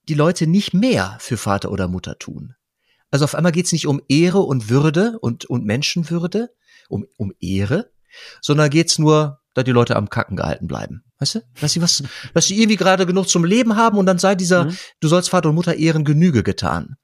die 0.09 0.15
Leute 0.15 0.47
nicht 0.47 0.73
mehr 0.73 1.17
für 1.19 1.37
Vater 1.37 1.71
oder 1.71 1.87
Mutter 1.87 2.17
tun. 2.17 2.55
Also 3.11 3.25
auf 3.25 3.35
einmal 3.35 3.51
geht's 3.51 3.73
nicht 3.73 3.85
um 3.85 4.01
Ehre 4.09 4.39
und 4.39 4.69
Würde 4.69 5.19
und, 5.19 5.45
und 5.45 5.65
Menschenwürde, 5.65 6.49
um, 6.89 7.05
um 7.15 7.31
Ehre, 7.39 7.92
sondern 8.41 8.69
geht's 8.69 8.99
nur, 8.99 9.39
dass 9.53 9.63
die 9.65 9.71
Leute 9.71 9.95
am 9.95 10.09
Kacken 10.09 10.35
gehalten 10.37 10.67
bleiben. 10.67 11.03
Weißt 11.19 11.35
du? 11.35 11.39
Dass 11.61 11.73
sie 11.73 11.81
was, 11.81 12.03
dass 12.33 12.47
sie 12.47 12.57
irgendwie 12.59 12.77
gerade 12.77 13.05
genug 13.05 13.29
zum 13.29 13.45
Leben 13.45 13.75
haben 13.75 13.97
und 13.97 14.05
dann 14.05 14.17
sei 14.19 14.35
dieser, 14.35 14.65
Mhm. 14.65 14.77
du 14.99 15.07
sollst 15.07 15.29
Vater 15.29 15.49
und 15.49 15.55
Mutter 15.55 15.75
ehren, 15.75 16.03
Genüge 16.05 16.43
getan. 16.43 16.95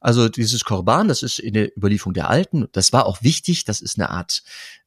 Also 0.00 0.28
dieses 0.28 0.62
Korban, 0.64 1.08
das 1.08 1.24
ist 1.24 1.40
in 1.40 1.54
der 1.54 1.76
Überlieferung 1.76 2.14
der 2.14 2.30
Alten, 2.30 2.66
das 2.70 2.92
war 2.92 3.04
auch 3.06 3.20
wichtig, 3.22 3.64
das 3.64 3.80
ist 3.80 3.98
eine 3.98 4.10
Art 4.10 4.42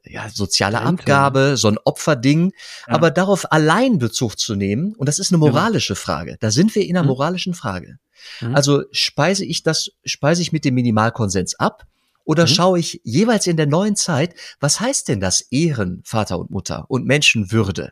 ja, 0.05 0.29
soziale 0.29 0.77
Rente. 0.79 1.01
Abgabe, 1.03 1.57
so 1.57 1.67
ein 1.67 1.77
Opferding, 1.83 2.53
Ja. 2.87 2.93
aber 2.95 3.11
darauf 3.11 3.51
allein 3.51 3.97
Bezug 3.99 4.39
zu 4.39 4.55
nehmen, 4.55 4.95
und 4.95 5.07
das 5.09 5.19
ist 5.19 5.31
eine 5.31 5.37
moralische 5.39 5.95
Frage, 5.95 6.37
da 6.39 6.49
sind 6.49 6.73
wir 6.75 6.83
in 6.85 6.95
einer 6.95 7.03
Mhm. 7.03 7.09
moralischen 7.09 7.53
Frage. 7.53 7.97
Mhm. 8.39 8.55
Also 8.55 8.83
speise 8.93 9.43
ich 9.43 9.63
das, 9.63 9.89
speise 10.05 10.41
ich 10.41 10.53
mit 10.53 10.63
dem 10.63 10.75
Minimalkonsens 10.75 11.55
ab 11.59 11.83
oder 12.31 12.43
Mhm. 12.43 12.47
schaue 12.47 12.79
ich 12.79 13.01
jeweils 13.03 13.45
in 13.45 13.57
der 13.57 13.67
neuen 13.67 13.95
Zeit, 13.97 14.33
was 14.61 14.79
heißt 14.79 15.09
denn 15.09 15.19
das 15.19 15.41
Ehren 15.51 16.01
Vater 16.05 16.39
und 16.39 16.49
Mutter 16.49 16.85
und 16.89 17.05
Menschenwürde? 17.05 17.91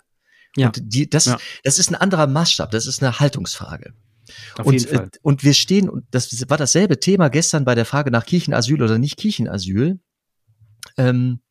Ja. 0.56 0.68
Und 0.68 0.80
die, 0.82 1.10
das, 1.10 1.26
Ja. 1.26 1.38
das 1.64 1.78
ist 1.78 1.90
ein 1.92 1.96
anderer 1.96 2.26
Maßstab, 2.26 2.72
das 2.72 2.88
ist 2.88 3.04
eine 3.04 3.20
Haltungsfrage. 3.20 3.94
Auf 4.58 4.66
und, 4.66 4.74
jeden 4.74 4.88
Fall. 4.96 5.06
äh, 5.08 5.18
und 5.22 5.44
wir 5.44 5.54
stehen, 5.54 5.90
und 5.90 6.06
das 6.12 6.32
war 6.50 6.58
dasselbe 6.58 7.00
Thema 7.00 7.30
gestern 7.30 7.66
bei 7.66 7.76
der 7.76 7.86
Frage 7.86 8.12
nach 8.12 8.26
Kirchenasyl 8.26 8.82
oder 8.82 8.98
nicht 8.98 9.18
Kirchenasyl. 9.18 10.00
Ähm, 10.98 11.42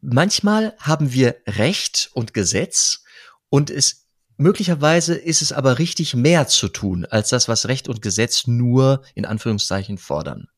manchmal 0.00 0.74
haben 0.78 1.12
wir 1.12 1.36
Recht 1.46 2.10
und 2.14 2.32
Gesetz 2.34 3.04
und 3.50 3.70
es 3.70 4.06
möglicherweise 4.36 5.14
ist 5.14 5.42
es 5.42 5.52
aber 5.52 5.78
richtig 5.78 6.14
mehr 6.14 6.46
zu 6.48 6.68
tun 6.68 7.04
als 7.04 7.28
das, 7.28 7.48
was 7.48 7.68
Recht 7.68 7.88
und 7.88 8.00
Gesetz 8.02 8.46
nur 8.46 9.02
in 9.14 9.26
Anführungszeichen 9.26 9.98
fordern. 9.98 10.48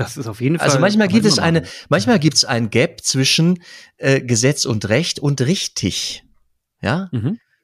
Das 0.00 0.16
ist 0.16 0.26
auf 0.26 0.40
jeden 0.40 0.58
Fall. 0.58 0.66
Also 0.66 0.78
manchmal 0.78 1.08
gibt 1.08 1.26
es 1.26 1.38
eine, 1.38 1.62
manchmal 1.88 2.18
gibt 2.18 2.36
es 2.36 2.44
ein 2.44 2.70
Gap 2.70 3.00
zwischen 3.02 3.62
äh, 3.96 4.20
Gesetz 4.20 4.64
und 4.64 4.88
Recht 4.88 5.18
und 5.18 5.40
richtig. 5.40 6.24
Ja, 6.80 7.08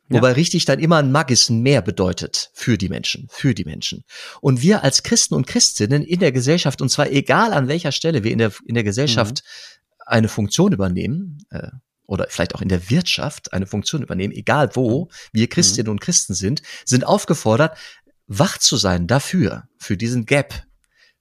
Mhm. 0.09 0.17
Wobei 0.17 0.33
richtig 0.33 0.67
dann 0.67 0.81
immer 0.81 0.99
ein 0.99 1.13
Magis 1.13 1.49
mehr 1.49 1.81
bedeutet 1.81 2.51
für 2.53 2.77
die 2.77 2.89
Menschen, 2.89 3.27
für 3.31 3.55
die 3.55 3.65
Menschen. 3.65 4.05
Und 4.43 4.61
wir 4.61 4.85
als 4.85 5.03
Christen 5.03 5.35
und 5.35 5.47
Christinnen 5.47 6.03
in 6.03 6.21
der 6.21 6.31
Gesellschaft, 6.31 6.83
und 6.83 6.91
zwar 6.91 7.11
egal 7.11 7.53
an 7.53 7.69
welcher 7.69 7.91
Stelle 7.91 8.23
wir 8.23 8.31
in 8.31 8.39
der, 8.39 8.53
in 8.67 8.75
der 8.75 8.85
Gesellschaft 8.85 9.43
mhm. 9.43 10.03
eine 10.07 10.29
Funktion 10.29 10.73
übernehmen, 10.73 11.39
äh, 11.51 11.69
oder 12.07 12.27
vielleicht 12.29 12.55
auch 12.55 12.61
in 12.61 12.69
der 12.69 12.91
Wirtschaft 12.91 13.55
eine 13.55 13.67
Funktion 13.67 14.03
übernehmen, 14.03 14.35
egal 14.35 14.71
wo 14.75 15.07
mhm. 15.07 15.11
wir 15.33 15.49
Christinnen 15.49 15.87
mhm. 15.87 15.93
und 15.93 16.01
Christen 16.01 16.35
sind, 16.35 16.61
sind 16.85 17.07
aufgefordert, 17.07 17.79
wach 18.27 18.59
zu 18.59 18.77
sein 18.77 19.07
dafür, 19.07 19.69
für 19.79 19.97
diesen 19.97 20.27
Gap 20.27 20.65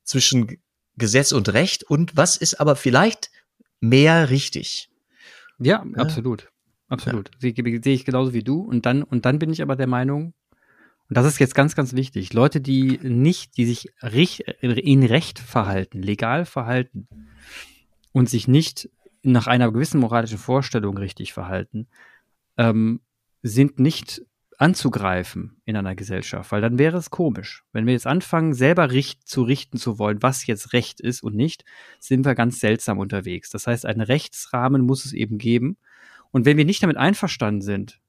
zwischen 0.04 0.58
Gesetz 0.98 1.32
und 1.32 1.54
Recht 1.54 1.84
und 1.84 2.16
was 2.16 2.38
ist 2.38 2.60
aber 2.60 2.76
vielleicht 2.76 3.32
mehr 3.80 4.30
richtig. 4.30 4.90
Ja, 5.60 5.86
ja. 5.86 6.02
absolut. 6.02 6.50
Absolut. 6.90 7.32
Ja. 7.42 7.54
Sehe 7.54 7.82
seh 7.84 7.94
ich 7.94 8.06
genauso 8.06 8.34
wie 8.34 8.44
du. 8.44 8.62
Und 8.62 8.86
dann, 8.86 9.04
und 9.04 9.26
dann 9.26 9.40
bin 9.40 9.52
ich 9.52 9.62
aber 9.62 9.76
der 9.76 9.88
Meinung, 9.88 10.34
und 11.10 11.18
das 11.18 11.26
ist 11.26 11.40
jetzt 11.40 11.56
ganz, 11.56 11.76
ganz 11.76 11.94
wichtig, 11.94 12.34
Leute, 12.34 12.62
die 12.62 13.00
nicht, 13.02 13.58
die 13.58 13.66
sich 13.66 13.92
in 14.02 15.04
Recht 15.04 15.40
verhalten, 15.40 16.02
legal 16.02 16.46
verhalten 16.46 17.08
und 18.12 18.30
sich 18.30 18.48
nicht 18.48 18.90
nach 19.22 19.48
einer 19.48 19.72
gewissen 19.72 20.00
moralischen 20.00 20.38
Vorstellung 20.38 20.98
richtig 20.98 21.34
verhalten, 21.34 21.88
ähm, 22.58 23.02
sind 23.42 23.80
nicht 23.80 24.24
anzugreifen 24.60 25.62
in 25.66 25.76
einer 25.76 25.96
Gesellschaft, 25.96 26.52
weil 26.52 26.62
dann 26.62 26.78
wäre 26.78 26.98
es 26.98 27.10
komisch. 27.10 27.64
Wenn 27.72 27.86
wir 27.86 27.94
jetzt 27.94 28.08
anfangen, 28.08 28.54
selber 28.54 28.92
richt, 28.92 29.28
zu 29.28 29.44
richten 29.44 29.78
zu 29.78 30.00
wollen, 30.00 30.22
was 30.22 30.46
jetzt 30.48 30.74
Recht 30.74 31.02
ist 31.02 31.24
und 31.24 31.36
nicht, 31.36 31.66
sind 32.00 32.26
wir 32.26 32.36
ganz 32.36 32.60
seltsam 32.60 33.00
unterwegs. 33.00 33.50
Das 33.50 33.68
heißt, 33.68 33.86
einen 33.86 34.02
Rechtsrahmen 34.02 34.82
muss 34.82 35.06
es 35.06 35.14
eben 35.14 35.38
geben. 35.38 35.78
Und 36.32 36.46
wenn 36.46 36.58
wir 36.58 36.66
nicht 36.66 36.84
damit 36.84 36.98
einverstanden 36.98 37.62
sind, 37.62 38.00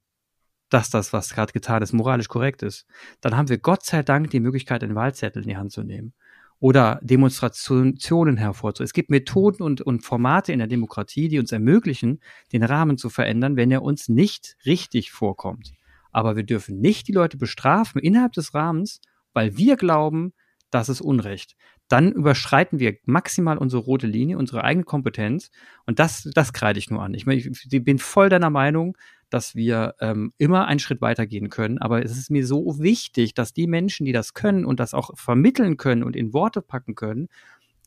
dass 0.70 0.90
das, 0.90 1.12
was 1.12 1.34
gerade 1.34 1.52
getan 1.52 1.82
ist, 1.82 1.92
moralisch 1.92 2.28
korrekt 2.28 2.62
ist, 2.62 2.86
dann 3.20 3.36
haben 3.36 3.48
wir 3.48 3.58
Gott 3.58 3.84
sei 3.84 4.02
Dank 4.02 4.30
die 4.30 4.40
Möglichkeit, 4.40 4.82
einen 4.82 4.94
Wahlzettel 4.94 5.42
in 5.42 5.48
die 5.48 5.56
Hand 5.56 5.72
zu 5.72 5.82
nehmen 5.82 6.14
oder 6.58 6.98
Demonstrationen 7.02 8.36
hervorzuheben. 8.38 8.86
Es 8.86 8.94
gibt 8.94 9.10
Methoden 9.10 9.62
und, 9.62 9.82
und 9.82 10.00
Formate 10.00 10.52
in 10.52 10.58
der 10.58 10.68
Demokratie, 10.68 11.28
die 11.28 11.38
uns 11.38 11.52
ermöglichen, 11.52 12.20
den 12.52 12.62
Rahmen 12.62 12.96
zu 12.96 13.10
verändern, 13.10 13.56
wenn 13.56 13.70
er 13.70 13.82
uns 13.82 14.08
nicht 14.08 14.56
richtig 14.64 15.12
vorkommt. 15.12 15.74
Aber 16.14 16.36
wir 16.36 16.44
dürfen 16.44 16.80
nicht 16.80 17.08
die 17.08 17.12
Leute 17.12 17.36
bestrafen 17.36 18.00
innerhalb 18.00 18.32
des 18.32 18.54
Rahmens, 18.54 19.00
weil 19.32 19.56
wir 19.56 19.76
glauben, 19.76 20.32
das 20.70 20.88
ist 20.88 21.00
Unrecht. 21.00 21.56
Dann 21.88 22.12
überschreiten 22.12 22.78
wir 22.78 22.96
maximal 23.04 23.58
unsere 23.58 23.82
rote 23.82 24.06
Linie, 24.06 24.38
unsere 24.38 24.64
eigene 24.64 24.84
Kompetenz. 24.84 25.50
Und 25.86 25.98
das, 25.98 26.28
das 26.34 26.52
kreide 26.52 26.78
ich 26.78 26.88
nur 26.88 27.02
an. 27.02 27.14
Ich, 27.14 27.26
ich 27.26 27.84
bin 27.84 27.98
voll 27.98 28.28
deiner 28.28 28.50
Meinung, 28.50 28.96
dass 29.28 29.54
wir 29.54 29.94
ähm, 30.00 30.32
immer 30.38 30.66
einen 30.66 30.78
Schritt 30.78 31.00
weitergehen 31.00 31.50
können. 31.50 31.78
Aber 31.78 32.04
es 32.04 32.16
ist 32.16 32.30
mir 32.30 32.46
so 32.46 32.78
wichtig, 32.78 33.34
dass 33.34 33.52
die 33.52 33.66
Menschen, 33.66 34.06
die 34.06 34.12
das 34.12 34.34
können 34.34 34.64
und 34.64 34.80
das 34.80 34.94
auch 34.94 35.16
vermitteln 35.16 35.76
können 35.76 36.04
und 36.04 36.16
in 36.16 36.32
Worte 36.32 36.62
packen 36.62 36.94
können, 36.94 37.28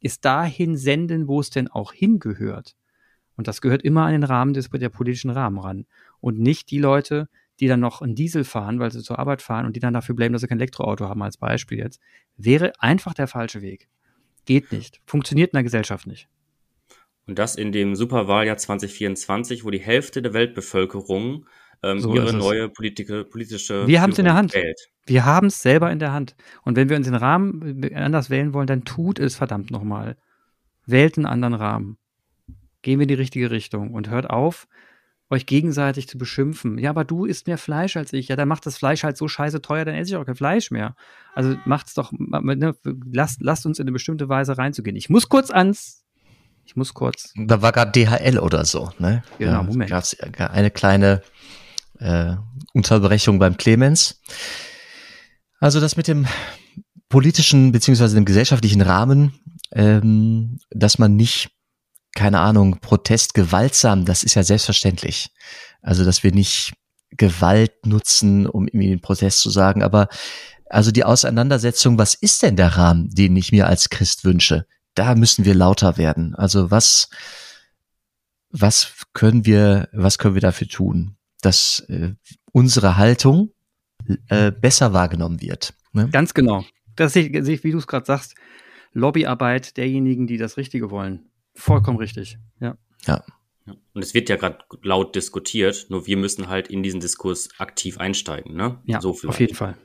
es 0.02 0.20
dahin 0.20 0.78
senden, 0.78 1.28
wo 1.28 1.40
es 1.40 1.50
denn 1.50 1.70
auch 1.70 1.94
hingehört. 1.94 2.76
Und 3.38 3.48
das 3.48 3.62
gehört 3.62 3.84
immer 3.84 4.04
an 4.04 4.12
den 4.12 4.24
Rahmen 4.24 4.54
des 4.54 4.70
der 4.70 4.90
politischen 4.90 5.30
Rahmen 5.30 5.60
ran. 5.60 5.86
Und 6.20 6.40
nicht 6.40 6.72
die 6.72 6.80
Leute, 6.80 7.30
die 7.60 7.68
dann 7.68 7.80
noch 7.80 8.02
einen 8.02 8.16
Diesel 8.16 8.44
fahren, 8.44 8.80
weil 8.80 8.92
sie 8.92 9.02
zur 9.02 9.20
Arbeit 9.20 9.42
fahren 9.42 9.66
und 9.66 9.76
die 9.76 9.80
dann 9.80 9.94
dafür 9.94 10.16
bleiben, 10.16 10.34
dass 10.34 10.42
sie 10.42 10.48
kein 10.48 10.60
Elektroauto 10.60 11.08
haben 11.08 11.22
als 11.24 11.38
Beispiel 11.38 11.80
jetzt, 11.80 12.00
wäre 12.38 12.74
einfach 12.80 13.14
der 13.14 13.28
falsche 13.28 13.62
Weg. 13.62 13.88
Geht 14.46 14.72
nicht. 14.72 15.02
Funktioniert 15.06 15.52
in 15.52 15.58
der 15.58 15.64
Gesellschaft 15.64 16.08
nicht. 16.08 16.28
Und 17.26 17.38
das 17.38 17.56
in 17.56 17.72
dem 17.72 17.96
Superwahljahr 17.96 18.58
2024, 18.58 19.66
wo 19.66 19.70
die 19.70 19.80
Hälfte 19.80 20.22
der 20.22 20.34
Weltbevölkerung 20.34 21.46
ähm, 21.84 22.00
so 22.00 22.14
ihre 22.14 22.34
neue 22.34 22.70
politische, 22.70 23.26
politische 23.26 23.86
Wir 23.88 24.02
haben 24.02 24.12
es 24.12 24.20
in 24.20 24.26
der 24.26 24.34
Hand. 24.34 24.54
Wählt. 24.54 24.90
Wir 25.06 25.26
haben 25.26 25.48
es 25.48 25.62
selber 25.62 25.92
in 25.92 26.00
der 26.00 26.14
Hand. 26.14 26.36
Und 26.64 26.76
wenn 26.76 26.90
wir 26.90 26.96
uns 26.96 27.06
den 27.06 27.16
Rahmen 27.16 27.84
anders 27.94 28.30
wählen 28.30 28.54
wollen, 28.54 28.68
dann 28.68 28.86
tut 28.86 29.20
es 29.20 29.36
verdammt 29.36 29.70
nochmal. 29.72 30.18
Wählt 30.86 31.18
einen 31.18 31.26
anderen 31.26 31.54
Rahmen. 31.54 31.98
Gehen 32.82 33.00
wir 33.00 33.04
in 33.04 33.10
die 33.10 33.14
richtige 33.16 33.52
Richtung 33.52 33.94
und 33.94 34.10
hört 34.10 34.30
auf, 34.30 34.68
euch 35.30 35.46
gegenseitig 35.46 36.08
zu 36.08 36.18
beschimpfen. 36.18 36.78
Ja, 36.78 36.90
aber 36.92 37.04
du 37.04 37.26
isst 37.26 37.48
mehr 37.48 37.58
Fleisch 37.58 37.98
als 37.98 38.14
ich. 38.14 38.30
Ja, 38.30 38.36
dann 38.36 38.48
macht 38.48 38.66
das 38.66 38.78
Fleisch 38.78 39.04
halt 39.04 39.18
so 39.18 39.28
scheiße 39.28 39.62
teuer, 39.62 39.86
dann 39.86 39.96
esse 39.96 40.12
ich 40.12 40.16
auch 40.16 40.26
kein 40.26 40.36
Fleisch 40.36 40.72
mehr. 40.72 40.96
Also 41.36 41.56
macht's 41.66 41.94
doch, 41.94 42.12
ne, 42.14 42.76
lasst, 43.12 43.42
lasst 43.42 43.66
uns 43.66 43.80
in 43.80 43.84
eine 43.84 43.92
bestimmte 43.92 44.30
Weise 44.30 44.58
reinzugehen. 44.58 44.96
Ich 44.96 45.10
muss 45.10 45.28
kurz 45.28 45.52
ans, 45.52 46.06
ich 46.66 46.76
muss 46.76 46.94
kurz. 46.94 47.34
Da 47.36 47.62
war 47.62 47.72
gerade 47.72 47.92
DHL 47.92 48.40
oder 48.40 48.66
so, 48.66 48.92
ne? 49.00 49.24
Genau, 49.38 49.52
ja, 49.52 49.64
Moment. 49.64 49.90
Gab's 49.90 50.18
eine 50.20 50.72
kleine 50.72 51.22
äh, 52.00 52.36
Unterbrechung 52.74 53.40
beim 53.40 53.58
Clemens. 53.58 54.22
Also 55.60 55.80
das 55.80 55.98
mit 55.98 56.08
dem 56.08 56.28
politischen 57.10 57.72
beziehungsweise 57.72 58.16
dem 58.16 58.26
gesellschaftlichen 58.26 58.82
Rahmen, 58.82 59.34
ähm, 59.72 60.60
dass 60.70 61.00
man 61.00 61.16
nicht 61.16 61.50
keine 62.16 62.40
Ahnung, 62.40 62.80
Protest 62.80 63.34
gewaltsam, 63.34 64.06
das 64.06 64.24
ist 64.24 64.36
ja 64.36 64.44
selbstverständlich. 64.44 65.30
Also, 65.82 66.04
dass 66.04 66.24
wir 66.24 66.32
nicht 66.32 66.74
Gewalt 67.12 67.86
nutzen, 67.86 68.48
um 68.48 68.68
irgendwie 68.68 68.90
den 68.90 69.02
Protest 69.02 69.40
zu 69.40 69.50
sagen, 69.50 69.84
aber 69.84 70.08
also 70.70 70.92
die 70.92 71.04
Auseinandersetzung, 71.04 71.98
was 71.98 72.14
ist 72.14 72.44
denn 72.44 72.56
der 72.56 72.76
Rahmen, 72.76 73.10
den 73.10 73.36
ich 73.36 73.52
mir 73.52 73.68
als 73.68 73.90
Christ 73.90 74.26
wünsche? 74.26 74.66
Da 74.96 75.16
müssen 75.16 75.46
wir 75.46 75.56
lauter 75.56 75.98
werden. 75.98 76.36
Also 76.36 76.72
was, 76.72 77.10
was 78.50 78.92
können 79.14 79.46
wir, 79.46 79.90
was 79.94 80.18
können 80.18 80.34
wir 80.34 80.42
dafür 80.42 80.68
tun, 80.68 81.16
dass 81.42 81.80
äh, 81.88 82.14
unsere 82.52 82.98
Haltung 82.98 83.52
äh, 84.28 84.52
besser 84.52 84.94
wahrgenommen 84.94 85.42
wird? 85.42 85.74
Ne? 85.94 86.10
Ganz 86.10 86.34
genau. 86.34 86.66
Das 86.96 87.14
sehe 87.14 87.28
ich, 87.30 87.64
wie 87.64 87.72
du 87.72 87.78
es 87.78 87.88
gerade 87.88 88.06
sagst, 88.06 88.36
Lobbyarbeit 88.94 89.78
derjenigen, 89.78 90.28
die 90.28 90.38
das 90.38 90.58
Richtige 90.58 90.90
wollen. 90.90 91.30
Vollkommen 91.58 91.98
richtig, 91.98 92.38
ja. 92.60 92.78
Ja. 93.06 93.24
Und 93.94 94.02
es 94.02 94.14
wird 94.14 94.30
ja 94.30 94.38
gerade 94.38 94.60
laut 94.84 95.16
diskutiert, 95.16 95.88
nur 95.90 96.08
wir 96.08 96.18
müssen 96.18 96.48
halt 96.48 96.70
in 96.70 96.84
diesen 96.84 97.00
Diskurs 97.00 97.50
aktiv 97.58 97.98
einsteigen, 97.98 98.56
ne? 98.56 98.80
Ja, 98.86 99.02
so 99.02 99.18
auf 99.26 99.40
jeden 99.40 99.56
Fall. 99.56 99.76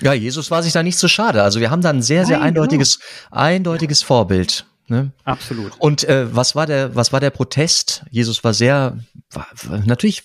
Ja, 0.00 0.12
Jesus 0.12 0.50
war 0.50 0.62
sich 0.62 0.72
da 0.72 0.82
nicht 0.82 0.96
so 0.96 1.08
schade. 1.08 1.42
Also 1.42 1.60
wir 1.60 1.70
haben 1.70 1.82
da 1.82 1.90
ein 1.90 2.02
sehr, 2.02 2.24
sehr 2.24 2.38
Nein, 2.38 2.54
genau. 2.54 2.62
eindeutiges, 2.62 2.98
genau. 2.98 3.42
eindeutiges 3.42 4.02
Vorbild. 4.02 4.66
Ne? 4.86 5.12
Absolut. 5.24 5.72
Und 5.78 6.04
äh, 6.04 6.34
was 6.34 6.54
war 6.54 6.66
der, 6.66 6.94
was 6.96 7.12
war 7.12 7.20
der 7.20 7.30
Protest? 7.30 8.04
Jesus 8.10 8.42
war 8.42 8.54
sehr, 8.54 8.98
war, 9.30 9.46
natürlich, 9.84 10.22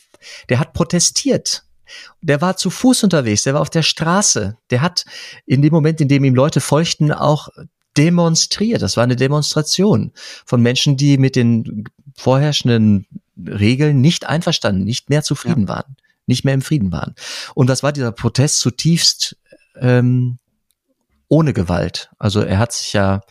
der 0.50 0.60
hat 0.60 0.74
protestiert. 0.74 1.64
Der 2.22 2.42
war 2.42 2.58
zu 2.58 2.70
Fuß 2.70 3.04
unterwegs, 3.04 3.44
der 3.44 3.54
war 3.54 3.62
auf 3.62 3.70
der 3.70 3.84
Straße. 3.84 4.58
Der 4.72 4.82
hat 4.82 5.06
in 5.46 5.62
dem 5.62 5.74
Moment, 5.74 6.02
in 6.02 6.08
dem 6.08 6.24
ihm 6.24 6.36
Leute 6.36 6.62
feuchten, 6.62 7.12
auch 7.12 7.50
demonstriert. 7.98 8.82
Das 8.82 8.98
war 8.98 9.04
eine 9.04 9.16
Demonstration 9.16 10.12
von 10.46 10.62
Menschen, 10.62 10.98
die 10.98 11.18
mit 11.18 11.36
den 11.36 11.86
vorherrschenden 12.16 13.08
Regeln 13.38 14.02
nicht 14.02 14.26
einverstanden, 14.26 14.84
nicht 14.84 15.10
mehr 15.10 15.24
zufrieden 15.24 15.64
ja. 15.64 15.70
waren, 15.70 15.98
nicht 16.26 16.46
mehr 16.46 16.54
im 16.54 16.62
Frieden 16.62 16.92
waren. 16.92 17.16
Und 17.54 17.68
das 17.68 17.84
war 17.84 17.92
dieser 17.92 18.12
Protest 18.12 18.60
zutiefst 18.60 19.38
ähm, 19.80 20.40
ohne 21.28 21.54
Gewalt. 21.54 22.12
Also 22.18 22.42
er 22.42 22.60
hat 22.60 22.72
sich 22.72 22.94
ja, 22.94 23.22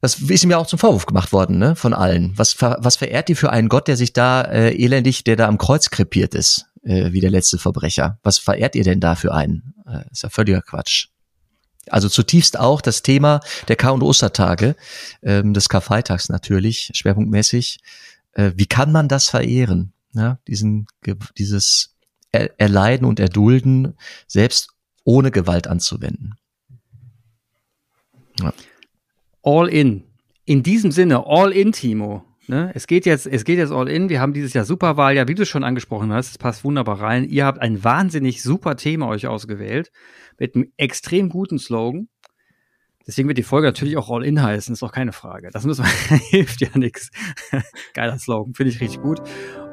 das 0.00 0.20
ist 0.20 0.44
ihm 0.44 0.50
ja 0.50 0.58
auch 0.58 0.66
zum 0.66 0.78
Vorwurf 0.78 1.06
gemacht 1.06 1.32
worden, 1.32 1.58
ne, 1.58 1.74
von 1.74 1.92
allen. 1.92 2.32
Was, 2.36 2.60
was 2.60 2.96
verehrt 2.96 3.28
die 3.28 3.34
für 3.34 3.50
einen 3.50 3.68
Gott, 3.68 3.88
der 3.88 3.96
sich 3.96 4.12
da 4.12 4.42
äh, 4.42 4.74
elendig, 4.76 5.24
der 5.24 5.36
da 5.36 5.48
am 5.48 5.58
Kreuz 5.58 5.90
krepiert 5.90 6.34
ist, 6.34 6.66
äh, 6.84 7.12
wie 7.12 7.20
der 7.20 7.30
letzte 7.30 7.58
Verbrecher? 7.58 8.18
Was 8.22 8.38
verehrt 8.38 8.76
ihr 8.76 8.84
denn 8.84 9.00
da 9.00 9.16
für 9.16 9.34
einen? 9.34 9.74
Äh, 9.86 10.04
ist 10.12 10.22
ja 10.22 10.28
völliger 10.28 10.62
Quatsch. 10.62 11.08
Also 11.92 12.08
zutiefst 12.08 12.58
auch 12.58 12.80
das 12.80 13.02
Thema 13.02 13.40
der 13.68 13.76
Kar- 13.76 13.94
und 13.94 14.02
Ostertage, 14.02 14.76
ähm, 15.22 15.54
des 15.54 15.68
Karfreitags 15.68 16.28
natürlich, 16.28 16.90
schwerpunktmäßig. 16.94 17.80
Äh, 18.32 18.52
wie 18.56 18.66
kann 18.66 18.92
man 18.92 19.08
das 19.08 19.28
verehren? 19.28 19.92
Ja, 20.14 20.38
diesen, 20.46 20.86
dieses 21.36 21.94
Erleiden 22.32 23.06
und 23.06 23.20
Erdulden, 23.20 23.94
selbst 24.26 24.70
ohne 25.04 25.30
Gewalt 25.30 25.66
anzuwenden. 25.66 26.34
Ja. 28.40 28.52
All 29.42 29.68
in. 29.68 30.04
In 30.44 30.62
diesem 30.62 30.92
Sinne, 30.92 31.26
all 31.26 31.52
in, 31.52 31.72
Timo. 31.72 32.24
Ne? 32.48 32.72
Es 32.74 32.86
geht 32.86 33.04
jetzt, 33.04 33.26
es 33.26 33.44
geht 33.44 33.58
jetzt 33.58 33.72
all 33.72 33.88
in. 33.88 34.08
Wir 34.08 34.20
haben 34.20 34.32
dieses 34.32 34.54
Jahr 34.54 34.64
Superwahl, 34.64 35.14
ja, 35.14 35.28
wie 35.28 35.34
du 35.34 35.42
es 35.42 35.48
schon 35.48 35.64
angesprochen 35.64 36.12
hast, 36.12 36.30
es 36.30 36.38
passt 36.38 36.64
wunderbar 36.64 37.00
rein. 37.00 37.24
Ihr 37.28 37.44
habt 37.44 37.60
ein 37.60 37.84
wahnsinnig 37.84 38.42
super 38.42 38.76
Thema 38.76 39.08
euch 39.08 39.26
ausgewählt 39.26 39.92
mit 40.38 40.54
einem 40.54 40.72
extrem 40.78 41.28
guten 41.28 41.58
Slogan. 41.58 42.08
Deswegen 43.06 43.28
wird 43.28 43.38
die 43.38 43.42
Folge 43.42 43.66
natürlich 43.66 43.96
auch 43.96 44.10
All 44.10 44.24
In 44.24 44.42
heißen, 44.42 44.72
ist 44.72 44.82
auch 44.82 44.92
keine 44.92 45.12
Frage. 45.12 45.50
Das 45.52 45.64
müssen 45.64 45.84
wir, 45.84 46.18
hilft 46.30 46.60
ja 46.62 46.68
nichts. 46.74 47.10
Geiler 47.94 48.18
Slogan, 48.18 48.54
finde 48.54 48.72
ich 48.72 48.80
richtig 48.80 49.02
gut. 49.02 49.20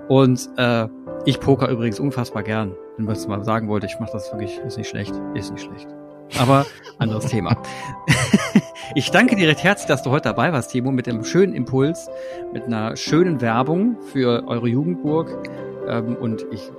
Und 0.10 0.50
äh, 0.58 0.88
ich 1.26 1.40
poker 1.40 1.70
übrigens 1.70 2.00
unfassbar 2.00 2.44
gern. 2.44 2.76
Wenn 2.98 3.06
man 3.06 3.16
es 3.16 3.28
mal 3.28 3.44
sagen 3.44 3.70
wollte, 3.70 3.88
ich 3.88 4.00
mache 4.00 4.12
das 4.12 4.32
wirklich, 4.32 4.58
ist 4.60 4.78
nicht 4.78 4.90
schlecht, 4.90 5.14
ist 5.34 5.52
nicht 5.52 5.64
schlecht. 5.64 5.88
Aber 6.38 6.66
anderes 6.98 7.26
Thema. 7.28 7.58
ich 8.96 9.12
danke 9.12 9.36
dir 9.36 9.48
recht 9.48 9.64
herzlich, 9.64 9.88
dass 9.88 10.04
du 10.04 10.12
heute 10.12 10.30
dabei 10.30 10.54
warst, 10.54 10.72
Timo, 10.72 10.92
mit 10.92 11.08
dem 11.08 11.24
schönen 11.24 11.54
Impuls, 11.54 12.08
mit 12.54 12.64
einer 12.66 12.96
schönen 12.96 13.42
Werbung 13.42 13.98
für 14.12 14.48
eure 14.48 14.68
Jugendburg 14.68 15.50
Ähm, 15.88 16.16
und 16.16 16.46
ich 16.52 16.72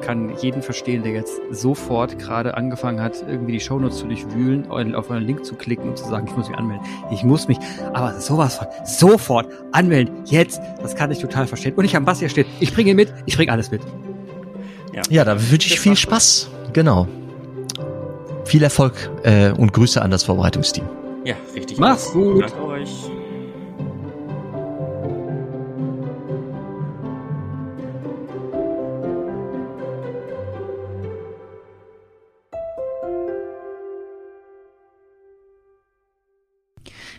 kann 0.00 0.34
jeden 0.38 0.62
verstehen, 0.62 1.02
der 1.02 1.12
jetzt 1.12 1.40
sofort 1.50 2.18
gerade 2.18 2.56
angefangen 2.56 3.00
hat, 3.02 3.22
irgendwie 3.28 3.52
die 3.52 3.60
Shownotes 3.60 3.98
zu 3.98 4.06
durchwühlen, 4.06 4.70
auf 4.94 5.10
einen 5.10 5.26
Link 5.26 5.44
zu 5.44 5.56
klicken 5.56 5.90
und 5.90 5.98
zu 5.98 6.08
sagen, 6.08 6.26
ich 6.26 6.36
muss 6.36 6.48
mich 6.48 6.56
anmelden. 6.56 6.86
Ich 7.10 7.24
muss 7.24 7.48
mich, 7.48 7.58
aber 7.92 8.20
sowas 8.20 8.56
von 8.56 8.68
sofort 8.84 9.48
anmelden. 9.72 10.22
Jetzt, 10.24 10.60
das 10.80 10.94
kann 10.94 11.10
ich 11.10 11.18
total 11.18 11.46
verstehen. 11.46 11.74
Und 11.74 11.84
ich 11.84 11.94
habe 11.94 12.04
Basti 12.04 12.28
steht, 12.28 12.46
ich 12.60 12.72
bringe 12.72 12.90
ihn 12.90 12.96
mit, 12.96 13.12
ich 13.26 13.36
bringe 13.36 13.52
alles 13.52 13.70
mit. 13.70 13.82
Ja, 14.94 15.02
ja 15.10 15.24
da 15.24 15.34
wünsche 15.50 15.68
ich 15.68 15.80
viel 15.80 15.96
Spaß. 15.96 16.48
Genau. 16.72 17.06
Viel 18.46 18.62
Erfolg 18.62 19.10
äh, 19.24 19.50
und 19.50 19.72
Grüße 19.72 20.00
an 20.00 20.12
das 20.12 20.22
Vorbereitungsteam. 20.22 20.88
Ja, 21.24 21.34
richtig. 21.52 21.78
Mach's 21.78 22.12
gut. 22.12 22.42
Danke 22.42 22.64
euch. 22.64 23.10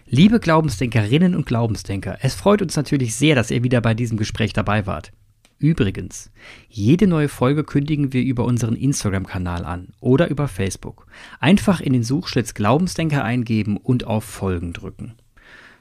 Liebe 0.10 0.40
Glaubensdenkerinnen 0.40 1.36
und 1.36 1.46
Glaubensdenker, 1.46 2.18
es 2.22 2.36
freut 2.36 2.62
uns 2.62 2.78
natürlich 2.78 3.16
sehr, 3.16 3.36
dass 3.36 3.52
ihr 3.52 3.62
wieder 3.64 3.82
bei 3.82 3.94
diesem 3.94 4.18
Gespräch 4.18 4.54
dabei 4.54 4.86
wart. 4.86 5.12
Übrigens, 5.60 6.32
jede 6.70 7.08
neue 7.08 7.30
Folge 7.30 7.64
kündigen 7.64 8.14
wir 8.14 8.22
über 8.22 8.46
unseren 8.46 8.76
Instagram-Kanal 8.76 9.66
an 9.66 9.90
oder 10.00 10.30
über 10.30 10.48
Facebook. 10.48 11.08
Einfach 11.40 11.82
in 11.82 11.94
den 11.94 12.04
Suchschlitz 12.04 12.54
Glaubensdenker 12.54 13.24
eingeben 13.24 13.78
und 13.78 14.06
auf 14.06 14.24
Folgen 14.24 14.74
drücken. 14.74 15.16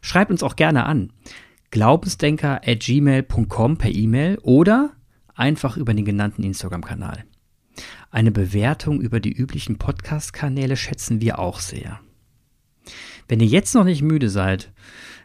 Schreibt 0.01 0.31
uns 0.31 0.43
auch 0.43 0.57
gerne 0.57 0.87
an. 0.87 1.13
Glaubensdenker 1.71 2.63
at 2.67 2.81
gmail.com 2.81 3.77
per 3.77 3.91
E-Mail 3.91 4.39
oder 4.43 4.93
einfach 5.35 5.77
über 5.77 5.93
den 5.93 6.07
genannten 6.07 6.43
Instagram-Kanal. 6.43 7.25
Eine 8.11 8.31
Bewertung 8.31 9.03
über 9.03 9.21
die 9.21 9.33
üblichen 9.33 9.77
Podcast-Kanäle 9.77 10.77
schätzen 10.77 11.21
wir 11.21 11.39
auch 11.39 11.61
sehr. 11.61 12.01
Wenn 13.29 13.41
ihr 13.41 13.47
jetzt 13.47 13.75
noch 13.75 13.85
nicht 13.85 14.01
müde 14.01 14.31
seid, 14.31 14.73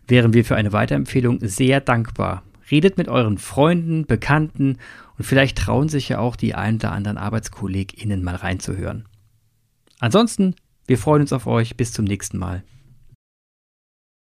wären 0.08 0.34
wir 0.34 0.44
für 0.44 0.56
eine 0.56 0.74
Weiterempfehlung 0.74 1.40
sehr 1.42 1.80
dankbar. 1.80 2.44
Redet 2.72 2.98
mit 2.98 3.10
euren 3.10 3.38
Freunden, 3.38 4.06
Bekannten 4.06 4.78
und 5.18 5.26
vielleicht 5.26 5.58
trauen 5.58 5.90
sich 5.90 6.10
ja 6.10 6.20
auch 6.20 6.36
die 6.36 6.56
ein 6.56 6.76
oder 6.76 6.94
anderen 6.94 7.18
ArbeitskollegInnen 7.18 8.24
mal 8.24 8.36
reinzuhören. 8.36 9.06
Ansonsten, 10.00 10.56
wir 10.88 10.98
freuen 10.98 11.22
uns 11.22 11.34
auf 11.34 11.46
euch. 11.46 11.78
Bis 11.78 11.92
zum 11.92 12.06
nächsten 12.06 12.38
Mal. 12.38 12.64